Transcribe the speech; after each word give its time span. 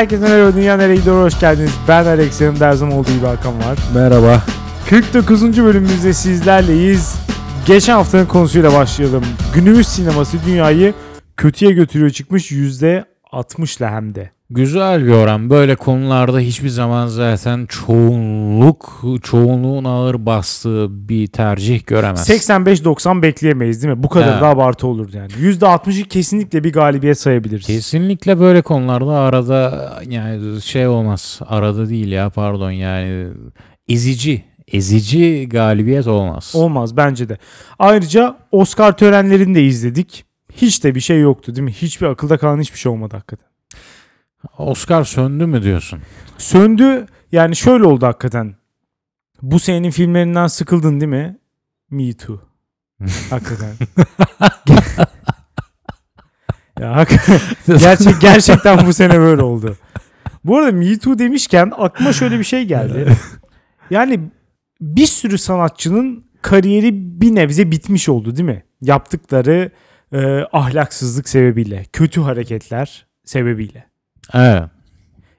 Herkese 0.00 0.28
merhaba 0.28 0.56
Dünya 0.56 0.76
Nereye 0.76 0.96
Gidiyor 0.96 1.24
hoş 1.24 1.40
geldiniz. 1.40 1.70
Ben 1.88 2.04
Alex 2.04 2.40
yanımda 2.40 2.66
her 2.66 2.72
olduğu 2.72 3.12
gibi 3.12 3.26
Hakan 3.26 3.58
var. 3.58 3.78
Merhaba. 3.94 4.42
49. 4.90 5.42
bölümümüzde 5.42 6.12
sizlerleyiz. 6.12 7.14
Geçen 7.66 7.92
haftanın 7.92 8.26
konusuyla 8.26 8.72
başlayalım. 8.72 9.24
Günümüz 9.54 9.88
sineması 9.88 10.36
dünyayı 10.46 10.94
kötüye 11.36 11.72
götürüyor 11.72 12.10
çıkmış 12.10 12.50
yüzde 12.50 13.04
60'la 13.32 13.90
hem 13.90 14.14
de. 14.14 14.30
Güzel 14.50 15.06
bir 15.06 15.12
oran. 15.12 15.50
Böyle 15.50 15.76
konularda 15.76 16.38
hiçbir 16.38 16.68
zaman 16.68 17.06
zaten 17.06 17.66
çoğunluk, 17.66 19.04
çoğunluğun 19.22 19.84
ağır 19.84 20.26
bastığı 20.26 21.08
bir 21.08 21.26
tercih 21.26 21.86
göremez. 21.86 22.30
85-90 22.30 23.22
bekleyemeyiz 23.22 23.82
değil 23.82 23.94
mi? 23.94 24.02
Bu 24.02 24.08
kadar 24.08 24.32
evet. 24.32 24.42
da 24.42 24.46
abartı 24.46 24.86
olur 24.86 25.12
yani. 25.12 25.32
%60'ı 25.32 26.08
kesinlikle 26.08 26.64
bir 26.64 26.72
galibiyet 26.72 27.20
sayabiliriz. 27.20 27.66
Kesinlikle 27.66 28.40
böyle 28.40 28.62
konularda 28.62 29.12
arada 29.12 29.92
yani 30.08 30.62
şey 30.62 30.86
olmaz. 30.86 31.40
Arada 31.46 31.88
değil 31.88 32.12
ya 32.12 32.30
pardon 32.30 32.70
yani 32.70 33.28
ezici 33.88 34.44
ezici 34.72 35.48
galibiyet 35.48 36.06
olmaz. 36.06 36.52
Olmaz 36.54 36.96
bence 36.96 37.28
de. 37.28 37.38
Ayrıca 37.78 38.36
Oscar 38.50 38.96
törenlerini 38.96 39.54
de 39.54 39.62
izledik. 39.62 40.24
Hiç 40.60 40.84
de 40.84 40.94
bir 40.94 41.00
şey 41.00 41.20
yoktu 41.20 41.54
değil 41.54 41.64
mi? 41.64 41.72
Hiçbir 41.72 42.06
akılda 42.06 42.38
kalan 42.38 42.60
hiçbir 42.60 42.78
şey 42.78 42.92
olmadı 42.92 43.16
hakikaten. 43.16 43.48
Oscar 44.58 45.04
söndü 45.04 45.46
mü 45.46 45.62
diyorsun? 45.62 46.00
Söndü 46.38 47.06
yani 47.32 47.56
şöyle 47.56 47.84
oldu 47.84 48.06
hakikaten. 48.06 48.54
Bu 49.42 49.60
senenin 49.60 49.90
filmlerinden 49.90 50.46
sıkıldın 50.46 51.00
değil 51.00 51.10
mi? 51.10 51.38
Me 51.90 52.12
too. 52.12 52.40
Hakikaten. 53.30 53.74
ya 56.80 56.96
hakikaten. 56.96 57.40
Gerçek, 57.78 58.20
gerçekten 58.20 58.86
bu 58.86 58.92
sene 58.92 59.18
böyle 59.18 59.42
oldu. 59.42 59.76
Bu 60.44 60.58
arada 60.58 60.72
Me 60.72 60.98
Too 60.98 61.18
demişken 61.18 61.72
aklıma 61.78 62.12
şöyle 62.12 62.38
bir 62.38 62.44
şey 62.44 62.64
geldi. 62.64 63.16
Yani 63.90 64.20
bir 64.80 65.06
sürü 65.06 65.38
sanatçının 65.38 66.24
kariyeri 66.42 67.20
bir 67.20 67.34
nebze 67.34 67.70
bitmiş 67.70 68.08
oldu 68.08 68.36
değil 68.36 68.48
mi? 68.48 68.64
Yaptıkları 68.80 69.70
e, 70.12 70.46
ahlaksızlık 70.52 71.28
sebebiyle, 71.28 71.84
kötü 71.92 72.20
hareketler 72.20 73.06
sebebiyle. 73.24 73.86
Evet. 74.34 74.62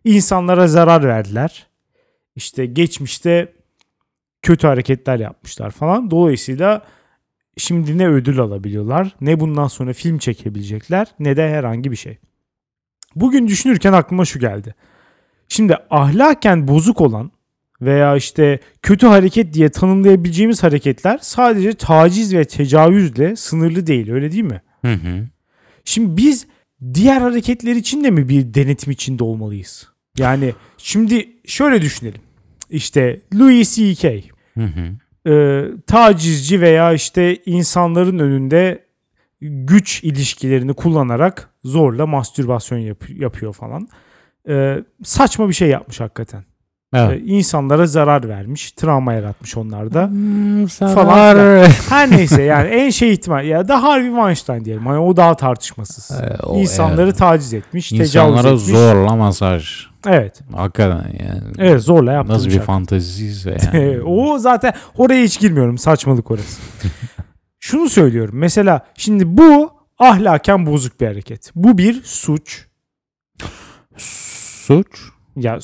İnsanlara 0.04 0.68
zarar 0.68 1.04
verdiler. 1.04 1.68
İşte 2.36 2.66
geçmişte 2.66 3.54
kötü 4.42 4.68
hareketler 4.68 5.20
yapmışlar 5.20 5.72
falan. 5.72 6.12
Dolayısıyla 6.12 6.82
şimdi 7.58 7.98
ne 7.98 8.08
ödül 8.08 8.40
alabiliyorlar, 8.40 9.16
ne 9.22 9.40
bundan 9.40 9.68
sonra 9.68 9.94
film 9.94 10.18
çekebilecekler, 10.18 11.08
ne 11.20 11.38
de 11.38 11.50
herhangi 11.50 11.92
bir 11.92 11.96
şey. 11.96 12.18
Bugün 13.16 13.48
düşünürken 13.48 13.94
aklıma 13.94 14.26
şu 14.26 14.40
geldi. 14.40 14.76
Şimdi 15.48 15.78
ahlaken 15.90 16.68
bozuk 16.68 17.02
olan 17.02 17.32
veya 17.82 18.16
işte 18.16 18.60
kötü 18.82 19.08
hareket 19.08 19.54
diye 19.54 19.70
tanımlayabileceğimiz 19.70 20.64
hareketler 20.64 21.20
sadece 21.22 21.74
taciz 21.74 22.36
ve 22.36 22.46
tecavüzle 22.46 23.36
sınırlı 23.36 23.88
değil 23.88 24.12
öyle 24.12 24.32
değil 24.32 24.44
mi? 24.44 24.62
Hı 24.86 24.94
hı. 24.94 25.28
Şimdi 25.86 26.18
biz 26.18 26.48
diğer 26.94 27.22
hareketler 27.22 27.76
için 27.76 28.04
de 28.04 28.12
mi 28.12 28.30
bir 28.30 28.54
denetim 28.54 28.92
içinde 28.92 29.24
olmalıyız? 29.24 29.88
Yani 30.18 30.54
şimdi 30.78 31.30
şöyle 31.46 31.82
düşünelim. 31.82 32.22
İşte 32.70 33.22
Louis 33.40 33.76
C.K. 33.76 34.22
Hı 34.58 34.64
hı. 34.64 35.32
e, 35.32 35.66
tacizci 35.88 36.62
veya 36.62 36.94
işte 36.94 37.38
insanların 37.46 38.20
önünde 38.20 38.86
güç 39.42 40.04
ilişkilerini 40.04 40.74
kullanarak 40.74 41.50
zorla 41.64 42.06
mastürbasyon 42.08 42.80
yap- 42.80 43.10
yapıyor 43.10 43.54
falan. 43.54 43.88
E, 44.50 44.78
saçma 45.04 45.50
bir 45.50 45.54
şey 45.54 45.70
yapmış 45.70 46.00
hakikaten. 46.00 46.44
Evet. 46.94 47.22
E, 47.22 47.24
insanlara 47.26 47.86
zarar 47.88 48.30
vermiş, 48.30 48.72
travma 48.72 49.14
yaratmış 49.14 49.58
onlarda. 49.58 50.08
Hmm, 50.08 50.66
Falan. 50.66 51.36
Her 51.90 52.12
neyse 52.12 52.42
yani 52.42 52.68
en 52.70 52.90
şey 52.90 53.14
ihtimal 53.14 53.46
ya 53.46 53.68
da 53.68 53.84
Harvey 53.84 54.10
Weinstein 54.10 54.66
diyelim. 54.66 54.86
Hani 54.86 55.00
o 55.00 55.18
daha 55.18 55.36
tartışmasız. 55.36 56.12
Ee, 56.22 56.38
o 56.44 56.60
İnsanları 56.60 57.02
evet. 57.08 57.18
taciz 57.18 57.54
etmiş, 57.54 57.90
tecavüz 57.90 58.16
İnsanlara 58.16 58.48
etmiş. 58.48 58.64
zorla 58.64 59.16
masaj. 59.16 59.86
Evet. 60.08 60.42
Hakikaten 60.56 61.12
yani. 61.20 61.42
Evet 61.58 61.82
zorla 61.82 62.12
yaptırmış. 62.12 62.46
Nasıl 62.46 62.60
bir 62.60 62.66
fanteziyse 62.66 63.58
yani. 63.74 64.02
o 64.02 64.38
zaten 64.38 64.74
oraya 64.98 65.24
hiç 65.24 65.40
girmiyorum. 65.40 65.78
Saçmalık 65.78 66.32
orası. 66.32 66.62
Şunu 67.60 67.90
söylüyorum. 67.90 68.36
Mesela 68.38 68.86
şimdi 68.98 69.38
bu 69.38 69.72
ahlaken 70.00 70.66
bozuk 70.66 71.02
bir 71.02 71.08
hareket. 71.08 71.52
Bu 71.56 71.78
bir 71.78 72.02
suç. 72.04 72.66
Suç. 73.98 74.88
Ya 75.36 75.60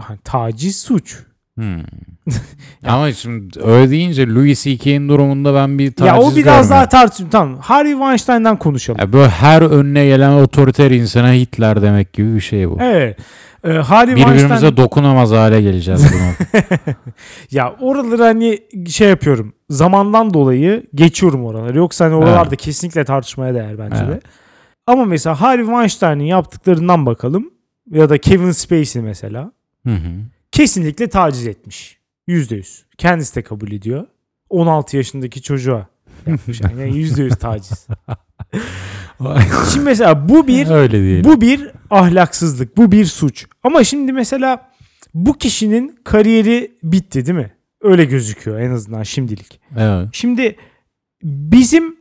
hani 0.00 0.18
taciz 0.24 0.80
suç. 0.80 1.18
Hmm. 1.56 1.82
Ama 2.86 3.12
şimdi 3.12 3.60
öyle 3.60 3.90
deyince 3.90 4.26
Louis 4.26 4.64
C.K.'in 4.64 5.08
durumunda 5.08 5.54
ben 5.54 5.78
bir 5.78 5.92
taciz 5.92 6.06
ya 6.06 6.20
o 6.20 6.22
biraz 6.22 6.34
görmüyorum. 6.36 6.70
daha 6.70 6.88
tartışım. 6.88 7.28
Tamam. 7.30 7.58
Harvey 7.58 7.92
Weinstein'dan 7.92 8.56
konuşalım. 8.56 9.00
Ya 9.00 9.12
böyle 9.12 9.28
her 9.28 9.62
önüne 9.62 10.06
gelen 10.06 10.32
otoriter 10.32 10.90
insana 10.90 11.32
Hitler 11.32 11.82
demek 11.82 12.12
gibi 12.12 12.34
bir 12.34 12.40
şey 12.40 12.70
bu. 12.70 12.78
Evet. 12.80 13.18
Ee, 13.64 13.72
Harvey 13.72 14.16
Birbirimize 14.16 14.38
Weinstein 14.40 14.76
dokunamaz 14.76 15.30
hale 15.30 15.62
geleceğiz 15.62 16.06
bunu. 16.12 16.62
ya 17.50 17.74
oraları 17.80 18.22
hani 18.22 18.58
şey 18.88 19.08
yapıyorum. 19.08 19.52
Zamandan 19.70 20.34
dolayı 20.34 20.86
geçiyorum 20.94 21.44
oraları. 21.44 21.78
Yoksa 21.78 22.04
hani 22.04 22.14
oralarda 22.14 22.48
Evet. 22.48 22.60
kesinlikle 22.60 23.04
tartışmaya 23.04 23.54
değer 23.54 23.78
bence 23.78 23.96
de. 23.96 24.06
Evet. 24.10 24.22
Ama 24.86 25.04
mesela 25.04 25.40
Harvey 25.40 25.64
Weinstein'in 25.66 26.24
yaptıklarından 26.24 27.06
bakalım. 27.06 27.50
Ya 27.90 28.08
da 28.10 28.18
Kevin 28.18 28.50
Spacey 28.50 29.02
mesela. 29.02 29.52
Hı 29.86 29.94
hı. 29.94 30.10
kesinlikle 30.52 31.08
taciz 31.08 31.46
etmiş. 31.46 31.98
Yüzde 32.26 32.56
yüz. 32.56 32.84
Kendisi 32.98 33.34
de 33.34 33.42
kabul 33.42 33.72
ediyor. 33.72 34.06
16 34.48 34.96
yaşındaki 34.96 35.42
çocuğa 35.42 35.88
yapmış. 36.26 36.60
Yani 36.78 36.96
yüzde 36.96 37.22
yüz 37.22 37.36
taciz. 37.36 37.86
Şimdi 39.72 39.84
mesela 39.84 40.28
bu 40.28 40.46
bir 40.46 40.70
Öyle 40.70 41.24
bu 41.24 41.40
bir 41.40 41.70
ahlaksızlık. 41.90 42.76
Bu 42.76 42.92
bir 42.92 43.04
suç. 43.04 43.46
Ama 43.62 43.84
şimdi 43.84 44.12
mesela 44.12 44.70
bu 45.14 45.38
kişinin 45.38 45.98
kariyeri 46.04 46.72
bitti 46.82 47.26
değil 47.26 47.38
mi? 47.38 47.52
Öyle 47.80 48.04
gözüküyor 48.04 48.60
en 48.60 48.70
azından 48.70 49.02
şimdilik. 49.02 49.60
Evet. 49.78 50.08
Şimdi 50.12 50.56
bizim 51.22 51.96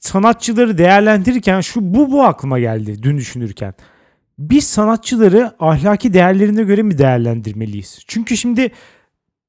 sanatçıları 0.00 0.78
değerlendirirken 0.78 1.60
şu 1.60 1.94
bu 1.94 2.12
bu 2.12 2.22
aklıma 2.22 2.58
geldi 2.58 3.02
dün 3.02 3.18
düşünürken. 3.18 3.74
Biz 4.40 4.64
sanatçıları 4.64 5.52
ahlaki 5.60 6.14
değerlerine 6.14 6.62
göre 6.62 6.82
mi 6.82 6.98
değerlendirmeliyiz? 6.98 7.98
Çünkü 8.06 8.36
şimdi 8.36 8.70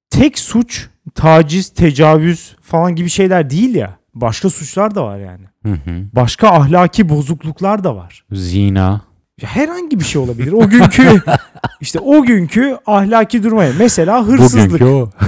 tek 0.10 0.40
suç 0.40 0.88
taciz, 1.16 1.70
tecavüz 1.70 2.56
falan 2.62 2.96
gibi 2.96 3.10
şeyler 3.10 3.50
değil 3.50 3.76
ya. 3.76 3.98
Başka 4.14 4.50
suçlar 4.50 4.96
da 4.96 5.06
var 5.06 5.20
yani. 5.20 5.46
Hı 5.66 5.72
hı. 5.72 6.06
Başka 6.16 6.50
ahlaki 6.50 7.10
bozukluklar 7.10 7.84
da 7.84 7.96
var. 7.96 8.26
Zina. 8.32 9.02
Herhangi 9.42 10.00
bir 10.00 10.06
şey 10.06 10.22
olabilir. 10.22 10.52
O 10.52 10.70
günkü 10.70 11.22
işte 11.82 12.00
o 12.00 12.24
günkü 12.24 12.78
ahlaki 12.86 13.44
durmaya. 13.44 13.72
Mesela 13.80 14.28
hırsızlık. 14.28 14.72
Bugünkü 14.72 14.86
o. 14.86 15.10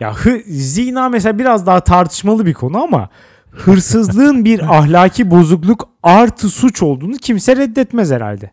Ya 0.00 0.14
hı, 0.14 0.40
zina 0.46 1.08
mesela 1.08 1.38
biraz 1.38 1.66
daha 1.66 1.80
tartışmalı 1.80 2.46
bir 2.46 2.54
konu 2.54 2.82
ama 2.82 3.08
hırsızlığın 3.52 4.44
bir 4.44 4.78
ahlaki 4.78 5.30
bozukluk 5.30 5.88
artı 6.02 6.48
suç 6.48 6.82
olduğunu 6.82 7.16
kimse 7.16 7.56
reddetmez 7.56 8.10
herhalde. 8.10 8.50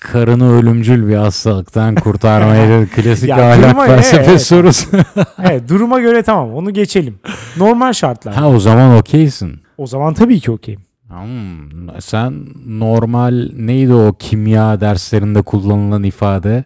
Karını 0.00 0.52
ölümcül 0.58 1.08
bir 1.08 1.14
hastalıktan 1.16 1.94
kurtarmayı 1.94 2.88
klasik 2.96 3.28
Ya 3.28 3.52
ahlak 3.52 3.70
duruma- 3.76 3.86
felsefe 3.86 4.30
evet. 4.30 4.42
sorusu. 4.42 4.88
Evet 5.42 5.68
duruma 5.68 6.00
göre 6.00 6.22
tamam 6.22 6.54
onu 6.54 6.70
geçelim. 6.74 7.18
Normal 7.56 7.92
şartlar. 7.92 8.34
ha 8.34 8.48
o 8.50 8.60
zaman 8.60 8.96
okeysin. 8.98 9.60
O 9.78 9.86
zaman 9.86 10.14
tabii 10.14 10.40
ki 10.40 10.50
okeyim. 10.50 10.80
Hmm, 11.08 12.00
sen 12.00 12.34
normal 12.66 13.48
neydi 13.56 13.94
o 13.94 14.12
kimya 14.18 14.80
derslerinde 14.80 15.42
kullanılan 15.42 16.02
ifade? 16.02 16.64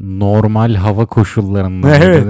Normal 0.00 0.74
hava 0.74 1.06
koşullarında. 1.06 1.96
Evet. 1.96 2.24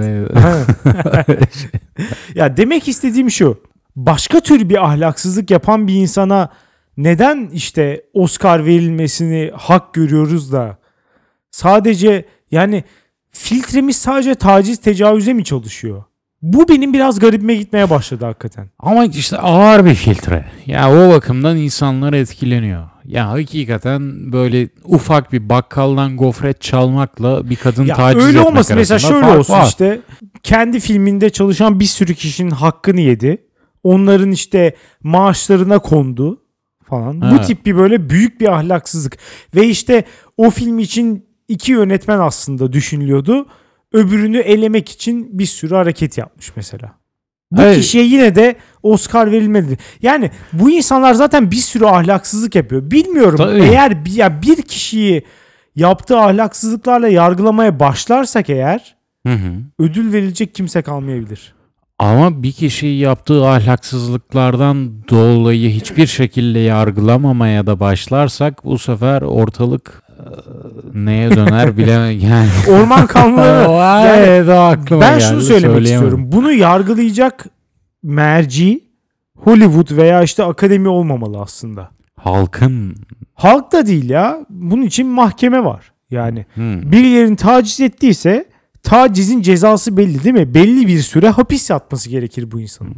ya 2.35 2.57
demek 2.57 2.87
istediğim 2.87 3.31
şu. 3.31 3.57
Başka 4.05 4.39
tür 4.39 4.69
bir 4.69 4.85
ahlaksızlık 4.85 5.51
yapan 5.51 5.87
bir 5.87 5.93
insana 5.93 6.49
neden 6.97 7.49
işte 7.53 8.03
Oscar 8.13 8.65
verilmesini 8.65 9.51
hak 9.55 9.93
görüyoruz 9.93 10.51
da 10.51 10.77
sadece 11.51 12.25
yani 12.51 12.83
filtremiz 13.31 13.95
sadece 13.95 14.35
taciz 14.35 14.77
tecavüze 14.77 15.33
mi 15.33 15.43
çalışıyor? 15.43 16.03
Bu 16.41 16.67
benim 16.69 16.93
biraz 16.93 17.19
garibime 17.19 17.55
gitmeye 17.55 17.89
başladı 17.89 18.25
hakikaten. 18.25 18.69
Ama 18.79 19.05
işte 19.05 19.37
ağır 19.37 19.85
bir 19.85 19.95
filtre. 19.95 20.45
Ya 20.65 20.91
o 20.91 21.09
bakımdan 21.09 21.57
insanlar 21.57 22.13
etkileniyor. 22.13 22.89
Ya 23.05 23.29
hakikaten 23.29 24.31
böyle 24.31 24.69
ufak 24.83 25.33
bir 25.33 25.49
bakkaldan 25.49 26.17
gofret 26.17 26.61
çalmakla 26.61 27.49
bir 27.49 27.55
kadın 27.55 27.85
Ya 27.85 27.95
taciz 27.95 28.25
öyle 28.25 28.37
etmek 28.37 28.47
olmasın 28.47 28.75
mesela 28.75 28.99
şöyle 28.99 29.25
olsun 29.37 29.53
var. 29.53 29.67
işte 29.67 29.99
kendi 30.43 30.79
filminde 30.79 31.29
çalışan 31.29 31.79
bir 31.79 31.85
sürü 31.85 32.15
kişinin 32.15 32.51
hakkını 32.51 33.01
yedi. 33.01 33.48
Onların 33.83 34.31
işte 34.31 34.75
maaşlarına 35.03 35.79
kondu 35.79 36.41
falan. 36.83 37.21
Bu 37.21 37.25
Evet. 37.25 37.47
tip 37.47 37.65
bir 37.65 37.75
böyle 37.77 38.09
büyük 38.09 38.41
bir 38.41 38.47
ahlaksızlık. 38.53 39.17
Ve 39.55 39.67
işte 39.67 40.03
o 40.37 40.49
film 40.49 40.79
için 40.79 41.25
iki 41.47 41.71
yönetmen 41.71 42.19
aslında 42.19 42.73
düşünülüyordu. 42.73 43.47
Öbürünü 43.93 44.37
elemek 44.37 44.89
için 44.89 45.39
bir 45.39 45.45
sürü 45.45 45.75
hareket 45.75 46.17
yapmış 46.17 46.55
mesela. 46.55 46.91
Bu 47.51 47.61
Evet. 47.61 47.77
kişiye 47.77 48.03
yine 48.03 48.35
de 48.35 48.55
Oscar 48.83 49.31
verilmedi. 49.31 49.77
Yani 50.01 50.31
bu 50.53 50.71
insanlar 50.71 51.13
zaten 51.13 51.51
bir 51.51 51.55
sürü 51.55 51.85
ahlaksızlık 51.85 52.55
yapıyor. 52.55 52.91
Bilmiyorum 52.91 53.37
Tabii. 53.37 53.61
eğer 53.61 54.05
bir, 54.05 54.11
ya 54.13 54.41
bir 54.41 54.61
kişiyi 54.61 55.23
yaptığı 55.75 56.19
ahlaksızlıklarla 56.19 57.07
yargılamaya 57.07 57.79
başlarsak 57.79 58.49
eğer 58.49 58.95
Hı 59.27 59.33
hı. 59.33 59.51
ödül 59.79 60.13
verilecek 60.13 60.55
kimse 60.55 60.81
kalmayabilir. 60.81 61.53
Ama 61.99 62.43
bir 62.43 62.51
kişiyi 62.51 62.99
yaptığı 62.99 63.47
ahlaksızlıklardan 63.47 65.07
dolayı 65.09 65.69
hiçbir 65.69 66.07
şekilde 66.07 66.59
yargılamamaya 66.59 67.67
da 67.67 67.79
başlarsak 67.79 68.65
bu 68.65 68.77
sefer 68.79 69.21
ortalık 69.21 70.03
e, 70.09 70.23
neye 70.93 71.31
döner 71.35 71.77
bilemem 71.77 72.19
yani. 72.29 72.49
Orman 72.67 73.07
kanunları 73.07 73.71
yani 74.41 74.51
aklıma 74.51 75.01
ben 75.01 75.19
geldi, 75.19 75.29
şunu 75.29 75.41
söylemek 75.41 75.75
söyleyemem. 75.75 76.03
istiyorum. 76.03 76.31
Bunu 76.31 76.51
yargılayacak 76.51 77.45
merci 78.03 78.83
Hollywood 79.37 79.97
veya 79.97 80.23
işte 80.23 80.43
akademi 80.43 80.87
olmamalı 80.87 81.39
aslında. 81.41 81.89
Halkın 82.15 82.95
Halk 83.33 83.71
da 83.71 83.85
değil 83.87 84.09
ya. 84.09 84.37
Bunun 84.49 84.81
için 84.81 85.07
mahkeme 85.07 85.63
var. 85.63 85.91
Yani 86.11 86.45
Hı. 86.55 86.61
birilerini 86.91 87.35
taciz 87.35 87.79
ettiyse 87.79 88.45
tacizin 88.89 89.41
cezası 89.41 89.97
belli 89.97 90.23
değil 90.23 90.35
mi? 90.35 90.53
Belli 90.53 90.87
bir 90.87 90.99
süre 90.99 91.29
hapis 91.29 91.69
yatması 91.69 92.09
gerekir 92.09 92.51
bu 92.51 92.61
insanın. 92.61 92.95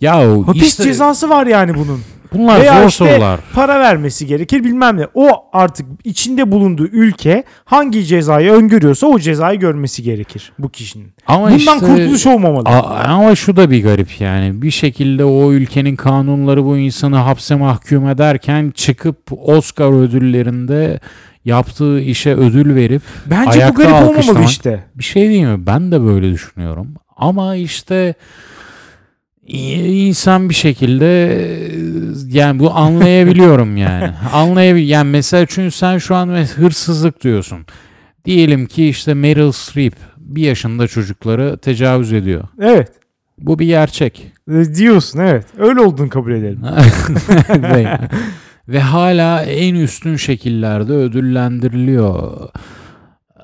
ya 0.00 0.46
Hapis 0.46 0.62
işte 0.62 0.84
cezası 0.84 1.30
var 1.30 1.46
yani 1.46 1.74
bunun. 1.74 2.00
bunlar 2.34 2.60
Veya 2.60 2.80
zor 2.82 2.88
işte 2.88 3.04
sorular. 3.12 3.40
para 3.54 3.80
vermesi 3.80 4.26
gerekir 4.26 4.64
bilmem 4.64 4.96
ne. 4.96 5.06
O 5.14 5.28
artık 5.52 5.86
içinde 6.04 6.52
bulunduğu 6.52 6.86
ülke 6.86 7.44
hangi 7.64 8.04
cezayı 8.04 8.52
öngörüyorsa 8.52 9.06
o 9.06 9.18
cezayı 9.18 9.58
görmesi 9.60 10.02
gerekir 10.02 10.52
bu 10.58 10.68
kişinin. 10.68 11.12
Ama 11.26 11.44
Bundan 11.46 11.56
işte, 11.58 11.78
kurtuluş 11.78 12.26
olmamalı. 12.26 12.68
Ama 12.68 13.34
şu 13.34 13.56
da 13.56 13.70
bir 13.70 13.82
garip 13.82 14.20
yani. 14.20 14.62
Bir 14.62 14.70
şekilde 14.70 15.24
o 15.24 15.52
ülkenin 15.52 15.96
kanunları 15.96 16.64
bu 16.64 16.76
insanı 16.76 17.16
hapse 17.16 17.54
mahkum 17.54 18.08
ederken 18.08 18.72
çıkıp 18.74 19.18
Oscar 19.30 20.02
ödüllerinde 20.02 21.00
yaptığı 21.44 22.00
işe 22.00 22.34
ödül 22.34 22.74
verip 22.74 23.02
Bence 23.26 23.66
bu 23.70 23.74
garip 23.74 23.92
olmamalı 23.92 24.16
alkışlamak- 24.18 24.44
işte. 24.50 24.84
bir 24.94 25.04
şey 25.04 25.28
değil 25.28 25.44
mi? 25.44 25.66
Ben 25.66 25.92
de 25.92 26.02
böyle 26.02 26.32
düşünüyorum. 26.32 26.88
Ama 27.16 27.56
işte 27.56 28.14
i- 29.46 30.06
insan 30.08 30.48
bir 30.48 30.54
şekilde 30.54 31.06
yani 32.28 32.58
bu 32.58 32.70
anlayabiliyorum 32.74 33.76
yani. 33.86 34.10
Anlayabil 34.32 34.88
yani 34.88 35.10
mesela 35.10 35.46
çünkü 35.48 35.70
sen 35.76 35.98
şu 35.98 36.14
an 36.14 36.28
hırsızlık 36.56 37.22
diyorsun. 37.24 37.58
Diyelim 38.24 38.66
ki 38.66 38.88
işte 38.88 39.14
Meryl 39.14 39.52
Streep 39.52 39.94
bir 40.16 40.42
yaşında 40.42 40.88
çocukları 40.88 41.58
tecavüz 41.58 42.12
ediyor. 42.12 42.44
Evet. 42.60 42.92
Bu 43.38 43.58
bir 43.58 43.66
gerçek. 43.66 44.32
E, 44.50 44.74
Diyorsun 44.74 45.18
evet. 45.18 45.46
Öyle 45.58 45.80
olduğunu 45.80 46.08
kabul 46.08 46.32
edelim. 46.32 46.60
ve, 48.68 48.80
hala 48.80 49.42
en 49.42 49.74
üstün 49.74 50.16
şekillerde 50.16 50.92
ödüllendiriliyor. 50.92 52.32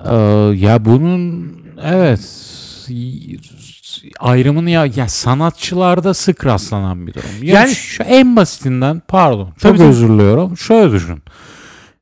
Ee, 0.05 0.15
ya 0.65 0.85
bunun 0.85 1.51
evet 1.83 2.21
ayrımını 4.19 4.69
ya, 4.69 4.85
ya 4.95 5.07
sanatçılarda 5.07 6.13
sık 6.13 6.45
rastlanan 6.45 7.07
bir 7.07 7.13
durum. 7.13 7.29
Yani 7.41 7.55
Yani- 7.55 7.75
şu 7.75 8.03
en 8.03 8.35
basitinden 8.35 9.01
pardon 9.07 9.45
çok 9.57 9.77
tabii. 9.77 9.87
özür 9.87 10.09
diliyorum. 10.09 10.57
Şöyle 10.57 10.91
düşün. 10.91 11.23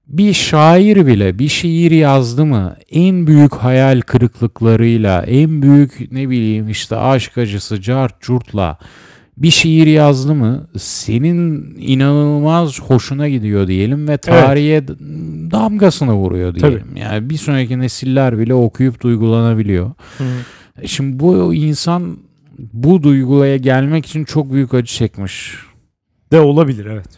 Bir 0.08 0.34
şair 0.34 1.08
bile 1.08 1.40
bir 1.40 1.48
şiir 1.48 1.92
yazdı 1.92 2.46
mı 2.46 2.76
en 2.92 3.28
büyük 3.28 3.54
hayal 3.56 4.02
kırıklıklarıyla 4.02 5.22
en 5.22 5.62
büyük 5.62 6.12
ne 6.12 6.30
bileyim 6.30 6.70
işte 6.70 6.96
aşk 6.96 7.38
acısı 7.38 7.82
cart 7.82 8.22
curtla 8.22 8.78
bir 9.38 9.52
şiir 9.52 9.88
yazdı 9.88 10.36
mı 10.36 10.68
senin 10.78 11.76
inanılmaz 11.80 12.82
hoşuna 12.82 13.30
gidiyor 13.30 13.68
diyelim 13.68 14.08
ve 14.08 14.18
tarihe 14.18 14.88
d- 14.88 14.94
damgasını 15.52 16.14
vuruyor 16.14 16.56
diyelim. 16.56 16.96
Yani 16.96 17.30
bir 17.30 17.38
sonraki 17.38 17.80
nesiller 17.80 18.40
bile 18.40 18.54
okuyup 18.54 19.02
duygulanabiliyor. 19.02 19.92
E 20.82 20.88
Şimdi 20.88 21.20
bu 21.20 21.54
insan 21.54 22.18
bu 22.74 23.04
duyguya 23.04 23.58
gelmek 23.58 24.06
için 24.06 24.24
çok 24.26 24.54
büyük 24.54 24.74
acı 24.74 24.94
çekmiş. 24.94 25.56
De 26.32 26.40
olabilir 26.40 26.86
evet. 26.86 27.10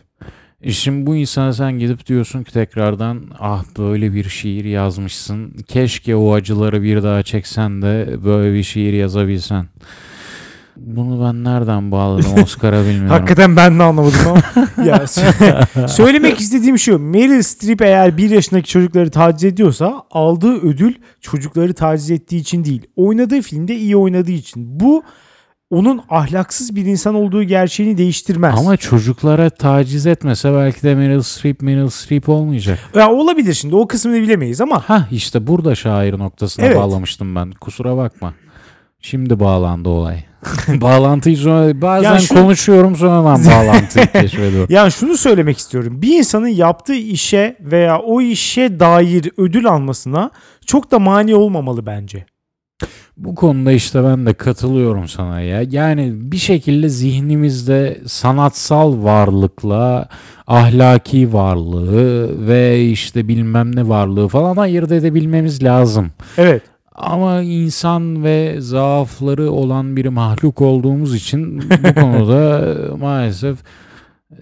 E 0.62 0.72
Şimdi 0.72 1.06
bu 1.06 1.16
insana 1.16 1.54
sen 1.54 1.80
gidip 1.80 2.08
diyorsun 2.08 2.44
ki 2.44 2.54
tekrardan 2.54 3.22
ah 3.40 3.64
böyle 3.78 4.14
bir 4.14 4.30
şiir 4.30 4.66
yazmışsın. 4.66 5.52
Keşke 5.68 6.16
o 6.16 6.34
acıları 6.34 6.82
bir 6.84 7.04
daha 7.04 7.24
çeksen 7.24 7.82
de 7.82 8.16
böyle 8.26 8.54
bir 8.58 8.64
şiir 8.64 8.94
yazabilsen. 8.94 9.66
Bunu 10.86 11.26
ben 11.26 11.44
nereden 11.44 11.92
bağladım 11.92 12.44
Oscar'a 12.44 12.82
bilmiyorum. 12.86 13.10
Hakikaten 13.10 13.56
ben 13.56 13.80
de 13.80 13.84
anlamadım 13.84 14.20
ama. 14.28 14.38
ya, 14.86 14.98
sö- 14.98 15.88
söylemek 15.88 16.40
istediğim 16.40 16.80
şu. 16.80 17.00
Meryl 17.00 17.42
Streep 17.42 17.82
eğer 17.82 18.18
bir 18.18 18.30
yaşındaki 18.30 18.70
çocukları 18.70 19.10
taciz 19.12 19.44
ediyorsa 19.54 20.04
aldığı 20.12 20.58
ödül 20.62 20.94
çocukları 21.22 21.74
taciz 21.74 22.12
ettiği 22.12 22.38
için 22.38 22.66
değil. 22.66 22.82
Oynadığı 22.96 23.42
filmde 23.42 23.76
iyi 23.76 23.98
oynadığı 23.98 24.32
için. 24.32 24.80
Bu 24.80 25.04
onun 25.70 26.02
ahlaksız 26.10 26.76
bir 26.76 26.86
insan 26.86 27.16
olduğu 27.16 27.44
gerçeğini 27.44 27.98
değiştirmez. 27.98 28.56
Ama 28.60 28.78
çocuklara 28.78 29.50
taciz 29.50 30.06
etmese 30.08 30.54
belki 30.54 30.84
de 30.84 30.96
Meryl 30.96 31.22
Streep 31.22 31.62
Meryl 31.62 31.90
Streep 31.90 32.30
olmayacak. 32.30 32.80
ya 32.96 33.12
olabilir 33.12 33.54
şimdi 33.54 33.76
o 33.76 33.88
kısmını 33.88 34.16
bilemeyiz 34.22 34.62
ama 34.62 34.84
Ha 34.90 35.08
işte 35.12 35.48
burada 35.48 35.76
şair 35.76 36.20
noktasına 36.20 36.66
Evet. 36.66 36.78
bağlamıştım 36.78 37.36
ben. 37.36 37.52
Kusura 37.52 37.98
bakma. 37.98 38.34
Şimdi 39.02 39.40
bağlandı 39.40 39.90
olay. 39.90 40.24
Bağlantıyı 40.68 41.38
sonra 41.38 41.82
bazen 41.82 42.14
Ya 42.14 42.20
şu- 42.20 42.36
konuşuyorum 42.36 42.96
sonradan 42.96 43.46
bağlantıyı 43.52 44.06
keşfediyorum. 44.08 44.68
Yani 44.70 44.92
şunu 44.92 45.18
söylemek 45.18 45.58
istiyorum. 45.58 46.02
Bir 46.02 46.18
insanın 46.18 46.48
yaptığı 46.48 46.96
işe 46.96 47.56
veya 47.62 48.00
o 48.00 48.22
işe 48.22 48.80
dair 48.80 49.32
ödül 49.38 49.68
almasına 49.68 50.32
çok 50.66 50.92
da 50.92 51.00
mani 51.00 51.36
olmamalı 51.36 51.86
bence. 51.86 52.26
Bu 53.18 53.36
konuda 53.36 53.72
işte 53.72 54.04
ben 54.04 54.26
de 54.26 54.34
katılıyorum 54.34 55.08
sana 55.08 55.42
ya. 55.42 55.62
Yani 55.70 56.12
bir 56.16 56.38
şekilde 56.38 56.90
zihnimizde 56.90 58.02
sanatsal 58.08 59.04
varlıkla 59.04 60.08
ahlaki 60.48 61.34
varlığı 61.34 62.48
ve 62.48 62.86
işte 62.86 63.28
bilmem 63.28 63.76
ne 63.76 63.88
varlığı 63.90 64.28
falan 64.28 64.58
ayırt 64.58 64.92
edebilmemiz 64.92 65.64
lazım. 65.64 66.12
Evet. 66.38 66.62
Ama 67.00 67.42
insan 67.42 68.24
ve 68.24 68.62
zaafları 68.62 69.52
olan 69.52 69.96
bir 69.96 70.06
mahluk 70.06 70.62
olduğumuz 70.62 71.16
için 71.16 71.62
bu 71.62 71.94
konuda 72.02 72.76
maalesef 72.98 73.58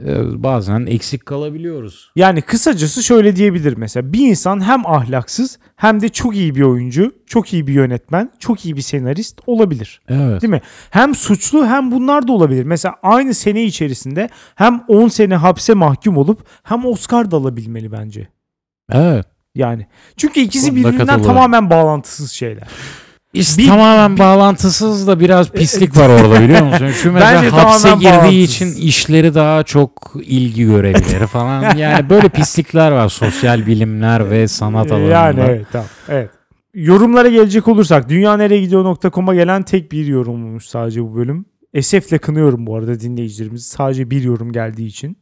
e, 0.06 0.44
bazen 0.44 0.86
eksik 0.86 1.26
kalabiliyoruz. 1.26 2.12
Yani 2.16 2.42
kısacası 2.42 3.04
şöyle 3.04 3.36
diyebilir 3.36 3.78
mesela. 3.78 4.14
Bir 4.14 4.30
insan 4.30 4.68
hem 4.68 4.88
ahlaksız 4.88 5.60
hem 5.76 6.02
de 6.02 6.10
çok 6.10 6.36
iyi 6.36 6.56
bir 6.56 6.62
oyuncu, 6.62 7.12
çok 7.26 7.54
iyi 7.54 7.68
bir 7.68 7.74
yönetmen, 7.74 8.32
çok 8.40 8.66
iyi 8.66 8.76
bir 8.76 8.82
senarist 8.82 9.42
olabilir. 9.48 10.02
Evet. 10.10 10.42
Değil 10.42 10.52
mi? 10.52 10.62
Hem 10.90 11.16
suçlu 11.16 11.68
hem 11.68 11.92
bunlar 11.92 12.28
da 12.28 12.32
olabilir. 12.32 12.64
Mesela 12.64 12.96
aynı 13.04 13.34
sene 13.34 13.64
içerisinde 13.64 14.30
hem 14.56 14.84
10 14.88 15.08
sene 15.08 15.36
hapse 15.36 15.74
mahkum 15.74 16.18
olup 16.18 16.48
hem 16.64 16.86
Oscar 16.86 17.32
da 17.32 17.38
alabilmeli 17.38 17.92
bence. 17.92 18.28
Evet. 18.92 19.37
Yani. 19.58 19.88
Çünkü 20.18 20.40
ikisi 20.40 20.70
Konuda 20.70 20.76
birbirinden 20.80 21.06
katılıyorum. 21.08 21.36
tamamen 21.36 21.70
bağlantısız 21.70 22.32
şeyler. 22.32 22.64
İşte 23.34 23.62
Bir- 23.62 23.68
tamamen 23.68 24.18
bağlantısız 24.18 25.08
da 25.08 25.20
biraz 25.20 25.52
pislik 25.52 25.98
var 25.98 26.10
orada 26.10 26.42
biliyor 26.42 26.62
musun? 26.62 26.88
Şu 27.04 27.12
mesela 27.12 27.52
hapse 27.64 27.90
girdiği 27.90 28.06
bağlantısız. 28.12 28.38
için 28.38 28.74
işleri 28.76 29.36
daha 29.36 29.64
çok 29.64 30.14
ilgi 30.24 30.66
görebilir 30.66 31.28
falan. 31.32 31.76
Yani 31.78 32.10
böyle 32.10 32.30
pislikler 32.30 32.92
var 32.92 33.10
sosyal 33.10 33.66
bilimler 33.66 34.32
ve 34.32 34.48
sanat 34.48 34.92
alanında. 34.92 35.10
Yani 35.12 35.40
evet 35.48 35.66
tamam. 35.72 35.88
Evet. 36.10 36.30
Yorumlara 36.74 37.28
gelecek 37.30 37.68
olursak 37.68 38.10
dünyanereyegidiyor.com'a 38.10 39.36
gelen 39.36 39.64
tek 39.64 39.92
bir 39.92 40.06
yorummuş 40.06 40.66
sadece 40.66 41.04
bu 41.04 41.16
bölüm. 41.16 41.46
Esefle 41.74 42.18
kınıyorum 42.18 42.68
bu 42.68 42.76
arada 42.76 43.00
dinleyicilerimizi. 43.00 43.68
Sadece 43.70 44.12
bir 44.12 44.24
yorum 44.24 44.52
geldiği 44.52 44.88
için. 44.88 45.18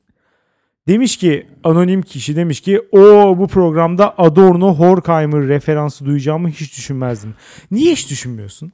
Demiş 0.88 1.18
ki 1.18 1.48
anonim 1.64 2.02
kişi 2.02 2.36
demiş 2.36 2.62
ki 2.62 2.82
o 2.92 3.00
bu 3.38 3.48
programda 3.48 4.18
Adorno 4.18 4.76
Horkheimer 4.76 5.48
referansı 5.48 6.06
duyacağımı 6.06 6.50
hiç 6.50 6.78
düşünmezdim. 6.78 7.34
Niye 7.72 7.92
hiç 7.92 8.10
düşünmüyorsun? 8.10 8.72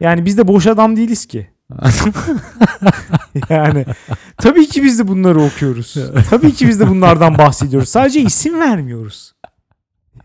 Yani 0.00 0.24
biz 0.24 0.38
de 0.38 0.48
boş 0.48 0.66
adam 0.66 0.96
değiliz 0.96 1.26
ki. 1.26 1.50
yani 3.48 3.84
tabii 4.36 4.66
ki 4.66 4.82
biz 4.82 4.98
de 4.98 5.08
bunları 5.08 5.42
okuyoruz. 5.42 5.94
Tabii 6.30 6.52
ki 6.52 6.68
biz 6.68 6.80
de 6.80 6.88
bunlardan 6.88 7.38
bahsediyoruz. 7.38 7.88
Sadece 7.88 8.20
isim 8.20 8.60
vermiyoruz. 8.60 9.34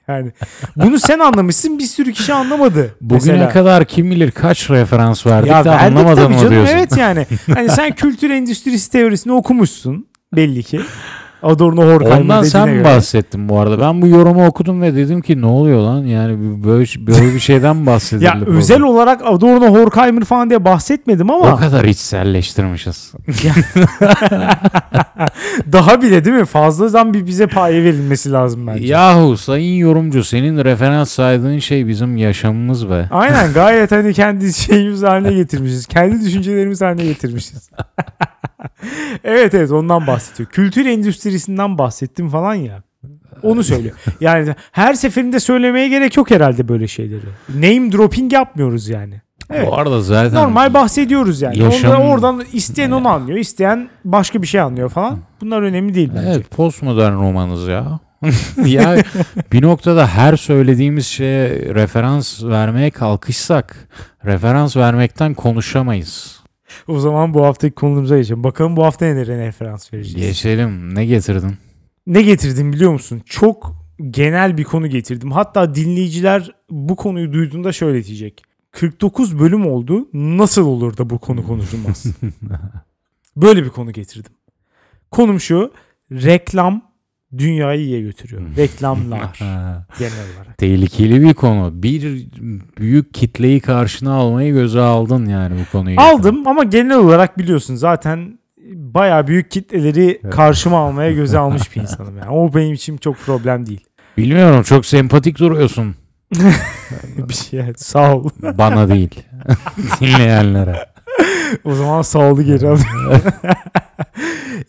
Yani 0.07 0.31
bunu 0.75 0.99
sen 0.99 1.19
anlamışsın 1.19 1.79
bir 1.79 1.83
sürü 1.83 2.13
kişi 2.13 2.33
anlamadı. 2.33 2.95
Bugüne 3.01 3.31
mesela. 3.31 3.49
kadar 3.49 3.85
kim 3.85 4.11
bilir 4.11 4.31
kaç 4.31 4.69
referans 4.69 5.27
verdik 5.27 5.51
ya 5.51 5.65
de 5.65 5.69
verdik 5.69 5.97
anlamadın 5.97 6.31
mı 6.31 6.37
canım 6.37 6.49
diyorsun. 6.49 6.73
evet 6.73 6.97
yani. 6.97 7.27
Hani 7.53 7.69
sen 7.69 7.95
kültür 7.95 8.29
endüstrisi 8.29 8.91
teorisini 8.91 9.33
okumuşsun 9.33 10.07
belli 10.35 10.63
ki. 10.63 10.81
Adorno 11.43 11.81
Horkheimer 11.93 12.21
Ondan 12.21 12.43
sen 12.43 12.65
göre. 12.65 12.83
bahsettin 12.83 13.49
bu 13.49 13.59
arada. 13.59 13.79
Ben 13.79 14.01
bu 14.01 14.07
yorumu 14.07 14.45
okudum 14.45 14.81
ve 14.81 14.95
dedim 14.95 15.21
ki 15.21 15.41
ne 15.41 15.45
oluyor 15.45 15.79
lan? 15.81 16.03
Yani 16.05 16.63
böyle, 16.63 16.85
böyle 17.07 17.33
bir 17.35 17.39
şeyden 17.39 17.75
mi 17.75 17.85
bahsedildi. 17.85 18.25
Ya 18.25 18.33
program? 18.33 18.55
özel 18.57 18.81
olarak 18.81 19.21
Adorno 19.25 19.67
Horkheimer 19.75 20.23
falan 20.23 20.49
diye 20.49 20.65
bahsetmedim 20.65 21.29
O 21.29 21.33
ama 21.45 21.55
kadar 21.59 21.83
içselleştirmişiz. 21.83 23.11
daha 25.71 26.01
bile 26.01 26.25
değil 26.25 26.35
mi? 26.35 26.45
Fazladan 26.45 27.13
bir 27.13 27.27
bize 27.27 27.47
paye 27.47 27.83
verilmesi 27.83 28.31
lazım 28.31 28.67
bence. 28.67 28.87
Yahu 28.87 29.37
sayın 29.37 29.77
yorumcu 29.77 30.23
senin 30.23 30.63
referans 30.63 31.09
saydığın 31.11 31.59
şey 31.59 31.87
bizim 31.87 32.17
yaşamımız 32.17 32.89
be. 32.89 33.07
Aynen 33.11 33.53
gayet 33.53 33.91
hani 33.91 34.13
kendi 34.23 34.53
şeyimiz 34.53 35.03
haline 35.03 35.33
getirmişiz. 35.33 35.85
Kendi 35.85 36.25
düşüncelerimiz 36.25 36.81
haline 36.81 37.05
getirmişiz. 37.05 37.69
evet 39.23 39.53
evet 39.53 39.71
ondan 39.71 40.07
bahsediyor. 40.07 40.49
Kültür 40.49 40.85
endüstrisinden 40.85 41.77
bahsettim 41.77 42.29
falan 42.29 42.53
ya. 42.53 42.83
Onu 43.43 43.63
söylüyor. 43.63 43.95
Yani 44.21 44.55
her 44.71 44.93
seferinde 44.93 45.39
söylemeye 45.39 45.87
gerek 45.87 46.17
yok 46.17 46.31
herhalde 46.31 46.67
böyle 46.67 46.87
şeyleri. 46.87 47.25
Name 47.49 47.91
dropping 47.91 48.33
yapmıyoruz 48.33 48.89
yani. 48.89 49.21
Evet. 49.49 49.67
Bu 49.67 49.75
arada 49.77 50.01
zaten 50.01 50.33
Normal 50.43 50.73
bahsediyoruz 50.73 51.41
yani. 51.41 51.57
Yaşam- 51.59 51.95
Onda, 51.95 51.97
oradan 52.07 52.43
isteyen 52.53 52.91
onu 52.91 53.07
anlıyor. 53.07 53.37
isteyen 53.37 53.89
başka 54.05 54.41
bir 54.41 54.47
şey 54.47 54.61
anlıyor 54.61 54.89
falan. 54.89 55.19
Bunlar 55.41 55.61
önemli 55.61 55.93
değil 55.95 56.11
bence. 56.15 56.29
Evet 56.29 56.51
postmodern 56.51 57.13
romanız 57.13 57.67
ya. 57.67 57.99
ya 58.65 58.95
bir 59.51 59.61
noktada 59.61 60.07
her 60.07 60.37
söylediğimiz 60.37 61.07
şeye 61.07 61.49
referans 61.49 62.43
vermeye 62.43 62.91
kalkışsak 62.91 63.75
referans 64.25 64.77
vermekten 64.77 65.33
konuşamayız. 65.33 66.42
O 66.87 66.99
zaman 66.99 67.33
bu 67.33 67.45
haftaki 67.45 67.75
konumuza 67.75 68.17
geçelim. 68.17 68.43
Bakalım 68.43 68.75
bu 68.75 68.83
hafta 68.83 69.05
nelere 69.05 69.47
referans 69.47 69.93
vereceğiz. 69.93 70.27
Geçelim. 70.27 70.95
Ne 70.95 71.05
getirdin? 71.05 71.57
Ne 72.07 72.21
getirdim 72.21 72.73
biliyor 72.73 72.91
musun? 72.91 73.21
Çok 73.25 73.75
genel 74.09 74.57
bir 74.57 74.63
konu 74.63 74.87
getirdim. 74.87 75.31
Hatta 75.31 75.75
dinleyiciler 75.75 76.51
bu 76.69 76.95
konuyu 76.95 77.33
duyduğunda 77.33 77.71
şöyle 77.71 78.03
diyecek. 78.03 78.43
49 78.71 79.39
bölüm 79.39 79.67
oldu. 79.67 80.07
Nasıl 80.13 80.65
olur 80.67 80.97
da 80.97 81.09
bu 81.09 81.19
konu 81.19 81.47
konuşulmaz? 81.47 82.05
Böyle 83.35 83.63
bir 83.63 83.69
konu 83.69 83.91
getirdim. 83.91 84.31
Konum 85.11 85.39
şu. 85.39 85.71
Reklam 86.11 86.92
dünyayı 87.37 87.81
iyiye 87.81 88.01
götürüyor. 88.01 88.41
Reklamlar 88.57 89.39
genel 89.99 90.13
olarak. 90.35 90.57
Tehlikeli 90.57 91.21
bir 91.21 91.33
konu. 91.33 91.71
Bir 91.73 92.27
büyük 92.77 93.13
kitleyi 93.13 93.59
karşına 93.59 94.13
almayı 94.13 94.53
göze 94.53 94.79
aldın 94.79 95.25
yani 95.25 95.55
bu 95.59 95.71
konuyu. 95.71 96.01
Aldım 96.01 96.47
ama 96.47 96.63
genel 96.63 96.97
olarak 96.97 97.37
biliyorsun 97.37 97.75
zaten 97.75 98.39
bayağı 98.73 99.27
büyük 99.27 99.51
kitleleri 99.51 100.21
karşıma 100.31 100.77
almaya 100.77 101.11
göze 101.11 101.37
almış 101.39 101.75
bir 101.75 101.81
insanım 101.81 102.17
yani. 102.17 102.29
O 102.29 102.53
benim 102.53 102.73
için 102.73 102.97
çok 102.97 103.17
problem 103.17 103.65
değil. 103.65 103.85
Bilmiyorum 104.17 104.63
çok 104.63 104.85
sempatik 104.85 105.39
duruyorsun. 105.39 105.95
bir 107.17 107.33
şey 107.33 107.59
evet, 107.59 107.81
sağ 107.81 108.15
ol. 108.15 108.29
Bana 108.57 108.89
değil. 108.89 109.23
Dinleyenlere. 110.01 110.85
O 111.63 111.73
zaman 111.73 112.01
sağ 112.01 112.31
geri 112.31 112.67
alıyorum. 112.67 113.21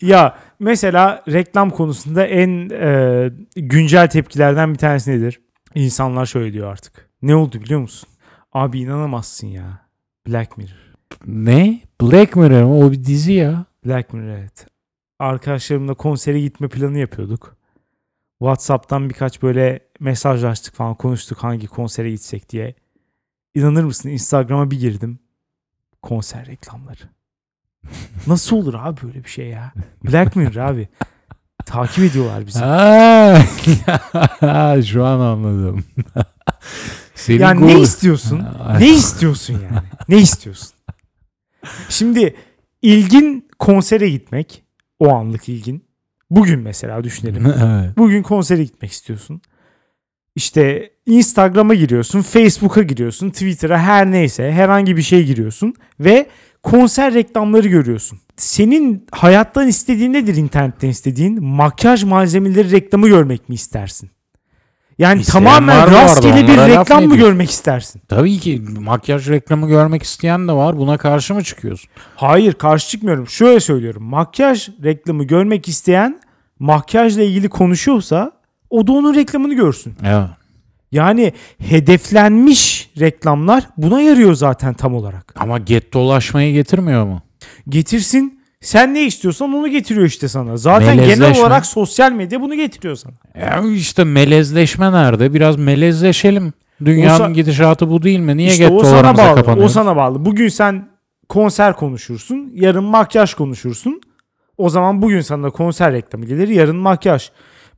ya 0.01 0.35
mesela 0.59 1.23
reklam 1.29 1.71
konusunda 1.71 2.27
en 2.27 2.71
e, 2.71 3.31
güncel 3.57 4.09
tepkilerden 4.09 4.73
bir 4.73 4.79
tanesi 4.79 5.11
nedir? 5.11 5.41
İnsanlar 5.75 6.27
şöyle 6.27 6.53
diyor 6.53 6.73
artık. 6.73 7.11
Ne 7.23 7.35
oldu 7.35 7.61
biliyor 7.61 7.81
musun? 7.81 8.09
Abi 8.53 8.81
inanamazsın 8.81 9.47
ya. 9.47 9.81
Black 10.29 10.59
Mirror. 10.59 10.95
Ne? 11.27 11.81
Black 12.03 12.37
Mirror 12.37 12.63
mı? 12.63 12.79
O 12.79 12.93
bir 12.93 13.05
dizi 13.05 13.33
ya. 13.33 13.65
Black 13.87 14.13
Mirror 14.13 14.29
evet. 14.29 14.67
Arkadaşlarımla 15.19 15.95
konsere 15.95 16.41
gitme 16.41 16.69
planı 16.69 16.99
yapıyorduk. 16.99 17.57
Whatsapp'tan 18.39 19.09
birkaç 19.11 19.43
böyle 19.43 19.81
mesajlaştık 20.01 20.75
falan 20.75 20.95
konuştuk 20.95 21.39
hangi 21.39 21.67
konsere 21.67 22.11
gitsek 22.11 22.51
diye. 22.51 22.75
İnanır 23.55 23.85
mısın 23.85 24.09
Instagram'a 24.09 24.71
bir 24.71 24.81
girdim. 24.81 25.19
Konser 26.03 26.47
reklamları. 26.47 27.03
Nasıl 28.27 28.57
olur 28.57 28.75
abi 28.79 29.01
böyle 29.03 29.25
bir 29.25 29.29
şey 29.29 29.47
ya? 29.47 29.73
Black 30.05 30.37
Mirror 30.37 30.57
abi. 30.57 30.89
Takip 31.67 32.05
ediyorlar 32.05 32.47
bizi. 32.47 32.59
Ha, 32.59 33.39
Şu 34.87 35.05
an 35.05 35.21
anladım. 35.21 35.85
Senin 37.15 37.41
Yani 37.41 37.67
ne 37.67 37.81
istiyorsun? 37.81 38.43
Ne 38.79 38.89
istiyorsun 38.89 39.55
yani? 39.55 39.87
Ne 40.09 40.17
istiyorsun? 40.17 40.71
Şimdi 41.89 42.35
ilgin 42.83 43.49
konsere 43.59 44.11
gitmek. 44.11 44.65
O 44.99 45.15
anlık 45.15 45.49
ilgin. 45.49 45.85
Bugün 46.31 46.61
mesela 46.61 47.05
düşünelim. 47.05 47.47
evet. 47.47 47.99
Bugün 47.99 48.23
konsere 48.23 48.65
gitmek 48.65 48.93
istiyorsun. 48.93 49.41
İşte 50.37 50.91
Instagram'a 51.07 51.75
giriyorsun, 51.75 52.23
Facebook'a 52.23 52.83
giriyorsun, 52.83 53.31
Twitter'a 53.31 53.79
her 53.79 54.11
neyse 54.11 54.53
herhangi 54.53 54.97
bir 54.97 55.03
şey 55.03 55.25
giriyorsun 55.25 55.75
ve 56.01 56.27
konser 56.65 57.15
reklamları 57.15 57.69
görüyorsun. 57.69 58.19
Senin 58.37 59.07
hayattan 59.11 59.69
istediğin 59.69 60.13
nedir 60.13 60.37
internetten 60.37 60.89
istediğin? 60.89 61.45
Makyaj 61.45 62.05
malzemeleri 62.05 62.71
reklamı 62.71 63.09
görmek 63.09 63.49
mi 63.49 63.55
istersin? 63.55 64.11
Yani 64.99 65.21
İsteyen 65.21 65.45
tamamen 65.45 65.91
rastgele 65.91 66.49
bir 66.49 66.57
reklam 66.57 67.05
mı 67.05 67.17
görmek 67.17 67.51
istersin? 67.51 68.03
Tabii 68.09 68.39
ki 68.39 68.63
makyaj 68.81 69.29
reklamı 69.29 69.69
görmek 69.69 70.03
isteyen 70.03 70.49
de 70.49 70.53
var. 70.53 70.79
Buna 70.79 70.99
karşı 70.99 71.35
mı 71.35 71.45
çıkıyorsun? 71.45 71.91
Hayır 72.17 72.53
karşı 72.53 72.89
çıkmıyorum. 72.89 73.29
Şöyle 73.29 73.61
söylüyorum. 73.61 74.03
Makyaj 74.03 74.69
reklamı 74.85 75.25
görmek 75.25 75.69
isteyen 75.69 76.21
makyajla 76.59 77.23
ilgili 77.23 77.49
konuşuyorsa 77.49 78.33
o 78.71 78.87
da 78.87 78.93
onun 78.93 79.15
reklamını 79.15 79.55
görsün. 79.55 79.95
Evet. 80.05 80.29
Yani 80.95 81.33
hedeflenmiş 81.59 82.91
reklamlar 83.01 83.69
buna 83.77 84.01
yarıyor 84.01 84.35
zaten 84.35 84.75
tam 84.75 84.95
olarak. 84.95 85.35
Ama 85.37 85.59
gettolaşmayı 85.59 86.53
getirmiyor 86.53 87.05
mu? 87.05 87.23
Getirsin. 87.69 88.41
Sen 88.61 88.95
ne 88.95 89.07
istiyorsan 89.07 89.53
onu 89.53 89.69
getiriyor 89.69 90.07
işte 90.07 90.29
sana. 90.29 90.57
Zaten 90.57 90.97
genel 90.97 91.39
olarak 91.41 91.67
sosyal 91.67 92.13
medya 92.13 92.41
bunu 92.41 92.55
getiriyor 92.55 92.97
sana. 92.97 93.15
Ya 93.41 93.63
işte 93.75 94.05
melezleşme 94.05 94.93
nerede? 94.93 95.35
Biraz 95.35 95.57
melezleşelim. 95.57 96.53
Dünyanın 96.85 97.25
O 97.25 97.27
sa- 97.27 97.33
gidişatı 97.33 97.91
bu 97.91 98.03
değil 98.03 98.19
mi? 98.19 98.37
Niye 98.37 98.51
işte 98.51 98.69
o 98.69 98.85
sana 98.85 98.91
gettolarımıza 98.91 99.23
bağlı. 99.25 99.33
O 99.33 99.35
kapanıyoruz? 99.35 99.73
sana 99.73 99.97
bağlı. 99.97 100.25
Bugün 100.25 100.49
sen 100.49 100.89
konser 101.29 101.77
konuşursun. 101.77 102.53
Yarın 102.55 102.85
makyaj 102.85 103.35
konuşursun. 103.35 104.01
O 104.59 104.69
zaman 104.69 105.03
bugün 105.03 105.21
sana 105.21 105.51
konser 105.51 105.93
reklamı 105.93 106.27
gelir. 106.27 106.49
Yarın 106.49 106.77
makyaj. 106.77 107.31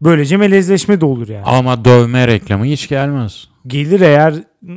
Böylece 0.02 0.36
melezleşme 0.36 1.00
de 1.00 1.04
olur 1.04 1.28
yani. 1.28 1.44
Ama 1.44 1.84
dövme 1.84 2.26
reklamı 2.26 2.64
hiç 2.64 2.88
gelmez. 2.88 3.48
Gelir 3.66 4.00
eğer 4.00 4.34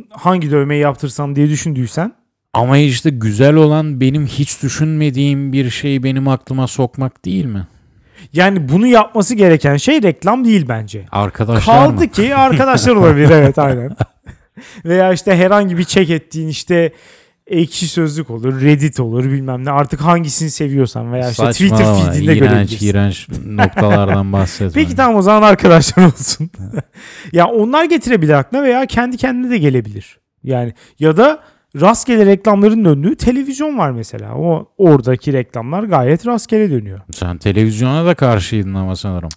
hangi 0.09 0.51
dövmeyi 0.51 0.81
yaptırsam 0.81 1.35
diye 1.35 1.49
düşündüysen. 1.49 2.13
Ama 2.53 2.77
işte 2.77 3.09
güzel 3.09 3.55
olan 3.55 4.01
benim 4.01 4.25
hiç 4.25 4.63
düşünmediğim 4.63 5.53
bir 5.53 5.69
şeyi 5.69 6.03
benim 6.03 6.27
aklıma 6.27 6.67
sokmak 6.67 7.25
değil 7.25 7.45
mi? 7.45 7.67
Yani 8.33 8.69
bunu 8.69 8.87
yapması 8.87 9.35
gereken 9.35 9.77
şey 9.77 10.03
reklam 10.03 10.45
değil 10.45 10.65
bence. 10.67 11.05
Arkadaşlar 11.11 11.75
Kaldı 11.75 11.93
mı? 12.01 12.07
ki 12.07 12.35
arkadaşlar 12.35 12.95
olabilir 12.95 13.29
evet 13.29 13.59
aynen. 13.59 13.95
Veya 14.85 15.13
işte 15.13 15.35
herhangi 15.35 15.77
bir 15.77 15.83
çek 15.83 16.09
ettiğin 16.09 16.47
işte 16.47 16.91
ekşi 17.49 17.87
sözlük 17.87 18.29
olur, 18.29 18.61
Reddit 18.61 18.99
olur 18.99 19.25
bilmem 19.25 19.65
ne. 19.65 19.71
Artık 19.71 20.01
hangisini 20.01 20.49
seviyorsan 20.51 21.13
veya 21.13 21.29
işte 21.29 21.51
Twitter 21.51 21.75
Saçmalama, 21.77 22.11
feedinde 22.11 22.35
iğrenç, 22.37 22.39
görebilirsin. 22.49 22.87
iğrenç 22.87 23.27
noktalardan 23.45 24.33
bahsetme. 24.33 24.71
Peki 24.83 24.95
tamam 24.95 25.15
o 25.15 25.21
zaman 25.21 25.41
arkadaşlar 25.49 26.05
olsun. 26.05 26.49
ya 27.31 27.47
onlar 27.47 27.83
getirebilir 27.85 28.33
aklına 28.33 28.63
veya 28.63 28.85
kendi 28.85 29.17
kendine 29.17 29.51
de 29.51 29.57
gelebilir. 29.57 30.19
Yani 30.43 30.73
ya 30.99 31.17
da 31.17 31.39
rastgele 31.81 32.25
reklamların 32.25 32.85
döndüğü 32.85 33.15
televizyon 33.15 33.77
var 33.77 33.91
mesela. 33.91 34.35
O 34.35 34.71
oradaki 34.77 35.33
reklamlar 35.33 35.83
gayet 35.83 36.27
rastgele 36.27 36.71
dönüyor. 36.71 36.99
Sen 37.11 37.37
televizyona 37.37 38.05
da 38.05 38.15
karşıydın 38.15 38.73
ama 38.73 38.95
sanırım. 38.95 39.29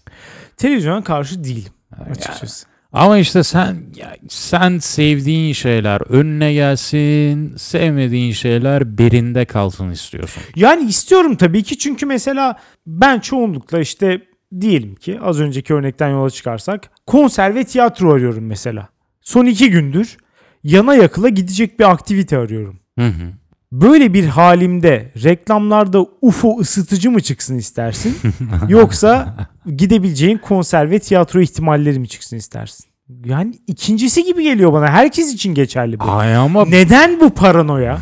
Televizyona 0.56 1.04
karşı 1.04 1.44
değilim 1.44 1.72
açıkçası. 2.10 2.66
Ama 2.92 3.18
işte 3.18 3.42
sen 3.42 3.76
ya 3.96 4.16
sen 4.28 4.78
sevdiğin 4.78 5.52
şeyler 5.52 6.00
önüne 6.00 6.52
gelsin, 6.52 7.56
sevmediğin 7.56 8.32
şeyler 8.32 8.98
berinde 8.98 9.44
kalsın 9.44 9.90
istiyorsun. 9.90 10.42
Yani 10.56 10.88
istiyorum 10.88 11.36
tabii 11.36 11.62
ki 11.62 11.78
çünkü 11.78 12.06
mesela 12.06 12.56
ben 12.86 13.20
çoğunlukla 13.20 13.80
işte 13.80 14.20
diyelim 14.60 14.94
ki 14.94 15.18
az 15.22 15.40
önceki 15.40 15.74
örnekten 15.74 16.08
yola 16.08 16.30
çıkarsak 16.30 16.90
konser 17.06 17.54
ve 17.54 17.64
tiyatro 17.64 18.14
arıyorum 18.14 18.46
mesela. 18.46 18.88
Son 19.20 19.46
iki 19.46 19.70
gündür 19.70 20.16
yana 20.64 20.94
yakıla 20.94 21.28
gidecek 21.28 21.78
bir 21.78 21.90
aktivite 21.90 22.38
arıyorum. 22.38 22.80
Hı 22.98 23.06
hı. 23.06 23.32
Böyle 23.72 24.14
bir 24.14 24.26
halimde 24.26 25.12
reklamlarda 25.22 26.06
UFO 26.20 26.58
ısıtıcı 26.60 27.10
mı 27.10 27.20
çıksın 27.20 27.58
istersin? 27.58 28.16
Yoksa 28.68 29.36
gidebileceğin 29.66 30.38
konser 30.38 30.90
ve 30.90 30.98
tiyatro 30.98 31.40
ihtimalleri 31.40 31.98
mi 31.98 32.08
çıksın 32.08 32.36
istersin? 32.36 32.86
Yani 33.24 33.54
ikincisi 33.66 34.24
gibi 34.24 34.42
geliyor 34.42 34.72
bana. 34.72 34.86
Herkes 34.90 35.32
için 35.34 35.54
geçerli 35.54 36.00
bu. 36.00 36.04
Ay 36.04 36.36
ama 36.36 36.64
Neden 36.64 37.20
bu 37.20 37.30
paranoya? 37.30 37.98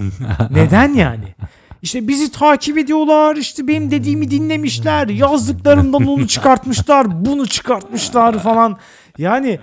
Neden 0.50 0.94
yani? 0.94 1.24
İşte 1.82 2.08
bizi 2.08 2.32
takip 2.32 2.78
ediyorlar. 2.78 3.36
işte 3.36 3.68
benim 3.68 3.90
dediğimi 3.90 4.30
dinlemişler. 4.30 5.08
Yazdıklarımdan 5.08 6.06
onu 6.06 6.26
çıkartmışlar. 6.28 7.24
Bunu 7.24 7.46
çıkartmışlar 7.46 8.38
falan. 8.38 8.78
Yani 9.18 9.58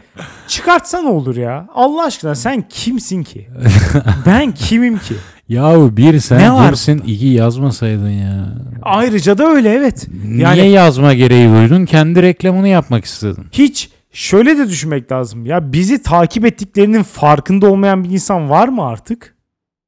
çıkartsan 0.47 1.05
olur 1.05 1.35
ya. 1.35 1.67
Allah 1.75 2.03
aşkına 2.05 2.35
sen 2.35 2.63
kimsin 2.69 3.23
ki? 3.23 3.49
Ben 4.25 4.51
kimim 4.51 4.97
ki? 4.99 5.15
Yahu 5.51 5.97
bir 5.97 6.19
sen 6.19 6.39
Ne 6.39 6.53
var? 6.53 6.73
iki 7.05 7.25
yazmasaydın 7.27 8.09
ya. 8.09 8.57
Ayrıca 8.81 9.37
da 9.37 9.47
öyle 9.47 9.69
evet. 9.73 10.07
Yani 10.35 10.55
Niye 10.61 10.69
yazma 10.69 11.13
gereği 11.13 11.49
duydun? 11.49 11.85
Kendi 11.85 12.21
reklamını 12.21 12.67
yapmak 12.67 13.05
istedin. 13.05 13.45
hiç 13.51 13.89
şöyle 14.11 14.57
de 14.57 14.69
düşünmek 14.69 15.11
lazım. 15.11 15.45
Ya 15.45 15.73
bizi 15.73 16.01
takip 16.01 16.45
ettiklerinin 16.45 17.03
farkında 17.03 17.71
olmayan 17.71 18.03
bir 18.03 18.09
insan 18.09 18.49
var 18.49 18.67
mı 18.67 18.85
artık? 18.85 19.35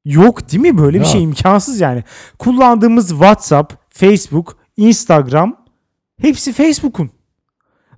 Yok 0.04 0.52
değil 0.52 0.62
mi? 0.62 0.78
Böyle 0.78 0.98
bir 0.98 1.04
Yok. 1.04 1.12
şey 1.12 1.22
imkansız 1.22 1.80
yani. 1.80 2.04
Kullandığımız 2.38 3.08
WhatsApp, 3.08 3.74
Facebook, 3.90 4.56
Instagram 4.76 5.56
hepsi 6.20 6.52
Facebook'un. 6.52 7.10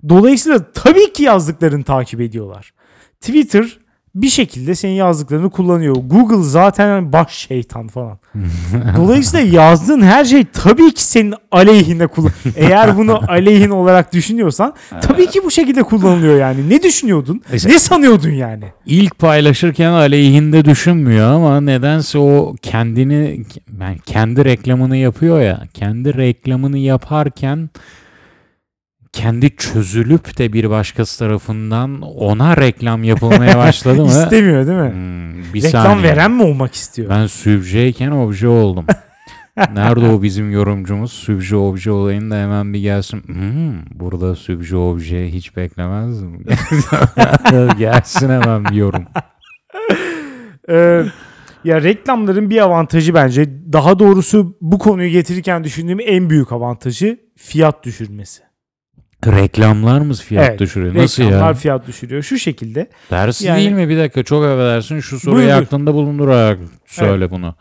Dolayısıyla 0.09 0.71
tabii 0.71 1.13
ki 1.13 1.23
yazdıklarını 1.23 1.83
takip 1.83 2.21
ediyorlar. 2.21 2.73
Twitter 3.21 3.79
bir 4.21 4.29
şekilde 4.29 4.75
senin 4.75 4.93
yazdıklarını 4.93 5.49
kullanıyor. 5.49 5.95
Google 5.95 6.43
zaten 6.43 7.13
baş 7.13 7.31
şeytan 7.33 7.87
falan. 7.87 8.17
Dolayısıyla 8.97 9.61
yazdığın 9.61 10.01
her 10.01 10.25
şey 10.25 10.45
tabii 10.53 10.93
ki 10.93 11.03
senin 11.03 11.33
aleyhine 11.51 12.07
kullan. 12.07 12.31
Eğer 12.55 12.97
bunu 12.97 13.21
aleyhin 13.31 13.69
olarak 13.69 14.13
düşünüyorsan 14.13 14.73
tabii 15.01 15.27
ki 15.27 15.41
bu 15.45 15.51
şekilde 15.51 15.83
kullanılıyor 15.83 16.37
yani. 16.39 16.69
Ne 16.69 16.83
düşünüyordun? 16.83 17.41
İşte- 17.53 17.69
Ne 17.69 17.79
sanıyordun 17.79 18.29
yani? 18.31 18.63
İlk 18.85 19.19
paylaşırken 19.19 19.91
aleyhinde 19.91 20.65
düşünmüyor 20.65 21.31
ama 21.31 21.61
nedense 21.61 22.17
o 22.17 22.55
kendini 22.61 23.45
yani 23.81 23.97
kendi 24.05 24.45
reklamını 24.45 24.97
yapıyor 24.97 25.41
ya. 25.41 25.63
Kendi 25.73 26.17
reklamını 26.17 26.77
yaparken 26.77 27.69
kendi 29.17 29.55
çözülüp 29.55 30.37
de 30.37 30.53
bir 30.53 30.69
başkası 30.69 31.19
tarafından 31.19 32.01
ona 32.01 32.57
reklam 32.57 33.03
yapılmaya 33.03 33.57
başladı 33.67 34.01
mı? 34.01 34.07
İstemiyor 34.07 34.67
değil 34.67 34.77
mi? 34.77 34.91
Hmm, 34.91 35.53
bir 35.53 35.63
Reklam 35.63 35.83
saniye. 35.83 36.03
veren 36.03 36.31
mi 36.31 36.43
olmak 36.43 36.73
istiyor? 36.73 37.09
Ben 37.09 37.27
sübjeyken 37.27 38.11
obje 38.11 38.47
oldum. 38.47 38.85
Nerede 39.73 40.07
o 40.07 40.21
bizim 40.21 40.51
yorumcumuz? 40.51 41.13
Sübje 41.13 41.55
obje 41.55 41.91
olayını 41.91 42.31
da 42.31 42.35
hemen 42.35 42.73
bir 42.73 42.79
gelsin. 42.79 43.23
Hmm, 43.25 43.99
burada 43.99 44.35
sübje 44.35 44.77
obje 44.77 45.31
hiç 45.31 45.55
beklemezdim. 45.55 46.45
gelsin 47.77 48.29
hemen 48.29 48.65
bir 48.65 48.75
yorum. 48.75 49.05
Ee, 50.69 51.03
ya 51.63 51.83
reklamların 51.83 52.49
bir 52.49 52.57
avantajı 52.61 53.13
bence 53.13 53.49
daha 53.73 53.99
doğrusu 53.99 54.57
bu 54.61 54.79
konuyu 54.79 55.09
getirirken 55.09 55.63
düşündüğüm 55.63 55.99
en 55.99 56.29
büyük 56.29 56.51
avantajı 56.51 57.19
fiyat 57.35 57.83
düşürmesi. 57.83 58.46
Reklamlar 59.25 60.01
mı 60.01 60.13
fiyat 60.13 60.49
Evet, 60.49 60.59
düşürüyor? 60.59 60.95
Nasıl 60.95 61.23
Reklamlar 61.23 61.47
ya? 61.47 61.53
fiyat 61.53 61.87
düşürüyor. 61.87 62.23
Şu 62.23 62.37
şekilde. 62.37 62.89
Tersi 63.09 63.45
Yani- 63.47 63.59
değil 63.59 63.71
mi? 63.71 63.89
Bir 63.89 63.97
dakika 63.97 64.23
çok 64.23 64.43
affedersin. 64.45 64.99
Şu 64.99 65.19
soruyu 65.19 65.47
Buyur, 65.47 65.57
aklında 65.61 65.93
bulundurarak 65.93 66.59
söyle 66.85 67.31
bunu. 67.31 67.55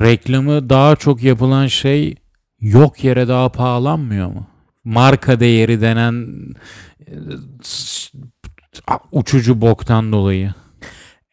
Reklamı 0.00 0.70
daha 0.70 0.96
çok 0.96 1.22
yapılan 1.22 1.66
şey 1.66 2.14
yok 2.60 3.04
yere 3.04 3.28
daha 3.28 3.48
pahalanmıyor 3.48 4.28
mu? 4.28 4.46
Marka 4.84 5.40
değeri 5.40 5.80
denen 5.80 6.26
e, 7.06 7.12
uçucu 9.12 9.60
boktan 9.60 10.12
dolayı. 10.12 10.54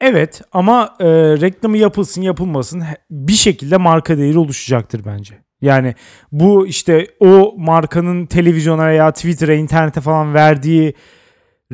Evet 0.02 0.42
ama 0.52 0.96
e, 1.00 1.06
reklamı 1.42 1.78
yapılsın 1.78 2.22
yapılmasın 2.22 2.84
bir 3.12 3.34
şekilde 3.34 3.78
marka 3.78 4.18
değeri 4.18 4.38
oluşacaktır 4.38 5.06
bence. 5.06 5.40
Yani 5.62 5.96
bu 6.32 6.68
işte 6.68 7.08
o 7.20 7.56
markanın 7.58 8.26
televizyona 8.26 8.88
veya 8.88 9.12
Twitter'a, 9.12 9.54
internete 9.54 10.02
falan 10.02 10.34
verdiği 10.34 10.94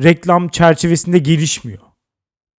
reklam 0.02 0.48
çerçevesinde 0.48 1.18
gelişmiyor. 1.18 1.82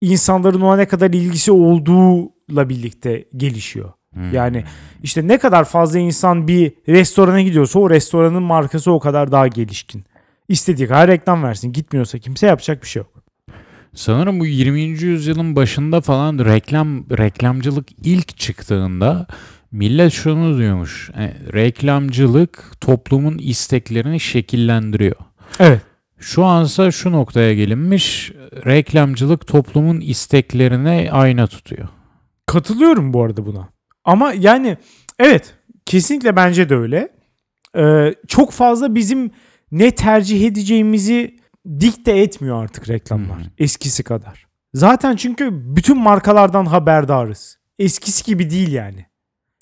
İnsanların 0.02 0.62
ona 0.62 0.76
ne 0.76 0.88
kadar 0.88 1.10
ilgisi 1.10 1.52
olduğuyla 1.52 2.70
birlikte 2.70 3.26
gelişiyor. 3.38 3.92
Hmm. 4.14 4.34
Yani 4.34 4.64
işte 5.04 5.28
ne 5.28 5.38
kadar 5.38 5.66
fazla 5.66 6.00
insan 6.00 6.48
bir 6.48 6.74
restorana 6.88 7.42
gidiyorsa 7.42 7.80
o 7.80 7.90
restoranın 7.90 8.44
markası 8.44 8.92
o 8.92 9.00
kadar 9.00 9.32
daha 9.32 9.48
gelişkin. 9.48 10.04
İstediği 10.50 10.88
kadar 10.88 11.08
reklam 11.08 11.44
versin. 11.44 11.74
Gitmiyorsa 11.74 12.18
kimse 12.18 12.48
yapacak 12.48 12.84
bir 12.84 12.88
şey 12.88 13.00
yok. 13.00 13.18
Sanırım 13.94 14.40
bu 14.40 14.46
20. 14.46 14.82
yüzyılın 14.82 15.56
başında 15.56 16.02
falan 16.02 16.40
reklam 16.46 17.10
reklamcılık 17.18 17.88
ilk 18.04 18.38
çıktığında 18.38 19.28
millet 19.72 20.14
şunu 20.14 20.58
diyormuş. 20.58 21.10
e, 21.18 21.34
reklamcılık 21.54 22.82
toplumun 22.82 23.38
isteklerini 23.38 24.20
şekillendiriyor. 24.20 25.16
Evet. 25.60 25.82
Şu 26.20 26.46
ansa 26.46 26.92
şu 26.92 27.12
noktaya 27.12 27.54
gelinmiş. 27.54 28.32
Reklamcılık 28.66 29.48
toplumun 29.48 30.02
isteklerine 30.02 31.10
ayna 31.12 31.48
tutuyor. 31.48 31.88
Katılıyorum 32.46 33.14
bu 33.14 33.24
arada 33.24 33.46
buna. 33.46 33.70
Ama 34.06 34.34
yani 34.34 34.78
evet 35.20 35.56
kesinlikle 35.86 36.36
bence 36.36 36.70
de 36.70 36.76
öyle. 36.76 37.10
Ee, 37.78 38.16
çok 38.28 38.52
fazla 38.52 38.96
bizim 38.96 39.32
ne 39.72 39.92
tercih 39.92 40.48
edeceğimizi 40.48 41.40
dikte 41.80 42.18
etmiyor 42.18 42.64
artık 42.64 42.90
reklamlar 42.90 43.40
hı. 43.40 43.50
eskisi 43.58 44.04
kadar. 44.04 44.48
Zaten 44.74 45.16
çünkü 45.16 45.50
bütün 45.52 45.98
markalardan 45.98 46.66
haberdarız. 46.66 47.58
Eskisi 47.80 48.26
gibi 48.26 48.50
değil 48.50 48.72
yani. 48.72 49.06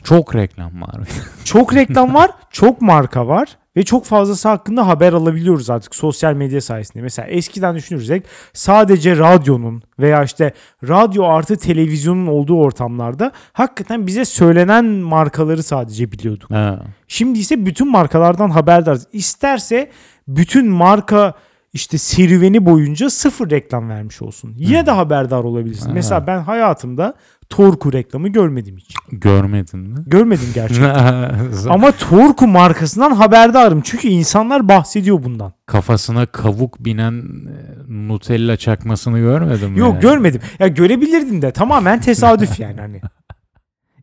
Çok 0.06 0.36
reklam 0.36 0.82
var. 0.82 0.96
Çok 1.44 1.76
reklam 1.76 2.13
var, 2.13 2.32
çok 2.52 2.82
marka 2.82 3.28
var 3.28 3.58
ve 3.78 3.84
çok 3.84 4.06
fazlası 4.06 4.50
hakkında 4.50 4.88
haber 4.88 5.13
alabiliyoruz 5.13 5.70
artık 5.70 5.96
sosyal 5.96 6.34
medya 6.34 6.62
sayesinde. 6.62 7.04
Mesela 7.04 7.28
eskiden 7.28 7.76
düşünürsek 7.76 8.26
sadece 8.54 9.18
radyonun 9.18 9.84
veya 10.00 10.24
işte 10.24 10.54
radyo 10.88 11.24
artı 11.24 11.58
televizyonun 11.58 12.28
olduğu 12.28 12.60
ortamlarda 12.60 13.32
hakikaten 13.54 14.08
bize 14.08 14.26
söylenen 14.26 14.86
markaları 14.86 15.63
sadece 15.63 16.12
biliyorduk. 16.12 16.52
ha. 16.52 16.80
Şimdi 17.08 17.39
ise 17.39 17.65
bütün 17.65 17.91
markalardan 17.91 18.50
haberdarız. 18.50 19.08
İsterse 19.13 19.91
bütün 20.28 20.68
marka 20.68 21.34
işte 21.76 21.98
serüveni 21.98 22.66
boyunca 22.66 23.10
sıfır 23.10 23.50
reklam 23.50 23.90
vermiş 23.90 24.22
olsun. 24.22 24.54
Yine 24.58 24.86
de 24.86 24.92
haberdar 24.92 25.44
olabilirsin. 25.44 25.88
Ha. 25.88 25.92
Mesela 25.94 26.28
ben 26.28 26.40
hayatımda 26.40 27.14
Torku 27.50 27.94
reklamı 27.94 28.28
görmedim 28.28 28.78
hiç. 28.78 28.96
Görmedin 29.12 29.80
mi? 29.80 29.98
Görmedim 30.08 30.48
gerçekten. 30.54 31.36
Ama 31.70 31.92
Torku 31.92 32.48
markasından 32.48 33.12
haberdarım. 33.12 33.82
Çünkü 33.82 34.08
insanlar 34.08 34.68
bahsediyor 34.68 35.24
bundan. 35.24 35.54
Kafasına 35.66 36.26
kavuk 36.26 36.86
binen 36.86 37.14
e, 37.14 38.08
Nutella 38.08 38.58
çakmasını 38.58 39.20
görmedin 39.20 39.72
mi? 39.72 39.80
Yok 39.80 39.94
yani? 39.94 40.02
görmedim. 40.02 40.42
Ya 40.60 40.68
görebilirdin 40.68 41.42
de 41.42 41.52
tamamen 41.52 42.02
tesadüf 42.02 42.60
yani 42.66 42.82
hani. 42.82 43.02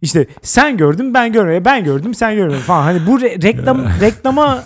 İşte 0.03 0.27
sen 0.43 0.77
gördün 0.77 1.15
ben 1.15 1.33
görmedim. 1.33 1.65
Ben 1.65 1.85
gördüm 1.85 2.15
sen 2.15 2.35
görmedin 2.35 2.61
falan. 2.61 2.83
Hani 2.83 3.07
bu 3.07 3.19
re- 3.21 3.43
reklam 3.43 3.85
reklama 4.01 4.63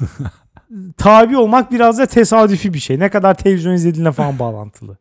tabi 0.97 1.37
olmak 1.37 1.73
biraz 1.73 1.99
da 1.99 2.07
tesadüfi 2.07 2.75
bir 2.75 2.79
şey. 2.79 2.99
Ne 2.99 3.09
kadar 3.09 3.35
televizyon 3.35 3.73
izlediğinle 3.73 4.13
falan 4.13 4.39
bağlantılı. 4.39 4.99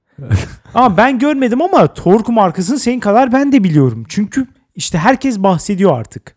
ama 0.74 0.98
ben 0.98 1.20
görmedim 1.20 1.62
ama 1.62 1.94
Torku 1.94 2.32
markasını 2.32 2.80
senin 2.80 3.00
kadar 3.00 3.32
ben 3.32 3.52
de 3.52 3.64
biliyorum. 3.64 4.04
Çünkü 4.10 4.48
işte 4.76 4.98
herkes 4.98 5.40
bahsediyor 5.40 6.00
artık. 6.00 6.36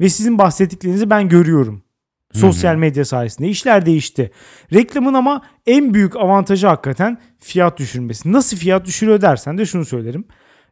Ve 0.00 0.08
sizin 0.08 0.38
bahsettiklerinizi 0.38 1.10
ben 1.10 1.28
görüyorum. 1.28 1.82
Sosyal 2.32 2.76
medya 2.76 3.04
sayesinde 3.04 3.48
işler 3.48 3.86
değişti. 3.86 4.30
Reklamın 4.72 5.14
ama 5.14 5.42
en 5.66 5.94
büyük 5.94 6.16
avantajı 6.16 6.66
hakikaten 6.66 7.18
fiyat 7.38 7.78
düşürmesi. 7.78 8.32
Nasıl 8.32 8.56
fiyat 8.56 8.86
düşürüyor 8.86 9.20
dersen 9.20 9.58
de 9.58 9.66
şunu 9.66 9.84
söylerim. 9.84 10.24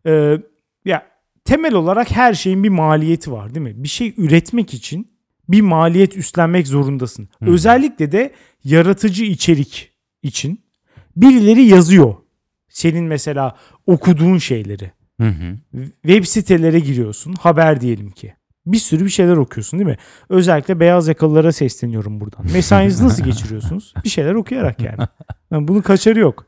Ee, 0.06 0.36
ya 0.84 1.06
temel 1.44 1.74
olarak 1.74 2.10
her 2.10 2.34
şeyin 2.34 2.64
bir 2.64 2.68
maliyeti 2.68 3.32
var 3.32 3.54
değil 3.54 3.66
mi? 3.66 3.82
Bir 3.82 3.88
şey 3.88 4.14
üretmek 4.16 4.74
için 4.74 5.10
bir 5.52 5.60
maliyet 5.60 6.16
üstlenmek 6.16 6.66
zorundasın. 6.66 7.28
Hı. 7.44 7.50
Özellikle 7.50 8.12
de 8.12 8.32
yaratıcı 8.64 9.24
içerik 9.24 9.92
için 10.22 10.60
birileri 11.16 11.62
yazıyor. 11.62 12.14
Senin 12.68 13.04
mesela 13.04 13.56
okuduğun 13.86 14.38
şeyleri. 14.38 14.92
Hı 15.20 15.28
hı. 15.28 15.56
Web 16.02 16.24
sitelere 16.24 16.80
giriyorsun. 16.80 17.32
Haber 17.32 17.80
diyelim 17.80 18.10
ki. 18.10 18.34
Bir 18.66 18.78
sürü 18.78 19.04
bir 19.04 19.10
şeyler 19.10 19.36
okuyorsun 19.36 19.78
değil 19.78 19.90
mi? 19.90 19.96
Özellikle 20.28 20.80
beyaz 20.80 21.08
yakalılara 21.08 21.52
sesleniyorum 21.52 22.20
buradan. 22.20 22.46
Mesainizi 22.52 23.04
nasıl 23.04 23.24
geçiriyorsunuz? 23.24 23.94
Bir 24.04 24.08
şeyler 24.08 24.34
okuyarak 24.34 24.80
yani. 24.80 24.98
yani 25.50 25.68
bunun 25.68 25.80
kaçarı 25.80 26.18
yok. 26.18 26.46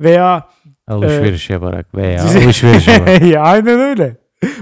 Veya 0.00 0.48
Alışveriş 0.86 1.50
yaparak 1.50 1.94
veya 1.94 2.22
alışveriş 2.22 2.88
yaparak. 2.88 3.22
Ya 3.22 3.42
Aynen 3.42 3.80
öyle. 3.80 4.16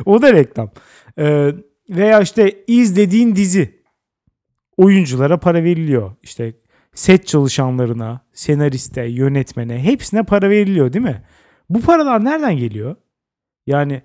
O 0.04 0.22
da 0.22 0.32
reklam. 0.32 0.70
Ee, 1.18 1.52
veya 1.90 2.20
işte 2.20 2.64
izlediğin 2.66 3.36
dizi 3.36 3.82
oyunculara 4.76 5.40
para 5.40 5.64
veriliyor. 5.64 6.16
İşte 6.22 6.54
set 6.94 7.26
çalışanlarına, 7.26 8.20
senariste, 8.32 9.02
yönetmene 9.02 9.82
hepsine 9.82 10.22
para 10.22 10.50
veriliyor 10.50 10.92
değil 10.92 11.04
mi? 11.04 11.22
Bu 11.70 11.80
paralar 11.80 12.24
nereden 12.24 12.56
geliyor? 12.56 12.96
Yani 13.66 14.02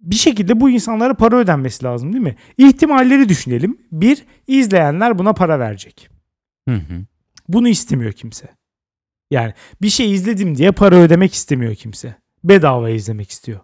bir 0.00 0.16
şekilde 0.16 0.60
bu 0.60 0.70
insanlara 0.70 1.14
para 1.14 1.36
ödenmesi 1.36 1.84
lazım 1.84 2.12
değil 2.12 2.24
mi? 2.24 2.36
İhtimalleri 2.58 3.28
düşünelim. 3.28 3.78
Bir, 3.92 4.24
izleyenler 4.46 5.18
buna 5.18 5.32
para 5.32 5.58
verecek. 5.58 6.10
Hı 6.68 6.74
hı. 6.74 7.04
Bunu 7.48 7.68
istemiyor 7.68 8.12
kimse. 8.12 8.48
Yani 9.30 9.54
bir 9.82 9.88
şey 9.88 10.12
izledim 10.12 10.56
diye 10.56 10.72
para 10.72 10.96
ödemek 10.96 11.34
istemiyor 11.34 11.74
kimse. 11.74 12.14
Bedava 12.44 12.90
izlemek 12.90 13.30
istiyor. 13.30 13.60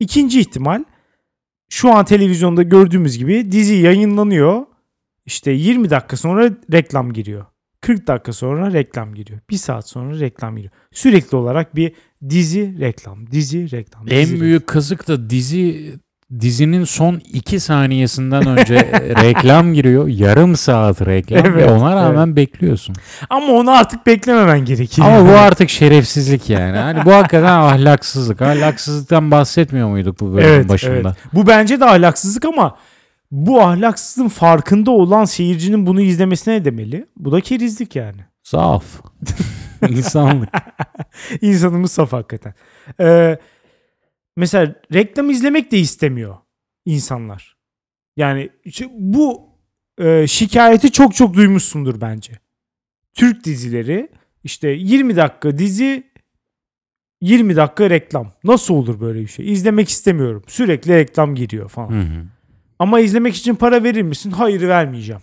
İkinci 0.00 0.40
ihtimal 0.40 0.84
şu 1.70 1.92
an 1.92 2.04
televizyonda 2.04 2.62
gördüğümüz 2.62 3.18
gibi 3.18 3.52
dizi 3.52 3.74
yayınlanıyor. 3.74 4.62
İşte 5.26 5.50
20 5.50 5.90
dakika 5.90 6.16
sonra 6.16 6.50
reklam 6.72 7.12
giriyor. 7.12 7.46
40 7.80 8.06
dakika 8.06 8.32
sonra 8.32 8.72
reklam 8.72 9.14
giriyor. 9.14 9.40
Bir 9.50 9.56
saat 9.56 9.88
sonra 9.88 10.20
reklam 10.20 10.56
giriyor. 10.56 10.72
Sürekli 10.92 11.36
olarak 11.36 11.76
bir 11.76 11.92
dizi 12.28 12.80
reklam, 12.80 13.30
dizi 13.30 13.70
reklam. 13.70 14.06
dizi 14.06 14.16
En 14.16 14.26
reklam. 14.26 14.40
büyük 14.40 14.66
kazık 14.66 15.08
da 15.08 15.30
dizi 15.30 15.94
dizinin 16.40 16.84
son 16.84 17.20
iki 17.32 17.60
saniyesinden 17.60 18.46
önce 18.46 18.74
reklam 19.22 19.74
giriyor. 19.74 20.08
Yarım 20.08 20.56
saat 20.56 21.06
reklam 21.06 21.44
ve 21.44 21.48
Evet, 21.48 21.70
ona 21.70 21.96
rağmen 21.96 22.36
bekliyorsun. 22.36 22.96
Ama 23.30 23.46
onu 23.46 23.70
artık 23.70 24.06
beklememen 24.06 24.64
gerekiyor. 24.64 25.08
Ama 25.08 25.28
bu 25.28 25.32
artık 25.38 25.70
şerefsizlik 25.70 26.50
yani. 26.50 26.76
Hani 26.76 27.04
bu 27.04 27.12
hakikaten 27.12 27.52
ahlaksızlık. 27.52 28.42
Ahlaksızlıktan 28.42 29.30
bahsetmiyor 29.30 29.88
muyduk 29.88 30.20
bu 30.20 30.34
bölümün 30.34 30.52
evet, 30.54 30.68
başında? 30.68 30.94
evet. 30.94 31.16
Bu 31.32 31.46
bence 31.46 31.80
de 31.80 31.84
ahlaksızlık 31.84 32.44
ama 32.44 32.76
bu 33.30 33.62
ahlaksızlığın 33.62 34.28
farkında 34.28 34.90
olan 34.90 35.24
seyircinin 35.24 35.86
bunu 35.86 36.00
izlemesine 36.00 36.54
ne 36.54 36.64
demeli? 36.64 37.06
Bu 37.16 37.32
da 37.32 37.40
kerizlik 37.40 37.96
yani. 37.96 38.20
Saf. 38.42 38.84
İnsanlık. 39.88 40.48
İnsanımız 41.40 41.92
saf 41.92 42.12
hakikaten. 42.12 42.54
Ee, 43.00 43.38
mesela 44.36 44.74
reklam 44.92 45.30
izlemek 45.30 45.72
de 45.72 45.78
istemiyor 45.78 46.36
insanlar. 46.84 47.56
Yani 48.16 48.50
bu 48.90 49.48
e, 49.98 50.26
şikayeti 50.26 50.92
çok 50.92 51.14
çok 51.14 51.34
duymuşsundur 51.34 52.00
bence. 52.00 52.32
Türk 53.14 53.44
dizileri 53.44 54.08
işte 54.44 54.68
20 54.68 55.16
dakika 55.16 55.58
dizi 55.58 56.10
20 57.20 57.56
dakika 57.56 57.90
reklam. 57.90 58.32
Nasıl 58.44 58.74
olur 58.74 59.00
böyle 59.00 59.20
bir 59.20 59.26
şey? 59.26 59.52
İzlemek 59.52 59.88
istemiyorum. 59.88 60.42
Sürekli 60.46 60.94
reklam 60.94 61.34
giriyor 61.34 61.68
falan. 61.68 61.90
Hı 61.90 62.00
hı. 62.00 62.24
Ama 62.78 63.00
izlemek 63.00 63.36
için 63.36 63.54
para 63.54 63.84
verir 63.84 64.02
misin? 64.02 64.30
Hayır 64.30 64.68
vermeyeceğim. 64.68 65.22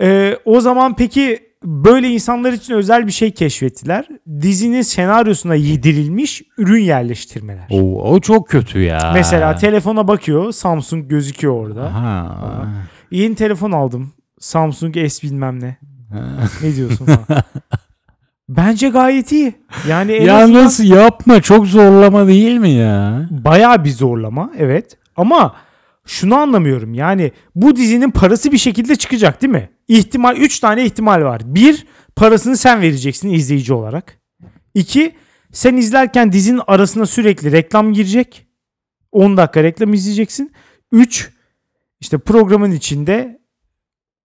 Ee, 0.00 0.38
o 0.44 0.60
zaman 0.60 0.96
peki 0.96 1.46
böyle 1.64 2.08
insanlar 2.08 2.52
için 2.52 2.74
özel 2.74 3.06
bir 3.06 3.12
şey 3.12 3.30
keşfettiler. 3.30 4.08
Dizinin 4.40 4.82
senaryosuna 4.82 5.54
yedirilmiş 5.54 6.42
ürün 6.58 6.82
yerleştirmeler. 6.82 7.66
o, 7.70 8.02
o 8.12 8.20
çok 8.20 8.48
kötü 8.48 8.80
ya. 8.80 9.10
Mesela 9.14 9.56
telefona 9.56 10.08
bakıyor 10.08 10.52
Samsung 10.52 11.08
gözüküyor 11.08 11.54
orada. 11.54 11.94
Ha. 11.94 12.66
Yeni 13.10 13.34
telefon 13.34 13.72
aldım. 13.72 14.12
Samsung 14.40 14.94
S 15.08 15.22
bilmem 15.22 15.60
ne. 15.60 15.76
Ne 16.62 16.76
diyorsun. 16.76 17.08
Bence 18.48 18.88
gayet 18.88 19.32
iyi. 19.32 19.54
Yani 19.88 20.12
en 20.12 20.24
ya 20.24 20.36
azından 20.36 20.64
nasıl 20.64 20.84
yapma 20.84 21.42
çok 21.42 21.66
zorlama 21.66 22.26
değil 22.26 22.58
mi 22.58 22.70
ya? 22.70 23.28
bayağı 23.30 23.84
bir 23.84 23.90
zorlama 23.90 24.50
evet. 24.58 24.98
Ama 25.16 25.54
şunu 26.06 26.36
anlamıyorum. 26.36 26.94
Yani 26.94 27.32
bu 27.54 27.76
dizinin 27.76 28.10
parası 28.10 28.52
bir 28.52 28.58
şekilde 28.58 28.96
çıkacak 28.96 29.42
değil 29.42 29.52
mi? 29.52 29.70
İhtimal 29.88 30.36
3 30.36 30.60
tane 30.60 30.84
ihtimal 30.84 31.22
var. 31.22 31.42
Bir 31.44 31.86
parasını 32.16 32.56
sen 32.56 32.80
vereceksin 32.80 33.30
izleyici 33.30 33.74
olarak. 33.74 34.20
İki 34.74 35.12
sen 35.52 35.76
izlerken 35.76 36.32
dizinin 36.32 36.60
arasına 36.66 37.06
sürekli 37.06 37.52
reklam 37.52 37.92
girecek. 37.92 38.46
10 39.12 39.36
dakika 39.36 39.62
reklam 39.62 39.94
izleyeceksin. 39.94 40.52
3 40.92 41.30
işte 42.00 42.18
programın 42.18 42.72
içinde 42.72 43.40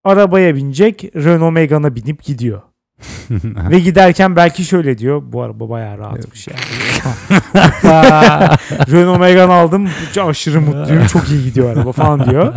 arabaya 0.03 0.55
binecek 0.55 1.15
Renault 1.15 1.53
Megane'a 1.53 1.95
binip 1.95 2.23
gidiyor. 2.23 2.61
Ve 3.69 3.79
giderken 3.79 4.35
belki 4.35 4.65
şöyle 4.65 4.97
diyor. 4.97 5.21
Bu 5.25 5.41
araba 5.41 5.69
bayağı 5.69 5.97
rahatmış 5.97 6.47
yani. 6.47 6.59
Renault 8.91 9.19
Megane 9.19 9.53
aldım. 9.53 9.89
Aşırı 10.21 10.61
mutluyum. 10.61 11.07
Çok 11.07 11.29
iyi 11.29 11.43
gidiyor 11.43 11.77
araba 11.77 11.91
falan 11.91 12.29
diyor. 12.29 12.53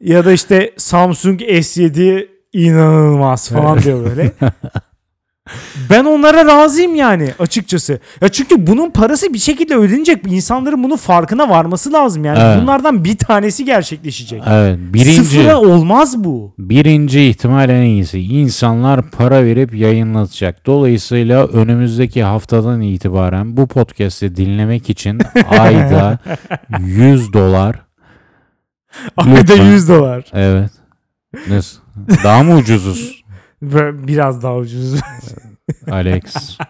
Ya 0.00 0.24
da 0.24 0.32
işte 0.32 0.72
Samsung 0.76 1.40
S7 1.40 2.26
inanılmaz 2.52 3.48
falan 3.48 3.82
diyor 3.82 4.04
böyle. 4.04 4.32
Ben 5.90 6.04
onlara 6.04 6.44
razıyım 6.46 6.94
yani 6.94 7.34
açıkçası. 7.38 8.00
Ya 8.20 8.28
çünkü 8.28 8.66
bunun 8.66 8.90
parası 8.90 9.34
bir 9.34 9.38
şekilde 9.38 9.76
ödenecek. 9.76 10.26
İnsanların 10.26 10.84
bunun 10.84 10.96
farkına 10.96 11.48
varması 11.48 11.92
lazım 11.92 12.24
yani. 12.24 12.38
Evet. 12.42 12.62
Bunlardan 12.62 13.04
bir 13.04 13.16
tanesi 13.16 13.64
gerçekleşecek. 13.64 14.42
Evet 14.48 14.78
birinci. 14.80 15.24
Sıfıra 15.24 15.60
olmaz 15.60 16.24
bu. 16.24 16.54
Birinci 16.58 17.22
ihtimal 17.22 17.70
en 17.70 17.82
iyisi. 17.82 18.20
İnsanlar 18.20 19.10
para 19.10 19.44
verip 19.44 19.74
yayınlatacak. 19.74 20.66
Dolayısıyla 20.66 21.46
önümüzdeki 21.46 22.22
haftadan 22.22 22.80
itibaren 22.80 23.56
bu 23.56 23.66
podcast'i 23.66 24.36
dinlemek 24.36 24.90
için 24.90 25.20
ayda 25.48 26.18
100 26.78 27.32
dolar. 27.32 27.76
Ayda 29.16 29.34
Lütfen. 29.40 29.64
100 29.64 29.88
dolar. 29.88 30.24
Evet. 30.32 30.70
Nasıl? 31.48 31.78
Daha 32.24 32.42
mı 32.42 32.56
ucuzuz 32.56 33.19
Biraz 33.62 34.42
daha 34.42 34.56
ucuz. 34.56 35.00
Alex? 35.90 36.24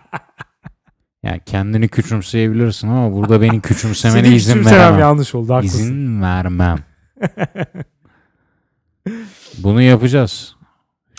Yani 1.22 1.40
kendini 1.46 1.88
küçümseyebilirsin 1.88 2.88
ama 2.88 3.12
burada 3.12 3.40
beni 3.40 3.60
küçümsemene 3.60 4.24
Seni 4.26 4.34
izin 4.36 4.64
veremem. 4.64 4.98
yanlış 5.00 5.34
oldu 5.34 5.54
haklısın. 5.54 5.78
İzin 5.78 6.22
vermem. 6.22 6.78
Bunu 9.58 9.82
yapacağız. 9.82 10.56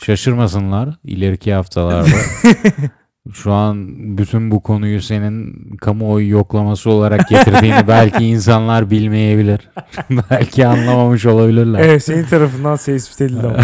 Şaşırmasınlar 0.03 0.89
ileriki 1.03 1.53
haftalarda. 1.53 2.07
Şu 3.34 3.53
an 3.53 3.88
bütün 4.17 4.51
bu 4.51 4.63
konuyu 4.63 5.01
senin 5.01 5.53
kamuoyu 5.77 6.29
yoklaması 6.29 6.89
olarak 6.89 7.29
getirdiğini 7.29 7.88
belki 7.88 8.25
insanlar 8.25 8.89
bilmeyebilir. 8.91 9.69
belki 10.31 10.67
anlamamış 10.67 11.25
olabilirler. 11.25 11.79
Evet 11.79 12.03
senin 12.03 12.23
tarafından 12.25 12.77
tespit 12.77 13.21
edildi 13.21 13.47
ama. 13.47 13.57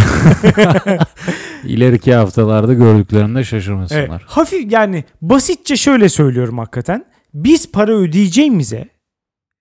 İleriki 1.67 2.13
haftalarda 2.13 2.73
gördüklerinde 2.73 3.39
Evet, 3.39 3.47
şaşırmasınlar. 3.47 4.23
hafif 4.27 4.71
yani 4.71 5.03
basitçe 5.21 5.75
şöyle 5.77 6.09
söylüyorum 6.09 6.57
hakikaten. 6.57 7.05
Biz 7.33 7.71
para 7.71 7.91
ödeyeceğimize 7.91 8.87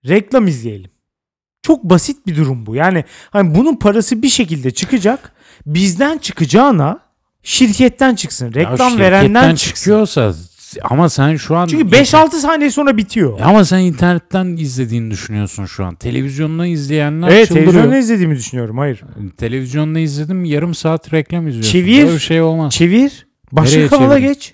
reklam 0.07 0.47
izleyelim. 0.47 0.91
Çok 1.61 1.83
basit 1.83 2.27
bir 2.27 2.35
durum 2.35 2.65
bu. 2.65 2.75
Yani 2.75 3.03
hani 3.29 3.55
bunun 3.55 3.75
parası 3.75 4.21
bir 4.21 4.29
şekilde 4.29 4.71
çıkacak. 4.71 5.31
Bizden 5.65 6.17
çıkacağına 6.17 6.99
şirketten 7.43 8.15
çıksın. 8.15 8.45
Ya 8.45 8.51
Reklam 8.53 8.97
verenden 8.99 9.25
şirketten 9.25 9.55
çıksın. 9.55 9.75
çıkıyorsa 9.75 10.33
ama 10.83 11.09
sen 11.09 11.35
şu 11.35 11.57
an 11.57 11.67
Çünkü 11.67 11.83
5-6 11.95 12.29
saniye 12.31 12.71
sonra 12.71 12.97
bitiyor. 12.97 13.39
ama 13.43 13.65
sen 13.65 13.79
internetten 13.79 14.45
izlediğini 14.45 15.11
düşünüyorsun 15.11 15.65
şu 15.65 15.85
an. 15.85 15.95
Televizyonda 15.95 16.65
izleyenler 16.65 17.27
Evet 17.27 17.47
çıldırıyor. 17.47 17.71
televizyonda 17.71 17.97
izlediğimi 17.97 18.35
düşünüyorum. 18.35 18.77
Hayır. 18.77 19.01
Televizyonda 19.37 19.99
izledim 19.99 20.45
yarım 20.45 20.73
saat 20.73 21.13
reklam 21.13 21.47
izliyorsun. 21.47 21.71
Çevir. 21.71 22.03
Böyle 22.03 22.13
bir 22.13 22.19
şey 22.19 22.41
olmaz. 22.41 22.73
Çevir. 22.73 23.27
Başka 23.51 23.75
Nereye 23.77 23.87
kanala 23.87 24.09
çevireyim? 24.13 24.33
geç. 24.33 24.53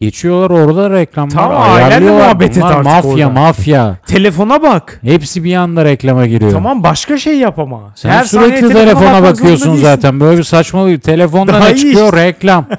Geçiyorlar 0.00 0.50
orada 0.50 0.90
reklamlar. 0.90 1.34
Tamam, 1.34 1.62
ailenle 1.62 1.84
ayarlıyorlar. 1.84 2.22
muhabbet 2.24 2.56
et 2.56 2.62
Bunlar 2.62 2.72
artık 2.72 2.84
mafya 2.84 3.10
orada. 3.28 3.40
mafya. 3.40 3.96
Telefona 4.06 4.62
bak. 4.62 4.98
Hepsi 5.02 5.44
bir 5.44 5.54
anda 5.54 5.84
reklama 5.84 6.26
giriyor. 6.26 6.52
Tamam 6.52 6.82
başka 6.82 7.18
şey 7.18 7.38
yap 7.38 7.58
ama. 7.58 7.92
Sen 7.96 8.10
Her 8.10 8.24
saniye 8.24 8.48
sürekli 8.58 8.72
telefona 8.74 9.04
bakmak 9.04 9.12
zorunda 9.20 9.30
bakıyorsun 9.32 9.68
değilsin. 9.72 9.82
zaten. 9.84 10.20
Böyle 10.20 10.38
bir 10.38 10.42
saçmalık. 10.44 11.02
Telefonda 11.02 11.52
Daha 11.52 11.64
ne 11.68 11.74
iyi 11.74 11.76
çıkıyor? 11.76 12.04
işte. 12.06 12.24
Reklam. 12.26 12.66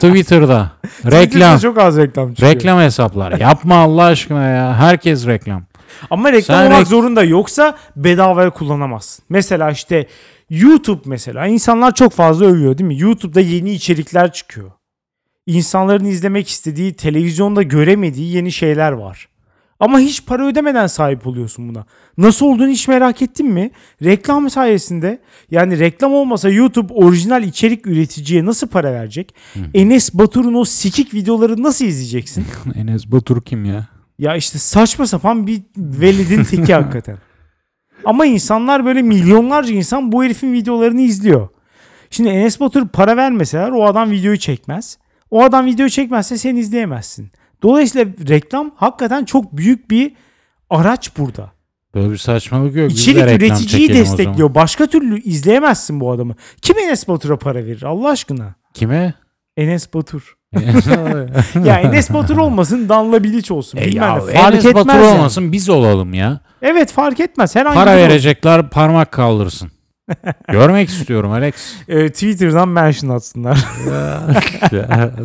Twitter'da. 0.00 0.70
Twitter'da 0.82 1.20
reklam. 1.20 1.58
çok 1.58 1.78
az 1.78 1.96
reklam 1.96 2.34
çıkıyor. 2.34 2.52
Reklam 2.52 2.80
hesaplar. 2.80 3.32
Yapma 3.40 3.74
Allah 3.76 4.04
aşkına 4.04 4.48
ya. 4.48 4.74
Herkes 4.76 5.26
reklam. 5.26 5.62
Ama 6.10 6.32
reklam 6.32 6.56
Sen 6.58 6.66
olmak 6.66 6.80
rek- 6.82 6.88
zorunda 6.88 7.22
yoksa 7.24 7.78
bedavaya 7.96 8.50
kullanamazsın. 8.50 9.24
Mesela 9.28 9.70
işte 9.70 10.06
YouTube 10.50 11.00
mesela 11.06 11.46
insanlar 11.46 11.94
çok 11.94 12.12
fazla 12.12 12.46
övüyor 12.46 12.78
değil 12.78 12.88
mi? 12.88 12.98
YouTube'da 12.98 13.40
yeni 13.40 13.70
içerikler 13.70 14.32
çıkıyor. 14.32 14.70
İnsanların 15.46 16.04
izlemek 16.04 16.48
istediği, 16.48 16.94
televizyonda 16.94 17.62
göremediği 17.62 18.34
yeni 18.36 18.52
şeyler 18.52 18.92
var. 18.92 19.28
Ama 19.80 19.98
hiç 19.98 20.26
para 20.26 20.46
ödemeden 20.46 20.86
sahip 20.86 21.26
oluyorsun 21.26 21.68
buna. 21.68 21.84
Nasıl 22.18 22.46
olduğunu 22.46 22.68
hiç 22.68 22.88
merak 22.88 23.22
ettin 23.22 23.46
mi? 23.46 23.70
Reklam 24.04 24.50
sayesinde 24.50 25.18
yani 25.50 25.78
reklam 25.78 26.12
olmasa 26.12 26.50
YouTube 26.50 26.92
orijinal 26.92 27.42
içerik 27.42 27.86
üreticiye 27.86 28.44
nasıl 28.44 28.68
para 28.68 28.92
verecek? 28.92 29.34
Enes 29.74 30.14
Batur'un 30.14 30.54
o 30.54 30.64
sikik 30.64 31.14
videoları 31.14 31.62
nasıl 31.62 31.84
izleyeceksin? 31.84 32.44
Enes 32.74 33.06
Batur 33.06 33.42
kim 33.42 33.64
ya? 33.64 33.86
Ya 34.18 34.36
işte 34.36 34.58
saçma 34.58 35.06
sapan 35.06 35.46
bir 35.46 35.62
velidin 35.76 36.44
teki 36.44 36.74
hakikaten. 36.74 37.18
Ama 38.04 38.26
insanlar 38.26 38.84
böyle 38.84 39.02
milyonlarca 39.02 39.74
insan 39.74 40.12
bu 40.12 40.24
herifin 40.24 40.52
videolarını 40.52 41.00
izliyor. 41.00 41.48
Şimdi 42.10 42.28
Enes 42.28 42.60
Batur 42.60 42.88
para 42.88 43.16
vermeseler 43.16 43.70
o 43.70 43.84
adam 43.86 44.10
videoyu 44.10 44.38
çekmez. 44.38 44.98
O 45.30 45.42
adam 45.42 45.66
video 45.66 45.88
çekmezse 45.88 46.38
sen 46.38 46.56
izleyemezsin. 46.56 47.30
Dolayısıyla 47.62 48.12
reklam 48.28 48.70
hakikaten 48.76 49.24
çok 49.24 49.56
büyük 49.56 49.90
bir 49.90 50.12
Araç 50.70 51.16
burada. 51.18 51.52
Böyle 51.94 52.10
bir 52.10 52.16
saçmalık 52.16 52.76
yok. 52.76 52.92
İçerik 52.92 53.42
üreticiyi 53.42 53.88
destekliyor. 53.88 54.54
Başka 54.54 54.86
türlü 54.86 55.20
izleyemezsin 55.22 56.00
bu 56.00 56.10
adamı. 56.12 56.34
Kim 56.62 56.78
Enes 56.78 57.08
Batur'a 57.08 57.38
para 57.38 57.64
verir 57.64 57.82
Allah 57.82 58.08
aşkına? 58.08 58.54
Kime? 58.74 59.14
Enes 59.56 59.94
Batur. 59.94 60.34
Ya 61.64 61.80
Enes 61.80 62.10
Batur 62.12 62.36
olmasın 62.36 62.88
Danla 62.88 63.24
Bilic 63.24 63.54
olsun. 63.54 63.78
E 63.78 63.84
Bilmem 63.84 64.02
ya, 64.02 64.14
ne. 64.14 64.20
Fark 64.32 64.54
Enes 64.54 64.64
etmez 64.64 64.86
Batur 64.86 64.98
yani. 64.98 65.18
olmasın 65.18 65.52
biz 65.52 65.68
olalım 65.68 66.14
ya. 66.14 66.40
Evet 66.62 66.92
fark 66.92 67.20
etmez. 67.20 67.56
Herhangi 67.56 67.74
Para 67.74 67.90
biri 67.90 68.00
olsun. 68.00 68.10
verecekler 68.10 68.70
parmak 68.70 69.12
kaldırsın. 69.12 69.70
Görmek 70.48 70.88
istiyorum 70.88 71.30
Alex. 71.32 71.54
Ee, 71.88 72.08
Twitter'dan 72.08 72.68
mention 72.68 73.10
atsınlar. 73.10 73.56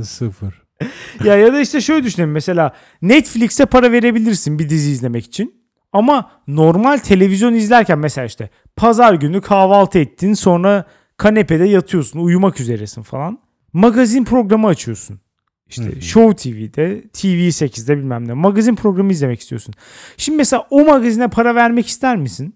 Sıfır. 0.04 0.63
ya 1.24 1.36
ya 1.36 1.54
da 1.54 1.62
işte 1.62 1.82
şöyle 1.82 2.04
düşünelim 2.04 2.32
mesela 2.32 2.74
Netflix'e 3.02 3.66
para 3.66 3.92
verebilirsin 3.92 4.60
bir 4.60 4.70
dizi 4.70 4.92
izlemek 4.92 5.26
için. 5.26 5.64
Ama 5.94 6.32
normal 6.48 6.98
televizyon 6.98 7.54
izlerken 7.54 8.00
mesela 8.00 8.26
işte 8.26 8.50
pazar 8.76 9.14
günü 9.14 9.42
kahvaltı 9.42 10.00
ettin 10.00 10.34
sonra 10.34 10.86
kanepede 11.18 11.66
yatıyorsun 11.66 12.20
uyumak 12.20 12.60
üzeresin 12.60 13.02
falan. 13.02 13.40
Magazin 13.74 14.24
programı 14.24 14.68
açıyorsun. 14.68 15.20
İşte. 15.68 16.02
Show 16.02 16.36
TV'de, 16.36 17.02
TV8'de 17.02 17.98
bilmem 17.98 18.28
ne. 18.28 18.34
Magazin 18.34 18.76
programı 18.76 19.12
izlemek 19.12 19.40
istiyorsun. 19.40 19.74
Şimdi 20.18 20.38
mesela 20.38 20.68
o 20.70 20.86
magazine 20.86 21.28
para 21.28 21.56
vermek 21.56 21.88
ister 21.88 22.18
misin? 22.18 22.56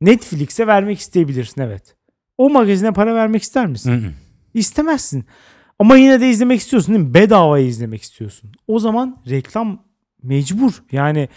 Netflix'e 0.00 0.66
vermek 0.66 0.98
isteyebilirsin 0.98 1.60
evet. 1.60 1.96
O 2.38 2.50
magazine 2.50 2.92
para 2.92 3.14
vermek 3.14 3.42
ister 3.42 3.66
misin? 3.66 3.90
İstemezsin. 4.54 5.24
Ama 5.78 5.96
yine 5.96 6.20
de 6.20 6.30
izlemek 6.30 6.60
istiyorsun 6.60 6.94
değil 6.94 7.06
mi? 7.06 7.14
Bedavaya 7.14 7.64
izlemek 7.66 8.02
istiyorsun. 8.02 8.52
O 8.68 8.78
zaman 8.78 9.16
reklam 9.30 9.82
mecbur. 10.22 10.72
Yani 10.92 11.28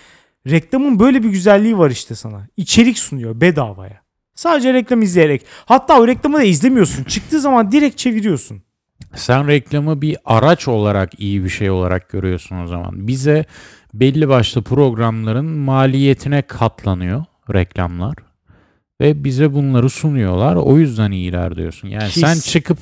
reklamın 0.47 0.99
böyle 0.99 1.23
bir 1.23 1.29
güzelliği 1.29 1.77
var 1.77 1.91
işte 1.91 2.15
sana. 2.15 2.47
İçerik 2.57 2.97
sunuyor 2.99 3.41
bedavaya. 3.41 4.01
Sadece 4.35 4.73
reklam 4.73 5.01
izleyerek. 5.01 5.45
Hatta 5.65 5.99
o 5.99 6.07
reklamı 6.07 6.37
da 6.37 6.43
izlemiyorsun. 6.43 7.03
Çıktığı 7.03 7.41
zaman 7.41 7.71
direkt 7.71 7.97
çeviriyorsun. 7.97 8.61
Sen 9.15 9.47
reklamı 9.47 10.01
bir 10.01 10.17
araç 10.25 10.67
olarak 10.67 11.19
iyi 11.19 11.43
bir 11.43 11.49
şey 11.49 11.69
olarak 11.69 12.09
görüyorsun 12.09 12.63
o 12.63 12.67
zaman. 12.67 13.07
Bize 13.07 13.45
belli 13.93 14.29
başlı 14.29 14.61
programların 14.61 15.45
maliyetine 15.45 16.41
katlanıyor 16.41 17.25
reklamlar. 17.53 18.15
Ve 19.01 19.23
bize 19.23 19.53
bunları 19.53 19.89
sunuyorlar. 19.89 20.55
O 20.55 20.77
yüzden 20.77 21.11
iyiler 21.11 21.55
diyorsun. 21.55 21.87
Yani 21.87 22.09
Kes- 22.09 22.21
sen 22.21 22.51
çıkıp 22.51 22.77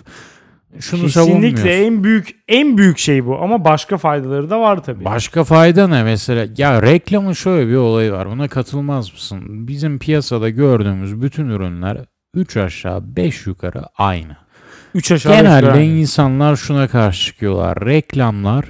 şunu 0.80 1.10
savunmuyorsun. 1.10 1.56
Kesinlikle 1.56 1.86
en 1.86 2.04
büyük 2.04 2.30
en 2.48 2.78
büyük 2.78 2.98
şey 2.98 3.26
bu 3.26 3.42
ama 3.42 3.66
başka 3.66 3.98
faydaları 3.98 4.50
da 4.50 4.60
var 4.60 4.84
tabii. 4.84 5.06
Başka 5.06 5.44
fayda 5.44 5.88
ne 5.88 6.04
mesela? 6.04 6.48
Ya 6.58 6.82
reklamın 6.82 7.34
şöyle 7.34 7.70
bir 7.70 7.76
olayı 7.76 8.12
var. 8.12 8.30
Buna 8.32 8.48
katılmaz 8.48 9.12
mısın? 9.14 9.68
Bizim 9.68 10.00
piyasada 10.00 10.50
gördüğümüz 10.50 11.22
bütün 11.22 11.50
ürünler 11.50 11.98
3 12.34 12.58
aşağı 12.58 13.16
5 13.16 13.48
yukarı 13.48 13.82
aynı. 13.98 14.36
3 14.96 15.12
aşağı 15.12 15.34
Genelde 15.34 15.66
yukarı. 15.66 15.82
insanlar 15.84 16.56
şuna 16.56 16.88
karşı 16.88 17.26
çıkıyorlar. 17.26 17.86
Reklamlar 17.86 18.66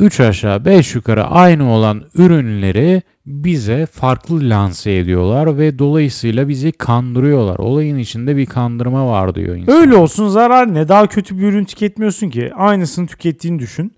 3 0.00 0.20
aşağı 0.20 0.64
5 0.64 0.94
yukarı 0.94 1.24
aynı 1.24 1.72
olan 1.72 2.02
ürünleri 2.14 3.02
bize 3.26 3.86
farklı 3.86 4.50
lanse 4.50 4.96
ediyorlar 4.96 5.58
ve 5.58 5.78
dolayısıyla 5.78 6.48
bizi 6.48 6.72
kandırıyorlar. 6.72 7.56
Olayın 7.58 7.98
içinde 7.98 8.36
bir 8.36 8.46
kandırma 8.46 9.06
var 9.06 9.34
diyor 9.34 9.56
insan. 9.56 9.74
Öyle 9.74 9.94
olsun 9.94 10.28
zarar 10.28 10.74
ne? 10.74 10.88
Daha 10.88 11.06
kötü 11.06 11.38
bir 11.38 11.42
ürün 11.42 11.64
tüketmiyorsun 11.64 12.30
ki. 12.30 12.52
Aynısını 12.54 13.06
tükettiğini 13.06 13.58
düşün. 13.58 13.96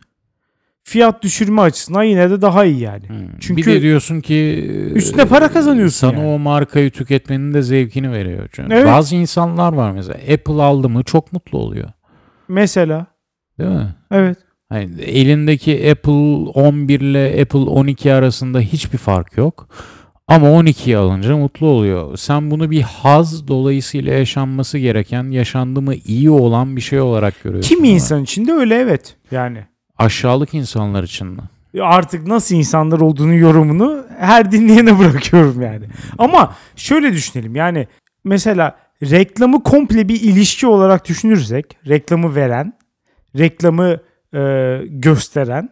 Fiyat 0.85 1.23
düşürme 1.23 1.63
açısından 1.63 2.03
yine 2.03 2.31
de 2.31 2.43
daha 2.43 2.65
iyi 2.65 2.81
yani. 2.81 3.09
Hmm. 3.09 3.39
Çünkü 3.41 3.63
bir 3.63 3.67
de 3.77 3.83
diyorsun 3.83 4.21
ki 4.21 4.67
üstüne 4.95 5.25
para 5.25 5.49
kazanıyorsun 5.49 6.09
Sana 6.09 6.19
yani. 6.19 6.35
o 6.35 6.39
markayı 6.39 6.91
tüketmenin 6.91 7.55
de 7.55 7.63
zevkini 7.63 8.13
veriyor. 8.13 8.49
Çünkü 8.53 8.75
Evet. 8.75 8.87
Bazı 8.87 9.17
insanlar 9.17 9.73
var 9.73 9.91
mesela 9.93 10.15
Apple 10.33 10.63
aldı 10.63 10.89
mı 10.89 11.03
çok 11.03 11.33
mutlu 11.33 11.59
oluyor. 11.59 11.89
Mesela 12.49 13.07
Değil 13.59 13.71
mi? 13.71 13.95
evet. 14.11 14.39
Hani 14.73 15.01
elindeki 15.03 15.91
Apple 15.91 16.13
11 16.13 17.01
ile 17.01 17.43
Apple 17.43 17.59
12 17.59 18.13
arasında 18.13 18.61
hiçbir 18.61 18.99
fark 18.99 19.37
yok. 19.37 19.69
Ama 20.29 20.47
12'yi 20.47 20.97
alınca 20.97 21.37
mutlu 21.37 21.67
oluyor. 21.67 22.17
Sen 22.17 22.51
bunu 22.51 22.71
bir 22.71 22.83
haz 22.83 23.49
dolayısıyla 23.49 24.13
yaşanması 24.13 24.79
gereken, 24.79 25.31
yaşandı 25.31 25.83
mı 25.83 25.95
iyi 25.95 26.31
olan 26.31 26.77
bir 26.77 26.81
şey 26.81 27.01
olarak 27.01 27.43
görüyorsun. 27.43 27.69
Kimi 27.69 27.89
Ama 27.89 27.95
insan 27.95 28.23
için 28.23 28.47
de 28.47 28.53
öyle 28.53 28.75
evet. 28.75 29.17
Yani 29.31 29.59
Aşağılık 29.99 30.55
insanlar 30.55 31.03
için 31.03 31.27
mi? 31.27 31.43
artık 31.81 32.27
nasıl 32.27 32.55
insanlar 32.55 33.01
olduğunu 33.01 33.35
yorumunu 33.35 34.05
her 34.19 34.53
dinleyene 34.53 34.99
bırakıyorum 34.99 35.63
yani. 35.63 35.85
Ama 36.19 36.55
şöyle 36.77 37.13
düşünelim 37.13 37.57
yani 37.57 37.87
mesela 38.25 38.77
reklamı 39.03 39.63
komple 39.63 40.09
bir 40.09 40.21
ilişki 40.21 40.67
olarak 40.67 41.09
düşünürsek 41.09 41.77
reklamı 41.89 42.35
veren, 42.35 42.73
reklamı 43.39 43.97
e, 44.35 44.81
gösteren 44.89 45.69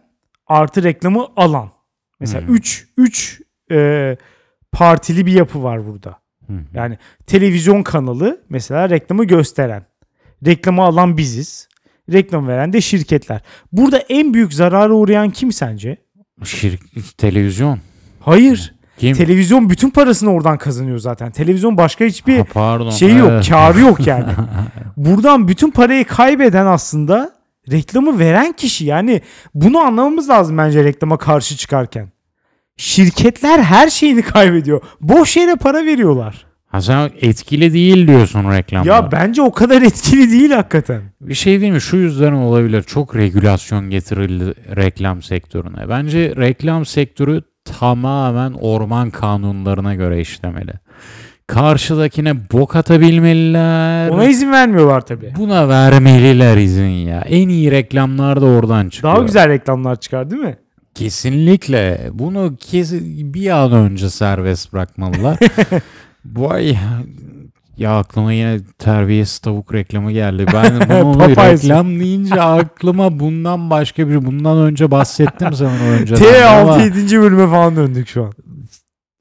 artı 0.47 0.83
reklamı 0.83 1.27
alan. 1.35 1.69
Mesela 2.19 2.47
Hmm. 2.47 2.55
3 2.55 2.87
3 2.97 3.41
partili 4.71 5.25
bir 5.25 5.31
yapı 5.33 5.63
var 5.63 5.87
burada. 5.87 6.19
Hı. 6.47 6.53
Yani 6.73 6.97
televizyon 7.27 7.83
kanalı 7.83 8.41
mesela 8.49 8.89
reklamı 8.89 9.25
gösteren. 9.25 9.85
Reklamı 10.45 10.81
alan 10.81 11.17
biziz. 11.17 11.67
Reklam 12.11 12.47
veren 12.47 12.73
de 12.73 12.81
şirketler. 12.81 13.41
Burada 13.71 13.97
en 13.97 14.33
büyük 14.33 14.53
zarara 14.53 14.93
uğrayan 14.93 15.29
kim 15.29 15.51
sence? 15.51 15.97
Şirk, 16.43 16.81
televizyon. 17.17 17.79
Hayır. 18.19 18.73
Kim? 18.97 19.17
Televizyon 19.17 19.69
bütün 19.69 19.89
parasını 19.89 20.31
oradan 20.33 20.57
kazanıyor 20.57 20.97
zaten. 20.97 21.31
Televizyon 21.31 21.77
başka 21.77 22.05
hiçbir 22.05 22.37
Ha, 22.37 22.43
pardon. 22.53 22.89
şeyi 22.89 23.17
yok, 23.17 23.29
Evet. 23.31 23.49
karı 23.49 23.79
yok 23.79 24.07
yani. 24.07 24.25
Buradan 24.97 25.47
bütün 25.47 25.71
parayı 25.71 26.05
kaybeden 26.05 26.65
aslında 26.65 27.33
reklamı 27.71 28.19
veren 28.19 28.51
kişi. 28.51 28.85
Yani 28.85 29.21
bunu 29.53 29.79
anlamamız 29.79 30.29
lazım 30.29 30.57
bence 30.57 30.83
reklama 30.83 31.17
karşı 31.17 31.57
çıkarken. 31.57 32.09
Şirketler 32.77 33.59
her 33.59 33.89
şeyini 33.89 34.21
kaybediyor. 34.21 34.81
Boş 35.01 35.37
yere 35.37 35.55
para 35.55 35.85
veriyorlar. 35.85 36.45
Ha 36.67 36.81
sen 36.81 37.11
etkili 37.21 37.73
değil 37.73 38.07
diyorsun 38.07 38.51
reklamda. 38.51 38.89
Ya 38.89 39.11
bence 39.11 39.41
o 39.41 39.51
kadar 39.51 39.81
etkili 39.81 40.31
değil 40.31 40.51
hakikaten. 40.51 41.01
Bir 41.21 41.33
şey 41.33 41.61
değil 41.61 41.73
mi? 41.73 41.81
Şu 41.81 41.97
yüzden 41.97 42.31
olabilir. 42.33 42.83
Çok 42.83 43.15
regülasyon 43.15 43.89
getirildi 43.89 44.53
reklam 44.75 45.21
sektörüne. 45.21 45.89
Bence 45.89 46.33
reklam 46.37 46.85
sektörü 46.85 47.41
tamamen 47.65 48.53
orman 48.53 49.09
kanunlarına 49.09 49.95
göre 49.95 50.21
işlemeli. 50.21 50.73
Karşıdakine 51.51 52.51
bok 52.51 52.75
atabilmeliler. 52.75 54.09
Ona 54.09 54.25
izin 54.25 54.51
vermiyorlar 54.51 55.01
tabii. 55.01 55.33
Buna 55.37 55.69
vermeliler 55.69 56.57
izin 56.57 56.89
ya. 56.89 57.21
En 57.21 57.49
iyi 57.49 57.71
reklamlar 57.71 58.41
da 58.41 58.45
oradan 58.45 58.89
çıkıyor. 58.89 59.15
Daha 59.15 59.23
güzel 59.23 59.49
reklamlar 59.49 59.95
çıkar 59.95 60.31
değil 60.31 60.41
mi? 60.41 60.57
Kesinlikle. 60.95 62.09
Bunu 62.13 62.55
kesin 62.59 63.33
bir 63.33 63.49
an 63.49 63.71
önce 63.71 64.09
serbest 64.09 64.73
bırakmalılar. 64.73 65.37
Vay 66.25 66.77
ya 67.77 67.97
aklıma 67.97 68.33
yine 68.33 68.59
terbiyesiz 68.79 69.39
tavuk 69.39 69.73
reklamı 69.73 70.11
geldi. 70.11 70.45
Ben 70.53 70.89
bunu 71.05 71.29
reklam 71.29 71.99
deyince 71.99 72.41
aklıma 72.41 73.19
bundan 73.19 73.69
başka 73.69 74.09
bir 74.09 74.25
bundan 74.25 74.57
önce 74.57 74.91
bahsettim 74.91 75.53
sana 75.53 75.69
ama 76.61 76.77
T6 76.77 76.99
7. 76.99 77.21
bölüme 77.21 77.47
falan 77.47 77.75
döndük 77.75 78.07
şu 78.07 78.23
an. 78.23 78.31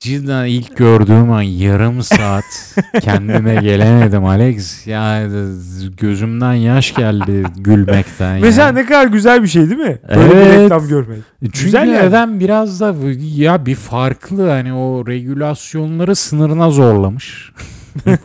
Cidden 0.00 0.46
ilk 0.46 0.76
gördüğüm 0.76 1.32
an 1.32 1.42
yarım 1.42 2.02
saat 2.02 2.44
kendime 3.00 3.54
gelemedim 3.54 4.24
Alex. 4.24 4.86
Yani 4.86 5.52
gözümden 6.00 6.52
yaş 6.54 6.94
geldi 6.94 7.42
gülmekten. 7.56 8.34
ya. 8.34 8.40
Mesela 8.40 8.72
ne 8.72 8.86
kadar 8.86 9.06
güzel 9.06 9.42
bir 9.42 9.48
şey 9.48 9.70
değil 9.70 9.80
mi? 9.80 9.98
Böyle 10.16 10.30
bir 10.30 10.36
Evet. 10.36 10.58
reklam 10.60 10.88
görmek. 10.88 11.18
Çünkü 11.42 11.64
Güzel 11.64 11.88
yani. 11.88 12.06
neden 12.06 12.40
biraz 12.40 12.80
da 12.80 12.94
ya 13.20 13.66
bir 13.66 13.74
farklı 13.74 14.50
hani 14.50 14.72
o 14.72 15.06
regülasyonları 15.06 16.16
sınırına 16.16 16.70
zorlamış. 16.70 17.52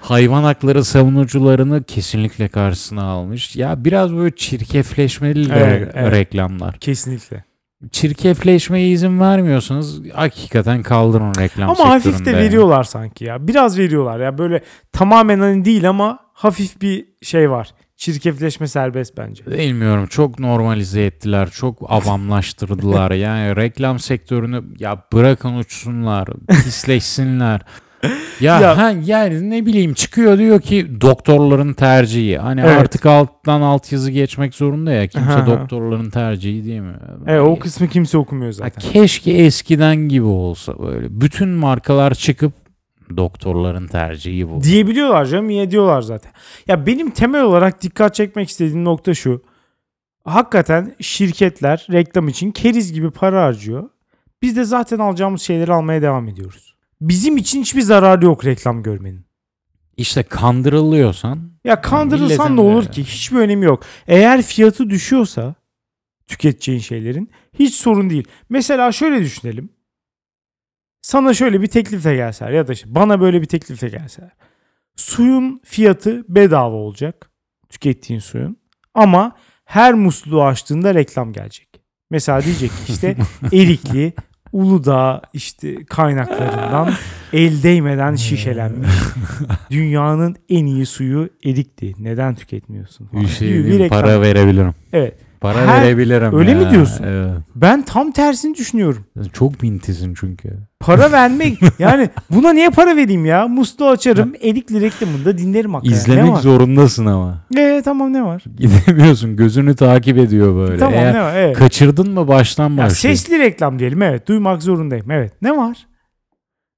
Hayvan 0.00 0.42
hakları 0.42 0.84
savunucularını 0.84 1.82
kesinlikle 1.84 2.48
karşısına 2.48 3.02
almış. 3.02 3.56
Ya 3.56 3.84
biraz 3.84 4.12
böyle 4.14 4.36
çirkefleşmeli 4.36 5.48
Evet, 5.52 5.90
evet. 5.94 6.12
reklamlar. 6.12 6.78
Kesinlikle. 6.78 7.44
Çirkefleşmeye 7.92 8.88
izin 8.88 9.20
vermiyorsanız 9.20 10.00
hakikaten 10.14 10.82
kaldırın 10.82 11.34
reklam 11.34 11.70
Ama 11.70 11.90
hafif 11.90 12.24
de 12.24 12.36
veriyorlar 12.36 12.84
sanki 12.84 13.24
ya. 13.24 13.48
Biraz 13.48 13.78
veriyorlar 13.78 14.20
ya. 14.20 14.38
Böyle 14.38 14.62
tamamen 14.92 15.40
hani 15.40 15.64
değil 15.64 15.88
ama 15.88 16.18
hafif 16.32 16.82
bir 16.82 17.04
şey 17.22 17.50
var. 17.50 17.74
Çirkefleşme 17.96 18.68
serbest 18.68 19.16
bence. 19.16 19.46
Bilmiyorum 19.46 20.06
çok 20.06 20.38
normalize 20.38 21.04
ettiler. 21.04 21.50
Çok 21.50 21.78
avamlaştırdılar. 21.88 23.10
yani 23.26 23.56
reklam 23.56 23.98
sektörünü 23.98 24.62
ya 24.78 25.04
bırakın 25.12 25.56
uçsunlar. 25.56 26.28
Pisleşsinler. 26.48 27.60
Ya, 28.40 28.60
Ya- 28.60 28.78
ha, 28.78 28.94
yani 29.04 29.50
ne 29.50 29.66
bileyim 29.66 29.94
çıkıyor 29.94 30.38
diyor 30.38 30.60
ki 30.60 31.00
doktorların 31.00 31.72
tercihi. 31.72 32.38
Hani 32.38 32.60
Evet. 32.60 32.80
artık 32.80 33.06
alttan 33.06 33.60
alt 33.60 33.92
yazı 33.92 34.10
geçmek 34.10 34.54
zorunda 34.54 34.92
ya. 34.92 35.06
Kimse 35.06 35.30
Aha. 35.32 35.46
doktorların 35.46 36.10
tercihi 36.10 36.64
değil 36.64 36.80
mi? 36.80 36.94
Evet 37.26 37.40
o 37.40 37.58
kısmı 37.58 37.88
kimse 37.88 38.18
okumuyor 38.18 38.52
Ha, 38.52 38.52
zaten. 38.52 38.92
keşke 38.92 39.32
eskiden 39.32 39.96
gibi 39.96 40.24
olsa 40.26 40.78
böyle. 40.78 41.20
Bütün 41.20 41.48
markalar 41.48 42.14
çıkıp 42.14 42.52
doktorların 43.16 43.86
tercihi 43.86 44.50
bu. 44.50 44.62
Diyebiliyorlar 44.62 45.24
canım 45.24 45.48
niye 45.48 45.70
diyorlar 45.70 46.02
zaten. 46.02 46.32
Ya 46.68 46.86
benim 46.86 47.10
temel 47.10 47.42
olarak 47.42 47.82
dikkat 47.82 48.14
çekmek 48.14 48.48
istediğim 48.48 48.84
nokta 48.84 49.14
şu. 49.14 49.42
Hakikaten 50.24 50.94
şirketler 51.00 51.86
reklam 51.92 52.28
için 52.28 52.50
keriz 52.50 52.92
gibi 52.92 53.10
para 53.10 53.42
harcıyor. 53.44 53.88
Biz 54.42 54.56
de 54.56 54.64
zaten 54.64 54.98
alacağımız 54.98 55.42
şeyleri 55.42 55.72
almaya 55.72 56.02
devam 56.02 56.28
ediyoruz. 56.28 56.75
Bizim 57.00 57.36
için 57.36 57.60
hiçbir 57.60 57.82
zararı 57.82 58.24
yok 58.24 58.44
reklam 58.44 58.82
görmenin. 58.82 59.26
İşte 59.96 60.22
kandırılıyorsan 60.22 61.50
Ya 61.64 61.80
kandırılsan 61.80 62.56
ne 62.56 62.60
olur 62.60 62.86
ki? 62.86 63.04
Hiçbir 63.04 63.36
önemi 63.36 63.64
yok. 63.64 63.82
Eğer 64.06 64.42
fiyatı 64.42 64.90
düşüyorsa 64.90 65.54
tüketeceğin 66.26 66.80
şeylerin 66.80 67.30
hiç 67.58 67.74
sorun 67.74 68.10
değil. 68.10 68.28
Mesela 68.48 68.92
şöyle 68.92 69.20
düşünelim. 69.20 69.68
Sana 71.02 71.34
şöyle 71.34 71.62
bir 71.62 71.66
teklifle 71.66 72.16
gelseler 72.16 72.50
ya 72.50 72.68
da 72.68 72.72
işte 72.72 72.94
bana 72.94 73.20
böyle 73.20 73.40
bir 73.42 73.46
teklifle 73.46 73.88
gelseler. 73.88 74.30
Suyun 74.96 75.60
fiyatı 75.64 76.24
bedava 76.28 76.74
olacak. 76.76 77.30
Tükettiğin 77.68 78.20
suyun. 78.20 78.56
Ama 78.94 79.36
her 79.64 79.94
musluğu 79.94 80.42
açtığında 80.42 80.94
reklam 80.94 81.32
gelecek. 81.32 81.68
Mesela 82.10 82.42
diyecek 82.42 82.70
ki 82.70 82.92
işte 82.92 83.16
Erikli 83.52 84.12
Uludağ 84.56 85.22
işte 85.32 85.84
kaynaklarından 85.84 86.92
el 87.32 87.62
değmeden 87.62 88.14
şişelenmiş 88.14 88.90
dünyanın 89.70 90.36
en 90.48 90.66
iyi 90.66 90.86
suyu 90.86 91.28
Erikli. 91.44 91.94
Neden 91.98 92.34
tüketmiyorsun? 92.34 93.08
bir 93.12 93.28
şey 93.28 93.64
reklam. 93.78 93.88
para 93.88 94.20
verebilirim. 94.20 94.74
Evet. 94.92 95.14
Para 95.40 95.66
Her- 95.66 95.82
verebilirim. 95.82 96.38
Öyle 96.38 96.50
ya. 96.50 96.58
mi 96.58 96.70
diyorsun? 96.70 97.04
Evet. 97.08 97.30
Ben 97.54 97.82
tam 97.82 98.10
tersini 98.12 98.54
düşünüyorum. 98.54 99.04
Çok 99.32 99.62
mintisin 99.62 100.14
çünkü. 100.20 100.48
Para 100.80 101.12
vermek 101.12 101.58
yani 101.78 102.10
buna 102.30 102.52
niye 102.52 102.70
para 102.70 102.96
vereyim 102.96 103.24
ya? 103.24 103.48
Musluğu 103.48 103.88
açarım. 103.88 104.32
Erikli 104.42 104.80
reklamında 104.80 105.38
dinlerim 105.38 105.74
hakikaten. 105.74 105.98
ne 105.98 106.12
İzlemek 106.14 106.32
var? 106.32 106.40
zorundasın 106.40 107.06
ama. 107.06 107.44
Ee, 107.58 107.82
tamam 107.84 108.12
ne 108.12 108.22
var? 108.24 108.44
Gidemiyorsun. 108.58 109.36
Gözünü 109.36 109.76
takip 109.76 110.18
ediyor 110.18 110.56
böyle. 110.56 110.78
tamam 110.78 110.94
Eğer 110.94 111.14
ne 111.14 111.20
var? 111.20 111.32
Evet. 111.36 111.56
kaçırdın 111.58 112.10
mı 112.10 112.28
baştan 112.28 112.70
Ya 112.70 112.76
başlıyor. 112.76 113.16
sesli 113.16 113.38
reklam 113.38 113.78
diyelim 113.78 114.02
evet. 114.02 114.28
Duymak 114.28 114.62
zorundayım. 114.62 115.10
Evet. 115.10 115.32
Ne 115.42 115.56
var? 115.56 115.86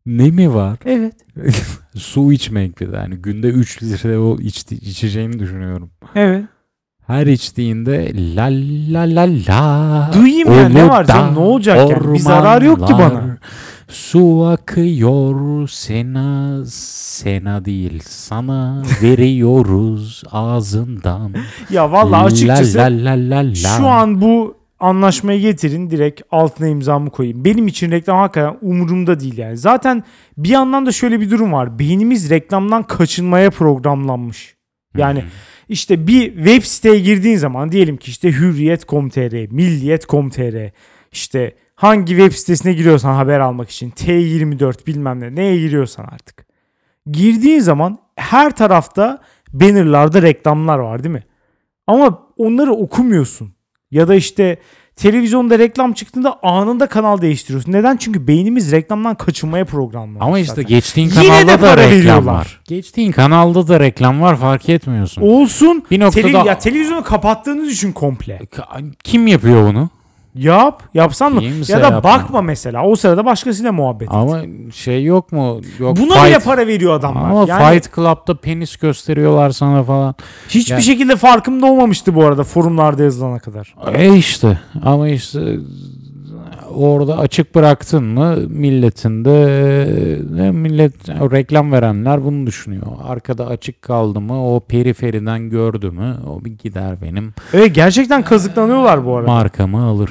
Ne 0.06 0.30
mi 0.30 0.54
var? 0.54 0.78
Evet. 0.84 1.14
Su 1.94 2.32
içmek 2.32 2.80
bir 2.80 2.92
de. 2.92 2.96
Yani 2.96 3.14
günde 3.16 3.48
3 3.48 3.82
litre 3.82 4.18
o 4.18 4.38
içti, 4.40 4.74
içeceğini 4.74 5.38
düşünüyorum. 5.38 5.90
Evet. 6.14 6.44
Her 7.08 7.26
içtiğinde 7.26 8.12
la 8.36 8.48
la 8.92 9.02
la 9.02 9.28
la. 9.48 10.10
Duyayım 10.14 10.52
ya, 10.52 10.68
ne 10.68 10.88
var 10.88 11.04
canım, 11.06 11.34
ne 11.34 11.38
olacak 11.38 11.90
yani? 11.90 12.14
Bir 12.14 12.18
zararı 12.18 12.64
yok 12.64 12.86
ki 12.86 12.92
bana. 12.92 13.38
Su 13.88 14.46
akıyor 14.46 15.68
sena 15.68 16.62
sena 16.66 17.64
değil 17.64 18.02
sana 18.08 18.82
veriyoruz 19.02 20.22
ağzından. 20.32 21.32
Ya 21.70 21.92
vallahi 21.92 22.24
açıkçası 22.24 22.78
La 22.78 22.82
la 22.84 23.10
la 23.10 23.30
la 23.30 23.38
la. 23.38 23.54
Şu 23.54 23.86
an 23.86 24.20
bu 24.20 24.54
anlaşmayı 24.80 25.40
getirin 25.40 25.90
direkt 25.90 26.22
altına 26.30 26.66
imzamı 26.68 27.10
koyayım. 27.10 27.44
Benim 27.44 27.66
için 27.66 27.90
reklam 27.90 28.18
hakikaten 28.18 28.58
umurumda 28.62 29.20
değil 29.20 29.38
yani. 29.38 29.56
Zaten 29.56 30.04
bir 30.36 30.48
yandan 30.48 30.86
da 30.86 30.92
şöyle 30.92 31.20
bir 31.20 31.30
durum 31.30 31.52
var. 31.52 31.78
Beynimiz 31.78 32.30
reklamdan 32.30 32.82
kaçınmaya 32.82 33.50
programlanmış. 33.50 34.54
Yani 34.96 35.24
işte 35.68 36.06
bir 36.06 36.34
web 36.34 36.62
siteye 36.62 36.98
girdiğin 36.98 37.36
zaman 37.36 37.72
diyelim 37.72 37.96
ki 37.96 38.10
işte 38.10 38.32
hürriyet.com.tr, 38.32 39.52
milliyet.com.tr 39.52 40.70
işte 41.12 41.54
hangi 41.74 42.08
web 42.08 42.32
sitesine 42.32 42.72
giriyorsan 42.72 43.14
haber 43.14 43.40
almak 43.40 43.70
için 43.70 43.90
T24 43.90 44.86
bilmem 44.86 45.20
ne 45.20 45.34
neye 45.34 45.56
giriyorsan 45.56 46.04
artık. 46.04 46.46
Girdiğin 47.10 47.60
zaman 47.60 47.98
her 48.16 48.56
tarafta 48.56 49.22
bannerlarda 49.52 50.22
reklamlar 50.22 50.78
var 50.78 51.04
değil 51.04 51.12
mi? 51.12 51.24
Ama 51.86 52.26
onları 52.36 52.72
okumuyorsun. 52.72 53.52
Ya 53.90 54.08
da 54.08 54.14
işte 54.14 54.56
televizyonda 54.98 55.58
reklam 55.58 55.92
çıktığında 55.92 56.38
anında 56.42 56.86
kanal 56.86 57.20
değiştiriyorsun. 57.20 57.72
Neden? 57.72 57.96
Çünkü 57.96 58.26
beynimiz 58.26 58.72
reklamdan 58.72 59.14
kaçınmaya 59.14 59.64
programlanmış. 59.64 60.22
Ama 60.22 60.38
işte 60.38 60.50
zaten. 60.50 60.66
geçtiğin 60.66 61.08
Yine 61.08 61.22
de 61.22 61.28
kanalda 61.28 61.62
da 61.62 61.76
reklam 61.76 61.90
veriyorlar. 61.98 62.32
var. 62.32 62.60
Geçtiğin 62.68 63.12
kanalda 63.12 63.68
da 63.68 63.80
reklam 63.80 64.20
var 64.20 64.36
fark 64.36 64.68
etmiyorsun. 64.68 65.22
Olsun. 65.22 65.84
Bir 65.90 66.00
noktada 66.00 66.28
Tele- 66.28 66.46
ya 66.46 66.58
televizyonu 66.58 67.02
kapattığını 67.04 67.64
düşün 67.64 67.92
komple. 67.92 68.40
kim 69.04 69.26
yapıyor 69.26 69.68
bunu? 69.68 69.88
Yap. 70.38 70.82
Yapsan 70.94 71.32
mı? 71.34 71.40
Kimse 71.40 71.72
Ya 71.72 71.78
da 71.80 71.82
yapmaz. 71.84 72.04
bakma 72.04 72.42
mesela. 72.42 72.84
O 72.84 72.96
sırada 72.96 73.24
başkasıyla 73.24 73.72
muhabbet 73.72 74.08
et. 74.08 74.14
Ama 74.14 74.40
şey 74.74 75.04
yok 75.04 75.32
mu? 75.32 75.60
Yok 75.78 75.96
Buna 75.96 76.14
fight. 76.14 76.26
bile 76.26 76.38
para 76.38 76.66
veriyor 76.66 76.94
adamlar. 76.94 77.30
Ama 77.30 77.44
yani 77.48 77.74
Fight 77.74 77.94
Club'da 77.94 78.34
penis 78.34 78.76
gösteriyorlar 78.76 79.50
sana 79.50 79.82
falan. 79.82 80.14
hiçbir 80.48 80.72
Yani- 80.72 80.82
şekilde 80.82 81.16
farkımda 81.16 81.66
olmamıştı 81.66 82.14
bu 82.14 82.24
arada 82.24 82.44
forumlarda 82.44 83.02
yazılana 83.02 83.38
kadar. 83.38 83.74
E 83.94 84.14
işte 84.16 84.58
ama 84.84 85.08
işte 85.08 85.40
orada 86.78 87.18
açık 87.18 87.54
bıraktın 87.54 88.04
mı 88.04 88.36
milletin 88.48 89.24
de 89.24 89.42
e, 90.38 90.50
millet 90.50 91.08
reklam 91.08 91.72
verenler 91.72 92.24
bunu 92.24 92.46
düşünüyor. 92.46 92.86
Arkada 93.04 93.46
açık 93.46 93.82
kaldı 93.82 94.20
mı 94.20 94.54
o 94.54 94.60
periferiden 94.60 95.50
gördü 95.50 95.90
mü 95.90 96.16
o 96.26 96.44
bir 96.44 96.50
gider 96.50 97.02
benim 97.02 97.34
Evet 97.52 97.74
gerçekten 97.74 98.22
kazıklanıyorlar 98.22 99.06
bu 99.06 99.16
arada. 99.16 99.30
markamı 99.30 99.82
alır. 99.84 100.10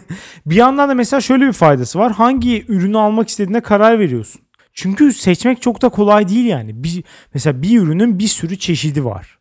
Bir 0.46 0.54
yandan 0.56 0.88
da 0.88 0.94
mesela 0.94 1.20
şöyle 1.20 1.46
bir 1.46 1.52
faydası 1.52 1.98
var. 1.98 2.12
Hangi 2.12 2.64
ürünü 2.68 2.98
almak 2.98 3.28
istediğine 3.28 3.60
karar 3.60 3.98
veriyorsun. 3.98 4.40
Çünkü 4.72 5.12
seçmek 5.12 5.62
çok 5.62 5.82
da 5.82 5.88
kolay 5.88 6.28
değil 6.28 6.46
yani. 6.46 6.82
Bir, 6.84 7.04
mesela 7.34 7.62
bir 7.62 7.80
ürünün 7.80 8.18
bir 8.18 8.26
sürü 8.28 8.58
çeşidi 8.58 9.04
var. 9.04 9.37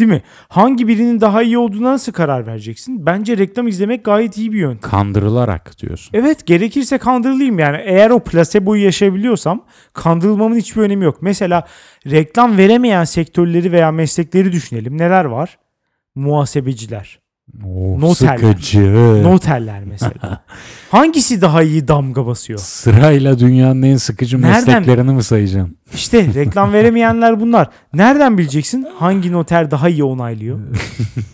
Değil 0.00 0.10
mi? 0.10 0.22
Hangi 0.48 0.88
birinin 0.88 1.20
daha 1.20 1.42
iyi 1.42 1.58
olduğuna 1.58 1.92
nasıl 1.92 2.12
karar 2.12 2.46
vereceksin? 2.46 3.06
Bence 3.06 3.38
reklam 3.38 3.68
izlemek 3.68 4.04
gayet 4.04 4.38
iyi 4.38 4.52
bir 4.52 4.58
yöntem. 4.58 4.90
Kandırılarak 4.90 5.78
diyorsun. 5.82 6.10
Evet 6.14 6.46
gerekirse 6.46 6.98
kandırılayım 6.98 7.58
yani. 7.58 7.76
Eğer 7.84 8.10
o 8.10 8.20
plaseboyu 8.20 8.84
yaşayabiliyorsam 8.84 9.64
kandırılmamın 9.92 10.56
hiçbir 10.56 10.82
önemi 10.82 11.04
yok. 11.04 11.18
Mesela 11.20 11.66
reklam 12.06 12.58
veremeyen 12.58 13.04
sektörleri 13.04 13.72
veya 13.72 13.92
meslekleri 13.92 14.52
düşünelim. 14.52 14.98
Neler 14.98 15.24
var? 15.24 15.58
Muhasebeciler. 16.14 17.19
Oh, 17.66 17.98
Noterler. 17.98 18.36
sıkıcı. 18.38 19.22
Noterler 19.22 19.84
mesela. 19.84 20.44
Hangisi 20.90 21.40
daha 21.42 21.62
iyi 21.62 21.88
damga 21.88 22.26
basıyor? 22.26 22.58
Sırayla 22.58 23.38
dünyanın 23.38 23.82
en 23.82 23.96
sıkıcı 23.96 24.42
Nereden- 24.42 24.66
mesleklerini 24.66 25.10
mi 25.12 25.22
sayacaksın? 25.22 25.76
İşte 25.94 26.34
reklam 26.34 26.72
veremeyenler 26.72 27.40
bunlar. 27.40 27.68
Nereden 27.94 28.38
bileceksin 28.38 28.86
hangi 28.98 29.32
noter 29.32 29.70
daha 29.70 29.88
iyi 29.88 30.04
onaylıyor? 30.04 30.58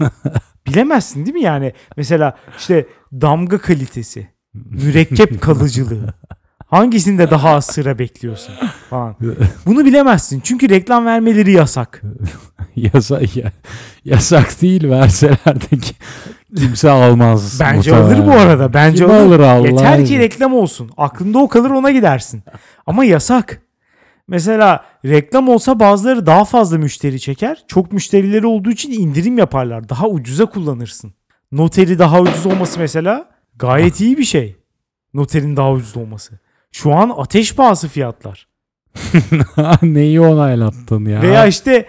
Bilemezsin 0.66 1.26
değil 1.26 1.34
mi 1.34 1.42
yani? 1.42 1.72
Mesela 1.96 2.36
işte 2.58 2.86
damga 3.12 3.58
kalitesi, 3.58 4.28
mürekkep 4.54 5.40
kalıcılığı. 5.42 6.14
Hangisinde 6.66 7.30
daha 7.30 7.50
az 7.50 7.66
sıra 7.66 7.98
bekliyorsun 7.98 8.54
falan. 8.90 9.16
Bunu 9.66 9.84
bilemezsin. 9.84 10.40
Çünkü 10.40 10.68
reklam 10.68 11.06
vermeleri 11.06 11.52
yasak. 11.52 12.02
Yasak 12.76 13.36
ya. 13.36 13.52
Yasak 14.04 14.62
değil 14.62 14.88
verseler 14.90 15.60
de 15.70 15.78
ki- 15.78 15.94
kimse 16.56 16.90
almaz. 16.90 17.60
Bence 17.60 17.92
muhtemelen. 17.92 18.20
alır 18.22 18.26
bu 18.26 18.40
arada. 18.40 18.74
Bence 18.74 19.04
Kim 19.04 19.14
alır. 19.14 19.20
alır 19.26 19.40
Allah 19.40 19.66
Yeter 19.68 20.06
ki 20.06 20.18
reklam 20.18 20.54
olsun. 20.54 20.90
Aklında 20.96 21.38
o 21.38 21.48
kalır 21.48 21.70
ona 21.70 21.90
gidersin. 21.90 22.42
Ama 22.86 23.04
yasak. 23.04 23.62
Mesela 24.28 24.84
reklam 25.04 25.48
olsa 25.48 25.80
bazıları 25.80 26.26
daha 26.26 26.44
fazla 26.44 26.78
müşteri 26.78 27.20
çeker. 27.20 27.64
Çok 27.68 27.92
müşterileri 27.92 28.46
olduğu 28.46 28.70
için 28.70 28.92
indirim 28.92 29.38
yaparlar. 29.38 29.88
Daha 29.88 30.08
ucuza 30.08 30.46
kullanırsın. 30.46 31.14
Noteri 31.52 31.98
daha 31.98 32.20
ucuz 32.20 32.46
olması 32.46 32.80
mesela 32.80 33.28
gayet 33.56 34.00
iyi 34.00 34.18
bir 34.18 34.24
şey. 34.24 34.56
Noterin 35.14 35.56
daha 35.56 35.72
ucuz 35.72 35.96
olması. 35.96 36.38
Şu 36.72 36.94
an 36.94 37.12
ateş 37.16 37.54
pahası 37.54 37.88
fiyatlar. 37.88 38.46
Neyi 39.82 40.20
onaylattın 40.20 41.04
ya? 41.04 41.22
Veya 41.22 41.46
işte 41.46 41.86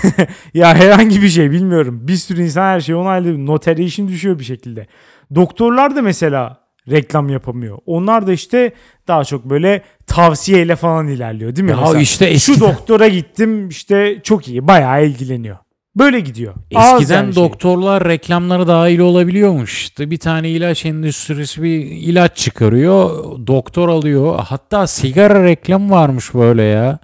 ya 0.54 0.74
herhangi 0.74 1.22
bir 1.22 1.28
şey 1.28 1.50
bilmiyorum. 1.50 2.00
Bir 2.08 2.16
sürü 2.16 2.42
insan 2.42 2.62
her 2.62 2.80
şeyi 2.80 2.96
onaylıyor. 2.96 3.38
Notere 3.38 3.82
işin 3.84 4.08
düşüyor 4.08 4.38
bir 4.38 4.44
şekilde. 4.44 4.86
Doktorlar 5.34 5.96
da 5.96 6.02
mesela 6.02 6.58
reklam 6.90 7.28
yapamıyor. 7.28 7.78
Onlar 7.86 8.26
da 8.26 8.32
işte 8.32 8.72
daha 9.08 9.24
çok 9.24 9.44
böyle 9.44 9.82
tavsiyeyle 10.06 10.76
falan 10.76 11.08
ilerliyor 11.08 11.56
değil 11.56 11.64
mi? 11.64 11.70
Ya 11.70 11.76
Mesela 11.80 12.00
işte 12.00 12.26
şu 12.38 12.52
eskiden- 12.52 12.60
doktora 12.60 13.08
gittim 13.08 13.68
işte 13.68 14.20
çok 14.22 14.48
iyi 14.48 14.66
bayağı 14.68 15.06
ilgileniyor. 15.06 15.56
Böyle 15.96 16.20
gidiyor. 16.20 16.54
Eskiden 16.70 17.14
yani 17.22 17.34
şey. 17.34 17.44
doktorlar 17.44 18.04
reklamlara 18.08 18.66
dahil 18.66 18.98
olabiliyormuş. 18.98 19.82
İşte 19.82 20.10
bir 20.10 20.18
tane 20.18 20.50
ilaç 20.50 20.86
endüstrisi 20.86 21.62
bir 21.62 21.78
ilaç 21.80 22.36
çıkarıyor. 22.36 23.10
Doktor 23.46 23.88
alıyor. 23.88 24.38
Hatta 24.44 24.86
sigara 24.86 25.44
reklamı 25.44 25.90
varmış 25.90 26.34
böyle 26.34 26.62
ya. 26.62 26.98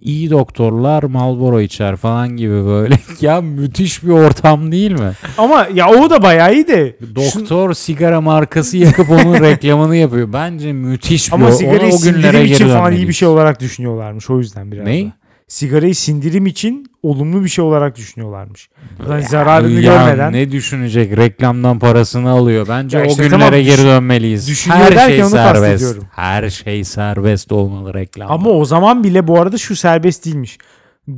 İyi 0.00 0.30
doktorlar 0.30 1.02
Marlboro 1.02 1.60
içer 1.60 1.96
falan 1.96 2.28
gibi 2.36 2.64
böyle. 2.66 2.94
ya 3.20 3.40
müthiş 3.40 4.04
bir 4.04 4.08
ortam 4.10 4.72
değil 4.72 4.92
mi? 4.92 5.12
Ama 5.38 5.66
ya 5.74 5.88
o 5.90 6.10
da 6.10 6.22
bayağı 6.22 6.54
iyi 6.54 6.66
de. 6.68 6.96
Şun- 7.00 7.14
Doktor 7.16 7.72
sigara 7.74 8.20
markası 8.20 8.76
yakıp 8.76 9.10
onun 9.10 9.34
reklamını 9.40 9.96
yapıyor. 9.96 10.32
Bence 10.32 10.72
müthiş 10.72 11.28
bir 11.28 11.34
ama 11.34 11.48
o- 11.48 11.52
sigarayı 11.52 11.92
o 11.94 11.98
günlere 12.02 12.44
için 12.44 12.68
falan 12.68 12.92
iyi 12.92 13.08
bir 13.08 13.12
şey 13.12 13.28
olarak 13.28 13.60
düşünüyorlarmış. 13.60 14.30
O 14.30 14.38
yüzden 14.38 14.72
biraz 14.72 14.86
Ney? 14.86 15.06
da. 15.06 15.12
Sigarayı 15.48 15.94
sindirim 15.94 16.46
için 16.46 16.86
olumlu 17.02 17.44
bir 17.44 17.48
şey 17.48 17.64
olarak 17.64 17.96
düşünüyorlarmış. 17.96 18.68
Ulan 19.06 19.16
Ya, 19.18 19.22
zararını 19.28 19.80
ya 19.80 19.92
görmeden. 20.06 20.32
ne 20.32 20.52
düşünecek? 20.52 21.16
Reklamdan 21.16 21.78
parasını 21.78 22.30
alıyor. 22.30 22.66
Bence 22.68 22.98
Ya 22.98 23.04
o 23.04 23.06
işte 23.06 23.22
günlere 23.24 23.38
tamam, 23.40 23.60
geri 23.60 23.82
dönmeliyiz. 23.84 24.48
düşünüyor 24.48 24.80
Her 24.80 25.08
şey 25.08 25.24
serbest. 25.24 25.96
Her 26.14 26.50
şey 26.50 26.84
serbest 26.84 27.52
olmalı 27.52 27.94
reklam. 27.94 28.30
Ama 28.32 28.50
o 28.50 28.64
zaman 28.64 29.04
bile 29.04 29.26
bu 29.28 29.40
arada 29.40 29.58
şu 29.58 29.76
serbest 29.76 30.26
değilmiş. 30.26 30.58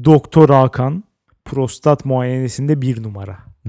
Doktor 0.05 0.49
Hakan 0.49 1.05
prostat 1.45 2.05
muayenesinde 2.05 2.83
bir 2.83 3.03
numara. 3.03 3.37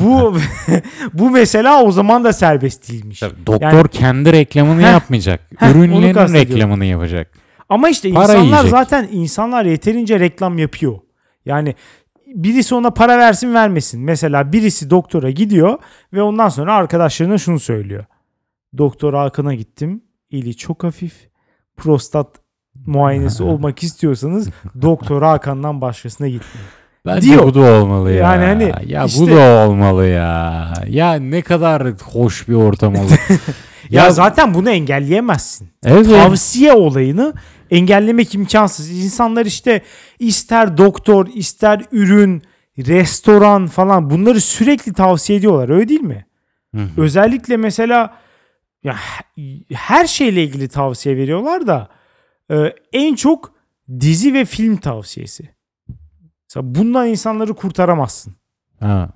bu 0.00 0.36
bu 1.12 1.30
mesela 1.30 1.82
o 1.82 1.92
zaman 1.92 2.24
da 2.24 2.32
serbest 2.32 2.90
değilmiş. 2.92 3.20
Tabii, 3.20 3.46
doktor 3.46 3.72
Yani- 3.72 3.88
kendi 3.88 4.32
reklamını 4.32 4.82
Heh, 4.82 4.92
yapmayacak. 4.92 5.40
Ürünlerin 5.62 6.34
reklamını 6.34 6.84
yapacak. 6.84 7.43
Ama 7.68 7.88
işte 7.88 8.12
Para 8.12 8.22
insanlar 8.32 8.42
yiyecek. 8.44 8.70
zaten 8.70 9.08
insanlar 9.12 9.64
yeterince 9.64 10.20
reklam 10.20 10.58
yapıyor. 10.58 10.98
Yani 11.44 11.74
birisi 12.26 12.74
ona 12.74 12.90
para 12.90 13.18
versin 13.18 13.54
vermesin. 13.54 14.00
Mesela 14.00 14.52
birisi 14.52 14.90
doktora 14.90 15.30
gidiyor 15.30 15.78
ve 16.12 16.22
ondan 16.22 16.48
sonra 16.48 16.74
arkadaşlarına 16.74 17.38
şunu 17.38 17.58
söylüyor. 17.60 18.04
Doktor 18.78 19.14
Hakan'a 19.14 19.54
gittim. 19.54 20.02
Eli 20.32 20.56
çok 20.56 20.84
hafif. 20.84 21.12
Prostat 21.76 22.28
muayenesi 22.86 23.42
olmak 23.42 23.82
istiyorsanız 23.82 24.48
Doktor 24.82 25.22
Hakan'dan 25.22 25.80
başkasına 25.80 26.28
gitmeyin. 26.28 26.68
Bence 27.06 27.20
Diyor. 27.28 27.42
bu 27.46 27.54
da 27.54 27.60
olmalı 27.60 28.12
ya. 28.12 28.16
Yani 28.16 28.44
hani 28.44 28.92
ya 28.92 29.04
işte- 29.04 29.20
bu 29.20 29.30
da 29.30 29.66
olmalı 29.68 30.06
ya. 30.06 30.72
Ya 30.88 31.14
ne 31.14 31.42
kadar 31.42 31.88
hoş 32.12 32.48
bir 32.48 32.54
ortam 32.54 32.94
olur. 32.96 33.10
Ya, 33.90 34.10
zaten 34.10 34.54
bunu 34.54 34.70
engelleyemezsin. 34.70 35.68
evet. 35.84 36.06
Tavsiye 36.06 36.72
olayını 36.72 37.34
engellemek 37.70 38.34
imkansız. 38.34 38.90
İnsanlar 39.04 39.46
işte 39.46 39.82
ister 40.18 40.76
doktor, 40.78 41.26
ister 41.34 41.82
ürün, 41.92 42.42
restoran 42.78 43.66
falan 43.66 44.10
bunları 44.10 44.40
sürekli 44.40 44.92
tavsiye 44.92 45.38
ediyorlar. 45.38 45.68
Öyle 45.68 45.88
değil 45.88 46.00
mi? 46.00 46.26
Hı 46.74 46.80
hı. 46.80 46.88
Özellikle 47.02 47.56
mesela 47.56 48.14
ya 48.82 48.96
her 49.72 50.06
şeyle 50.06 50.42
ilgili 50.44 50.68
tavsiye 50.68 51.16
veriyorlar 51.16 51.66
da 51.66 51.88
e, 52.50 52.72
en 52.92 53.14
çok 53.14 53.52
dizi 54.00 54.34
ve 54.34 54.44
film 54.44 54.76
tavsiyesi. 54.76 55.48
Mesela 56.48 56.74
bundan 56.74 57.08
insanları 57.08 57.54
kurtaramazsın. 57.54 58.34
Ha. 58.80 59.08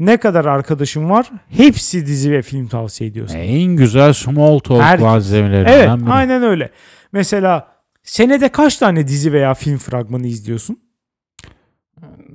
Ne 0.00 0.16
kadar 0.16 0.44
arkadaşım 0.44 1.10
var 1.10 1.30
hepsi 1.48 2.06
dizi 2.06 2.32
ve 2.32 2.42
film 2.42 2.68
tavsiye 2.68 3.10
ediyorsun. 3.10 3.36
En 3.36 3.76
güzel 3.76 4.12
small 4.12 4.58
talk 4.58 5.00
malzemelerinden 5.00 5.72
Evet 5.72 6.00
biri. 6.02 6.10
aynen 6.12 6.42
öyle. 6.42 6.70
Mesela 7.12 7.75
senede 8.06 8.48
kaç 8.48 8.76
tane 8.76 9.08
dizi 9.08 9.32
veya 9.32 9.54
film 9.54 9.78
fragmanı 9.78 10.26
izliyorsun? 10.26 10.80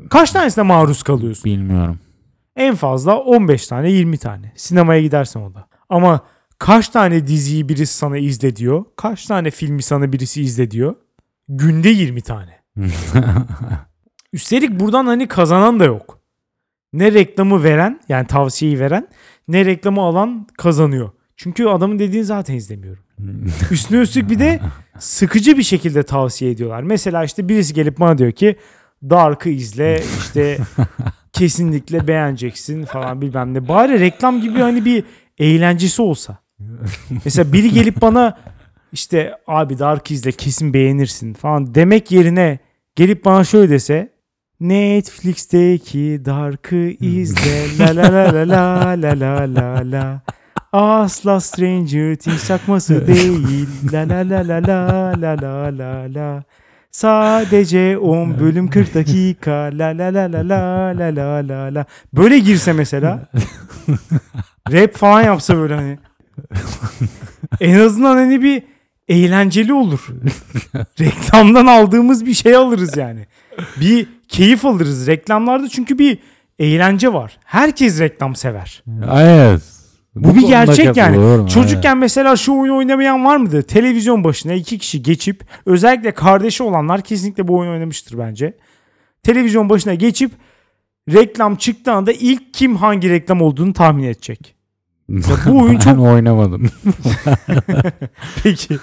Kaç 0.09 0.31
tanesine 0.31 0.63
maruz 0.63 1.03
kalıyorsun? 1.03 1.45
Bilmiyorum. 1.45 1.99
En 2.55 2.75
fazla 2.75 3.19
15 3.19 3.67
tane 3.67 3.91
20 3.91 4.17
tane. 4.17 4.51
Sinemaya 4.55 5.01
gidersen 5.01 5.41
o 5.41 5.53
da. 5.53 5.67
Ama 5.89 6.19
kaç 6.59 6.89
tane 6.89 7.27
diziyi 7.27 7.69
birisi 7.69 7.93
sana 7.97 8.17
izle 8.17 8.55
diyor? 8.55 8.85
Kaç 8.95 9.25
tane 9.25 9.51
filmi 9.51 9.83
sana 9.83 10.13
birisi 10.13 10.41
izle 10.41 10.71
diyor? 10.71 10.95
Günde 11.49 11.89
20 11.89 12.21
tane. 12.21 12.61
Üstelik 14.33 14.79
buradan 14.79 15.05
hani 15.05 15.27
kazanan 15.27 15.79
da 15.79 15.85
yok. 15.85 16.19
Ne 16.93 17.13
reklamı 17.13 17.63
veren 17.63 18.01
yani 18.09 18.27
tavsiyeyi 18.27 18.79
veren 18.79 19.07
ne 19.47 19.65
reklamı 19.65 20.01
alan 20.01 20.47
kazanıyor. 20.57 21.09
Çünkü 21.43 21.65
adamın 21.65 21.99
dediğini 21.99 22.25
zaten 22.25 22.55
izlemiyorum. 22.55 23.03
Üstüne 23.71 23.99
üstlük 23.99 24.29
bir 24.29 24.39
de 24.39 24.59
sıkıcı 24.99 25.57
bir 25.57 25.63
şekilde 25.63 26.03
tavsiye 26.03 26.51
ediyorlar. 26.51 26.83
Mesela 26.83 27.23
işte 27.23 27.49
birisi 27.49 27.73
gelip 27.73 27.99
bana 27.99 28.17
diyor 28.17 28.31
ki 28.31 28.55
Dark'ı 29.09 29.49
izle 29.49 30.03
işte 30.19 30.57
kesinlikle 31.33 32.07
beğeneceksin 32.07 32.85
falan 32.85 33.21
bilmem 33.21 33.53
ne. 33.53 33.67
Bari 33.67 33.99
reklam 33.99 34.41
gibi 34.41 34.59
hani 34.59 34.85
bir 34.85 35.03
eğlencesi 35.37 36.01
olsa. 36.01 36.37
Mesela 37.25 37.53
biri 37.53 37.71
gelip 37.71 38.01
bana 38.01 38.37
işte 38.91 39.35
abi 39.47 39.79
Dark 39.79 40.11
izle 40.11 40.31
kesin 40.31 40.73
beğenirsin 40.73 41.33
falan 41.33 41.75
demek 41.75 42.11
yerine 42.11 42.59
gelip 42.95 43.25
bana 43.25 43.43
şöyle 43.43 43.69
dese 43.69 44.11
Netflix'teki 44.59 46.21
Dark'ı 46.25 46.95
izle 46.99 47.77
la 47.79 47.95
la 47.95 48.13
la 48.13 48.33
la 48.33 48.47
la 48.47 49.01
la 49.01 49.19
la 49.19 49.55
la 49.55 49.91
la 49.91 50.21
Asla 50.71 51.39
Stranger 51.39 52.15
Things 52.15 52.47
çakması 52.47 53.07
değil 53.07 53.67
la 53.93 54.09
la 54.09 54.29
la 54.29 54.47
la 54.47 54.67
la 54.67 55.13
la 55.21 55.41
la 55.41 55.77
la 55.77 56.13
la 56.13 56.43
Sadece 56.91 57.97
10 57.97 58.39
bölüm 58.39 58.69
40 58.69 58.95
dakika 58.95 59.51
la 59.51 59.87
la 59.97 60.13
la 60.13 60.31
la 60.31 60.49
la 60.49 60.93
la 60.99 61.15
la 61.15 61.47
la 61.47 61.75
la 61.75 61.85
Böyle 62.13 62.39
girse 62.39 62.73
mesela 62.73 63.29
rap 64.71 64.95
falan 64.95 65.21
yapsa 65.21 65.57
böyle 65.57 65.75
hani 65.75 65.99
en 67.59 67.79
azından 67.79 68.15
hani 68.15 68.41
bir 68.41 68.63
eğlenceli 69.07 69.73
olur. 69.73 70.07
Reklamdan 70.99 71.65
aldığımız 71.65 72.25
bir 72.25 72.33
şey 72.33 72.55
alırız 72.55 72.97
yani. 72.97 73.25
Bir 73.79 74.07
keyif 74.27 74.65
alırız 74.65 75.07
reklamlarda 75.07 75.69
çünkü 75.69 75.99
bir 75.99 76.17
eğlence 76.59 77.13
var. 77.13 77.37
Herkes 77.45 77.99
reklam 77.99 78.35
sever. 78.35 78.83
Evet. 79.13 79.80
Bu 80.15 80.35
bir 80.35 80.41
konuda 80.41 80.47
gerçek 80.47 80.97
yani. 80.97 81.49
Çocukken 81.49 81.97
mesela 81.97 82.35
şu 82.35 82.53
oyunu 82.53 82.77
oynamayan 82.77 83.25
var 83.25 83.37
mıydı? 83.37 83.63
Televizyon 83.63 84.23
başına 84.23 84.53
iki 84.53 84.77
kişi 84.77 85.03
geçip 85.03 85.45
özellikle 85.65 86.11
kardeşi 86.11 86.63
olanlar 86.63 87.01
kesinlikle 87.01 87.47
bu 87.47 87.57
oyunu 87.57 87.73
oynamıştır 87.73 88.17
bence. 88.17 88.57
Televizyon 89.23 89.69
başına 89.69 89.93
geçip 89.93 90.31
reklam 91.13 91.55
çıktığı 91.55 91.91
anda 91.91 92.11
ilk 92.11 92.53
kim 92.53 92.75
hangi 92.75 93.09
reklam 93.09 93.41
olduğunu 93.41 93.73
tahmin 93.73 94.03
edecek. 94.03 94.55
Evet. 95.13 95.39
bu 95.47 95.59
oyun 95.59 95.79
çok- 95.79 95.99
oynamadım. 95.99 96.65
Peki. 98.43 98.77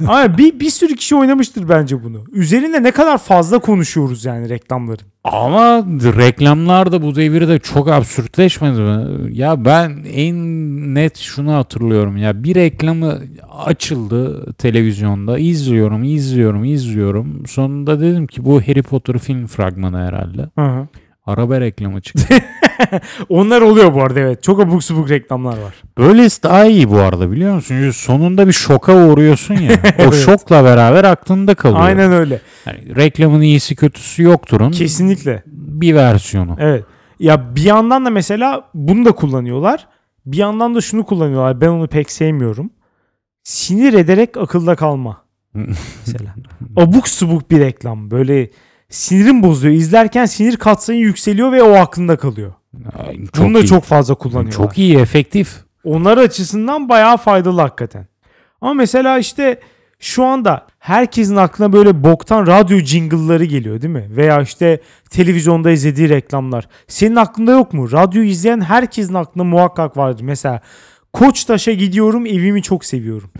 Ama 0.00 0.38
bir, 0.38 0.60
bir 0.60 0.70
sürü 0.70 0.96
kişi 0.96 1.16
oynamıştır 1.16 1.68
bence 1.68 2.04
bunu. 2.04 2.24
Üzerinde 2.32 2.82
ne 2.82 2.90
kadar 2.90 3.18
fazla 3.18 3.58
konuşuyoruz 3.58 4.24
yani 4.24 4.48
reklamların. 4.48 5.06
Ama 5.24 5.84
reklamlar 6.16 6.92
da 6.92 7.02
bu 7.02 7.14
devirde 7.14 7.58
çok 7.58 7.88
absürtleşmedi 7.88 8.80
mi? 8.80 9.06
Ya 9.36 9.64
ben 9.64 10.04
en 10.12 10.34
net 10.94 11.16
şunu 11.18 11.52
hatırlıyorum 11.54 12.16
ya 12.16 12.44
bir 12.44 12.54
reklamı 12.54 13.18
açıldı 13.64 14.52
televizyonda 14.52 15.38
izliyorum 15.38 16.04
izliyorum 16.04 16.64
izliyorum 16.64 17.46
sonunda 17.46 18.00
dedim 18.00 18.26
ki 18.26 18.44
bu 18.44 18.60
Harry 18.62 18.82
Potter 18.82 19.18
film 19.18 19.46
fragmanı 19.46 19.98
herhalde. 19.98 20.48
Araba 21.28 21.60
reklamı 21.60 22.00
çıktı. 22.00 22.34
Onlar 23.28 23.60
oluyor 23.62 23.94
bu 23.94 24.02
arada 24.02 24.20
evet. 24.20 24.42
Çok 24.42 24.60
abuk 24.60 24.84
subuk 24.84 25.10
reklamlar 25.10 25.58
var. 25.58 25.74
Böylesi 25.98 26.42
daha 26.42 26.64
iyi 26.64 26.90
bu 26.90 26.98
arada 26.98 27.30
biliyor 27.30 27.54
musun? 27.54 27.74
Çünkü 27.78 27.92
sonunda 27.92 28.46
bir 28.46 28.52
şoka 28.52 29.06
uğruyorsun 29.06 29.54
ya. 29.54 29.72
o 29.98 30.02
Evet. 30.02 30.14
şokla 30.14 30.64
beraber 30.64 31.04
aklında 31.04 31.54
kalıyor. 31.54 31.80
Aynen 31.80 32.12
öyle. 32.12 32.40
Yani 32.66 32.96
reklamın 32.96 33.40
iyisi 33.40 33.76
kötüsü 33.76 34.22
yokturun. 34.22 34.70
Kesinlikle. 34.70 35.42
Bir 35.46 35.94
versiyonu. 35.94 36.56
Evet. 36.58 36.84
Ya 37.20 37.56
bir 37.56 37.62
yandan 37.62 38.04
da 38.04 38.10
mesela 38.10 38.64
bunu 38.74 39.04
da 39.04 39.12
kullanıyorlar. 39.12 39.86
Bir 40.26 40.36
yandan 40.36 40.74
da 40.74 40.80
şunu 40.80 41.06
kullanıyorlar. 41.06 41.60
Ben 41.60 41.68
onu 41.68 41.88
pek 41.88 42.10
sevmiyorum. 42.10 42.70
Sinir 43.42 43.92
ederek 43.92 44.36
akılda 44.36 44.76
kalma. 44.76 45.22
Mesela. 45.54 46.34
Abuk 46.76 47.08
subuk 47.08 47.50
bir 47.50 47.60
reklam. 47.60 48.10
Böyle 48.10 48.50
sinirim 48.90 49.42
bozuyor. 49.42 49.74
İzlerken 49.74 50.26
sinir 50.26 50.56
katsayı 50.56 50.98
yükseliyor 51.00 51.52
ve 51.52 51.62
o 51.62 51.74
aklında 51.74 52.16
kalıyor. 52.16 52.52
Ay, 52.98 53.18
Bunu 53.38 53.54
da 53.54 53.60
iyi. 53.60 53.66
çok 53.66 53.84
fazla 53.84 54.14
kullanıyorlar. 54.14 54.52
Çok 54.52 54.78
iyi, 54.78 54.96
efektif. 54.98 55.56
Onlar 55.84 56.18
açısından 56.18 56.88
bayağı 56.88 57.16
faydalı 57.16 57.60
hakikaten. 57.60 58.06
Ama 58.60 58.74
mesela 58.74 59.18
işte 59.18 59.60
şu 60.00 60.24
anda 60.24 60.66
herkesin 60.78 61.36
aklına 61.36 61.72
böyle 61.72 62.04
boktan 62.04 62.46
radyo 62.46 62.78
jingle'ları 62.78 63.44
geliyor 63.44 63.82
değil 63.82 63.92
mi? 63.94 64.06
Veya 64.10 64.40
işte 64.42 64.80
televizyonda 65.10 65.70
izlediği 65.70 66.08
reklamlar. 66.08 66.68
Senin 66.88 67.16
aklında 67.16 67.52
yok 67.52 67.72
mu? 67.72 67.92
Radyo 67.92 68.22
izleyen 68.22 68.60
herkesin 68.60 69.14
aklında 69.14 69.44
muhakkak 69.44 69.96
vardır. 69.96 70.22
Mesela 70.24 70.60
Koçtaş'a 71.12 71.72
gidiyorum 71.72 72.26
evimi 72.26 72.62
çok 72.62 72.84
seviyorum. 72.84 73.30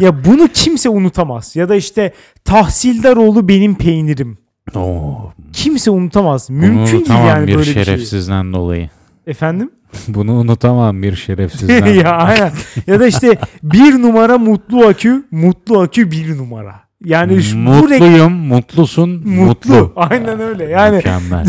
ya 0.00 0.24
bunu 0.24 0.48
kimse 0.54 0.88
unutamaz. 0.88 1.56
Ya 1.56 1.68
da 1.68 1.74
işte 1.76 2.12
Tahsildaroğlu 2.44 3.48
benim 3.48 3.74
peynirim. 3.74 4.38
Oo, 4.74 5.32
Kimse 5.52 5.90
unutamaz. 5.90 6.50
Mümkün 6.50 6.92
değil 6.98 7.08
yani 7.10 7.46
bir 7.46 7.54
böyle 7.54 7.68
bir 7.68 7.74
şey. 7.74 7.84
şerefsizden 7.84 8.52
dolayı. 8.52 8.90
Efendim? 9.26 9.70
Bunu 10.08 10.32
unutamam 10.32 11.02
bir 11.02 11.16
şerefsizden. 11.16 11.86
ya 11.94 12.10
aynen. 12.12 12.52
Ya 12.86 13.00
da 13.00 13.06
işte 13.06 13.38
bir 13.62 14.02
numara 14.02 14.38
mutlu 14.38 14.86
akü, 14.86 15.24
mutlu 15.30 15.80
akü 15.80 16.10
bir 16.10 16.38
numara. 16.38 16.80
Yani 17.04 17.42
şu, 17.42 17.56
bu, 17.56 17.60
rek- 17.70 17.80
Mutluyum, 18.00 18.32
mutlusun, 18.32 19.10
mutlu. 19.10 19.44
mutlu. 19.74 19.92
Aynen 19.96 20.40
öyle. 20.40 20.64
Yani 20.64 20.96
Mükemmel. 20.96 21.46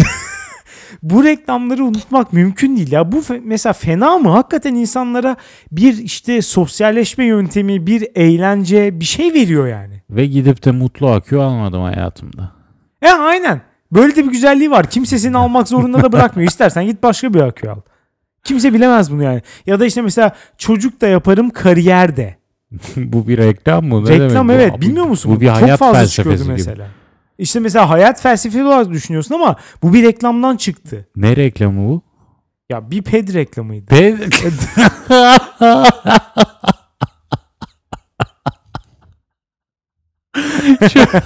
Bu 1.03 1.23
reklamları 1.23 1.83
unutmak 1.85 2.33
mümkün 2.33 2.77
değil 2.77 2.91
ya. 2.91 3.11
Bu 3.11 3.17
fe- 3.17 3.41
mesela 3.43 3.73
fena 3.73 4.17
mı? 4.17 4.29
Hakikaten 4.29 4.75
insanlara 4.75 5.35
bir 5.71 5.97
işte 5.97 6.41
sosyalleşme 6.41 7.25
yöntemi, 7.25 7.87
bir 7.87 8.07
eğlence, 8.15 8.99
bir 8.99 9.05
şey 9.05 9.33
veriyor 9.33 9.67
yani. 9.67 10.01
Ve 10.09 10.25
gidip 10.25 10.65
de 10.65 10.71
mutlu 10.71 11.09
akü 11.09 11.37
almadım 11.37 11.81
hayatımda. 11.83 12.51
E 13.01 13.09
aynen. 13.09 13.61
Böyle 13.91 14.15
de 14.15 14.25
bir 14.25 14.31
güzelliği 14.31 14.71
var. 14.71 14.89
Kimse 14.89 15.19
seni 15.19 15.37
almak 15.37 15.67
zorunda 15.67 16.03
da 16.03 16.11
bırakmıyor. 16.11 16.49
İstersen 16.49 16.85
git 16.85 17.03
başka 17.03 17.33
bir 17.33 17.39
akü 17.41 17.69
al. 17.69 17.79
Kimse 18.43 18.73
bilemez 18.73 19.11
bunu 19.11 19.23
yani. 19.23 19.41
Ya 19.65 19.79
da 19.79 19.85
işte 19.85 20.01
mesela 20.01 20.31
çocuk 20.57 21.01
da 21.01 21.07
yaparım 21.07 21.49
kariyer 21.49 22.17
de. 22.17 22.35
bu 22.95 23.27
bir 23.27 23.37
reklam 23.37 23.85
mı? 23.85 24.05
Ne 24.05 24.09
Reklam 24.09 24.49
demek 24.49 24.49
bu? 24.49 24.53
evet. 24.71 24.81
Bilmiyor 24.81 25.05
musun? 25.05 25.35
Bu 25.35 25.41
bir 25.41 25.47
Çok 25.47 25.55
hayat 25.61 25.79
fazla 25.79 26.05
çıkıyordu 26.07 26.37
felsefesi 26.37 26.63
gibi. 26.63 26.69
mesela. 26.69 26.87
İşte 27.41 27.59
mesela 27.59 27.89
hayat 27.89 28.21
felsefesi 28.21 28.63
olarak 28.63 28.89
düşünüyorsun 28.89 29.35
ama 29.35 29.55
bu 29.83 29.93
bir 29.93 30.03
reklamdan 30.03 30.57
çıktı. 30.57 31.07
Ne 31.15 31.35
reklamı 31.35 31.89
bu? 31.89 32.01
Ya 32.69 32.91
bir 32.91 33.01
ped 33.01 33.33
reklamıydı. 33.33 33.91
Be 33.91 34.15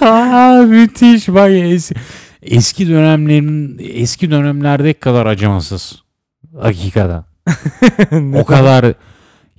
Aa, 0.00 0.62
müthiş 0.66 1.28
bak 1.28 1.50
es- 1.50 1.96
eski 2.42 2.88
dönemlerin 2.88 3.76
eski 3.80 4.30
dönemlerdeki 4.30 5.00
kadar 5.00 5.26
acımasız. 5.26 6.02
Hakikaten. 6.60 7.24
o 8.34 8.44
kadar 8.44 8.94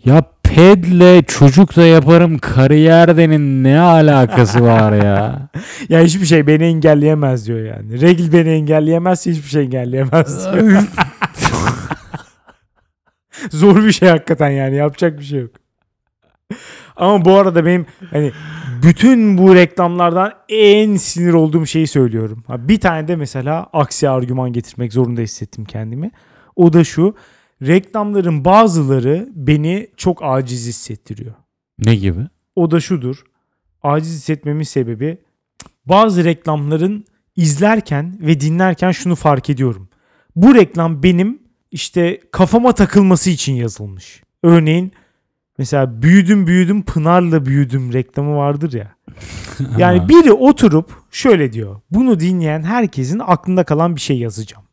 ya 0.05 0.23
pedle 0.55 1.23
çocuk 1.23 1.75
da 1.75 1.85
yaparım 1.85 2.37
kariyerdenin 2.37 3.63
ne 3.63 3.79
alakası 3.79 4.63
var 4.63 4.93
ya? 4.93 5.49
Ya 5.89 6.01
hiçbir 6.01 6.25
şey 6.25 6.47
beni 6.47 6.63
engelleyemez 6.63 7.47
diyor 7.47 7.59
yani. 7.59 8.01
Regl 8.01 8.33
beni 8.33 8.49
engelleyemezse 8.49 9.31
hiçbir 9.31 9.49
şey 9.49 9.63
engelleyemez 9.63 10.53
diyor. 10.53 10.83
Zor 13.51 13.83
bir 13.83 13.91
şey 13.91 14.09
hakikaten 14.09 14.49
yani 14.49 14.75
yapacak 14.75 15.19
bir 15.19 15.23
şey 15.23 15.39
yok. 15.39 15.51
Ama 16.95 17.25
bu 17.25 17.33
arada 17.37 17.65
benim 17.65 17.85
hani 18.11 18.31
bütün 18.83 19.37
bu 19.37 19.55
reklamlardan 19.55 20.31
en 20.49 20.95
sinir 20.95 21.33
olduğum 21.33 21.65
şeyi 21.65 21.87
söylüyorum. 21.87 22.43
Bir 22.49 22.79
tane 22.79 23.07
de 23.07 23.15
mesela 23.15 23.67
aksi 23.73 24.09
argüman 24.09 24.53
getirmek 24.53 24.93
zorunda 24.93 25.21
hissettim 25.21 25.65
kendimi. 25.65 26.11
O 26.55 26.73
da 26.73 26.83
şu. 26.83 27.15
Reklamların 27.61 28.45
bazıları 28.45 29.29
beni 29.35 29.87
çok 29.97 30.19
aciz 30.23 30.67
hissettiriyor. 30.67 31.33
ne 31.79 31.95
gibi? 31.95 32.27
O 32.55 32.71
da 32.71 32.79
şudur. 32.79 33.23
Aciz 33.83 34.13
hissetmemin 34.13 34.63
sebebi 34.63 35.17
bazı 35.85 36.23
reklamların 36.23 37.05
izlerken 37.35 38.17
ve 38.21 38.39
dinlerken 38.39 38.91
şunu 38.91 39.15
fark 39.15 39.49
ediyorum. 39.49 39.89
Bu 40.35 40.55
reklam 40.55 41.03
benim 41.03 41.39
işte 41.71 42.21
kafama 42.31 42.71
takılması 42.71 43.29
için 43.29 43.53
yazılmış. 43.53 44.23
Örneğin 44.43 44.91
mesela 45.57 46.01
büyüdüm 46.01 46.47
büyüdüm 46.47 46.83
Pınar'la 46.83 47.45
büyüdüm 47.45 47.93
reklamı 47.93 48.35
vardır 48.35 48.73
ya. 48.73 48.95
Yani 49.77 50.09
biri 50.09 50.31
oturup 50.31 50.91
şöyle 51.11 51.53
diyor. 51.53 51.81
Bunu 51.91 52.19
dinleyen 52.19 52.63
herkesin 52.63 53.21
aklında 53.25 53.63
kalan 53.63 53.95
bir 53.95 54.01
şey 54.01 54.19
yazacağım 54.19 54.66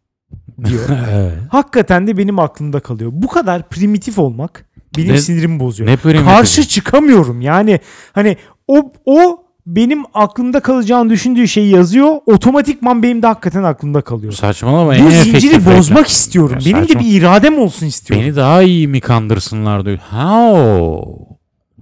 diyor. 0.64 0.82
evet. 1.14 1.32
Hakikaten 1.50 2.07
de 2.07 2.18
benim 2.18 2.38
aklımda 2.38 2.80
kalıyor. 2.80 3.11
Bu 3.14 3.28
kadar 3.28 3.68
primitif 3.68 4.18
olmak 4.18 4.64
benim 4.96 5.12
Ne- 5.12 5.18
sinirimi 5.18 5.61
bozuyor 5.61 5.90
Ne 5.90 5.96
primitif? 5.96 6.26
karşı 6.26 6.68
çıkamıyorum. 6.68 7.40
Yani 7.40 7.80
hani 8.12 8.36
o 8.68 8.92
o 9.07 9.44
benim 9.66 10.02
aklımda 10.14 10.61
kalacağını 10.61 11.11
düşündüğü 11.11 11.48
şeyi 11.48 11.70
yazıyor. 11.74 12.09
Otomatikman 12.26 13.02
benim 13.02 13.22
de 13.22 13.26
hakikaten 13.26 13.62
aklımda 13.62 14.00
kalıyor. 14.00 14.32
Saçmalama. 14.32 14.90
Bu 14.90 14.94
efektif 14.94 15.40
zinciri 15.40 15.66
bozmak 15.76 16.07
istiyorum. 16.07 16.59
Ya 16.61 16.72
benim 16.74 16.88
de 16.88 16.92
saçma- 16.92 17.00
bir 17.00 17.20
iradem 17.20 17.59
olsun 17.59 17.86
istiyorum. 17.86 18.26
Beni 18.26 18.36
daha 18.36 18.62
iyi 18.62 18.88
mi 18.88 19.00
kandırsınlar 19.00 19.84
diyor. 19.86 19.98
How? 19.98 21.34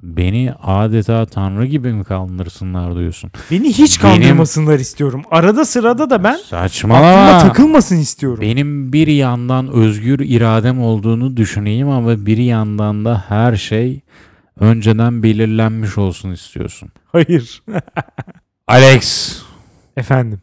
Beni 0.03 0.53
adeta 0.63 1.27
tanrı 1.27 1.67
gibi 1.67 1.93
mi 1.93 2.05
kandırsınlar 2.05 2.97
diyorsun. 2.99 3.31
Beni 3.51 3.69
hiç 3.69 4.03
Benim- 4.05 4.15
kandırmasınlar 4.23 4.79
istiyorum. 4.79 5.23
Arada 5.31 5.65
sırada 5.65 6.11
da 6.11 6.25
ben 6.25 6.33
aklıma 6.33 6.45
Saçmalama. 6.69 7.39
takılmasın 7.39 7.97
istiyorum. 7.97 8.39
Benim 8.41 8.93
bir 8.93 9.07
yandan 9.07 9.69
özgür 9.69 10.21
iradem 10.21 10.81
olduğunu 10.83 11.37
düşüneyim 11.37 11.89
ama 11.89 12.27
bir 12.27 12.37
yandan 12.39 13.05
da 13.05 13.25
her 13.29 13.57
şey 13.57 14.01
önceden 14.61 15.23
belirlenmiş 15.23 15.99
olsun 15.99 16.31
istiyorsun. 16.31 16.89
Hayır. 17.13 17.63
Alex, 18.69 19.37
Efendim. 19.97 20.41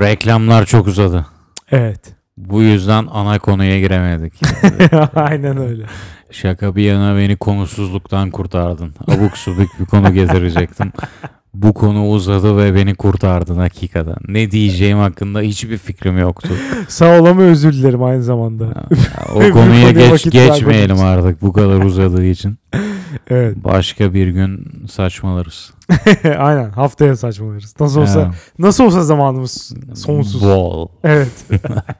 reklamlar 0.00 0.66
çok 0.66 0.86
uzadı. 0.86 1.26
Evet. 1.70 2.17
Bu 2.46 2.62
yüzden 2.62 3.06
ana 3.12 3.38
konuya 3.38 3.80
giremedik. 3.80 4.32
Aynen 5.14 5.56
öyle. 5.56 5.84
Şaka 6.30 6.76
bir 6.76 6.82
yana 6.82 7.16
beni 7.16 7.36
konusuzluktan 7.36 8.30
kurtardın. 8.30 8.94
Abuk 9.08 9.36
subuk 9.36 9.68
bir 9.80 9.84
konu 9.84 10.14
getirecektim. 10.14 10.92
Bu 11.54 11.74
konu 11.74 12.08
uzadı 12.08 12.56
ve 12.56 12.74
beni 12.74 12.94
kurtardın 12.94 13.58
hakikaten. 13.58 14.16
Ne 14.28 14.50
diyeceğim 14.50 14.98
hakkında 14.98 15.40
hiçbir 15.40 15.78
fikrim 15.78 16.18
yoktu. 16.18 16.48
Sağ 16.88 17.20
ol 17.20 17.24
ama 17.24 17.42
özür 17.42 17.72
dilerim 17.72 18.02
aynı 18.02 18.22
zamanda. 18.22 18.66
O 19.34 19.40
Bir 19.40 19.50
konuya 19.50 19.90
geç 19.90 20.30
geçmeyelim 20.30 21.00
artık 21.00 21.42
bu 21.42 21.52
kadar 21.52 21.84
uzadığı 21.84 22.24
için. 22.24 22.58
Evet. 23.30 23.56
Başka 23.64 24.14
bir 24.14 24.28
gün 24.28 24.72
saçmalarız. 24.88 25.70
Aynen. 26.38 26.70
Haftaya 26.70 27.16
saçmalarız. 27.16 27.74
Nasıl 27.80 28.00
olsa 28.00 28.20
Ha, 28.20 28.30
nasıl 28.58 28.84
olsa 28.84 29.02
zamanımız 29.02 29.74
sonsuz. 29.94 30.42
Bol. 30.42 30.88
Evet. 31.04 31.32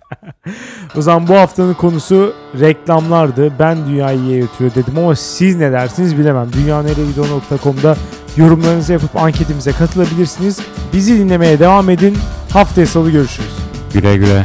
o 0.97 1.03
zaman 1.03 1.29
bu 1.29 1.35
haftanın 1.35 1.75
konusu 1.75 2.35
reklamlardı. 2.61 3.53
Ben 3.59 3.87
dünyayı 3.87 4.21
iyiye 4.21 4.41
götürüyor 4.41 4.75
dedim 4.75 4.99
ama 4.99 5.17
siz 5.17 5.57
ne 5.57 5.73
dersiniz 5.73 6.19
bilemem. 6.19 6.53
dünyanerevideo.com'da 6.53 7.97
yorumlarınızı 8.37 8.93
yapıp 8.93 9.17
anketimize 9.17 9.73
katılabilirsiniz. 9.73 10.61
Bizi 10.93 11.19
dinlemeye 11.19 11.59
devam 11.59 11.91
edin. 11.91 12.19
Haftaya 12.53 12.87
salı 12.87 13.11
görüşürüz. 13.11 13.57
Güle 13.95 14.17
güle. 14.17 14.45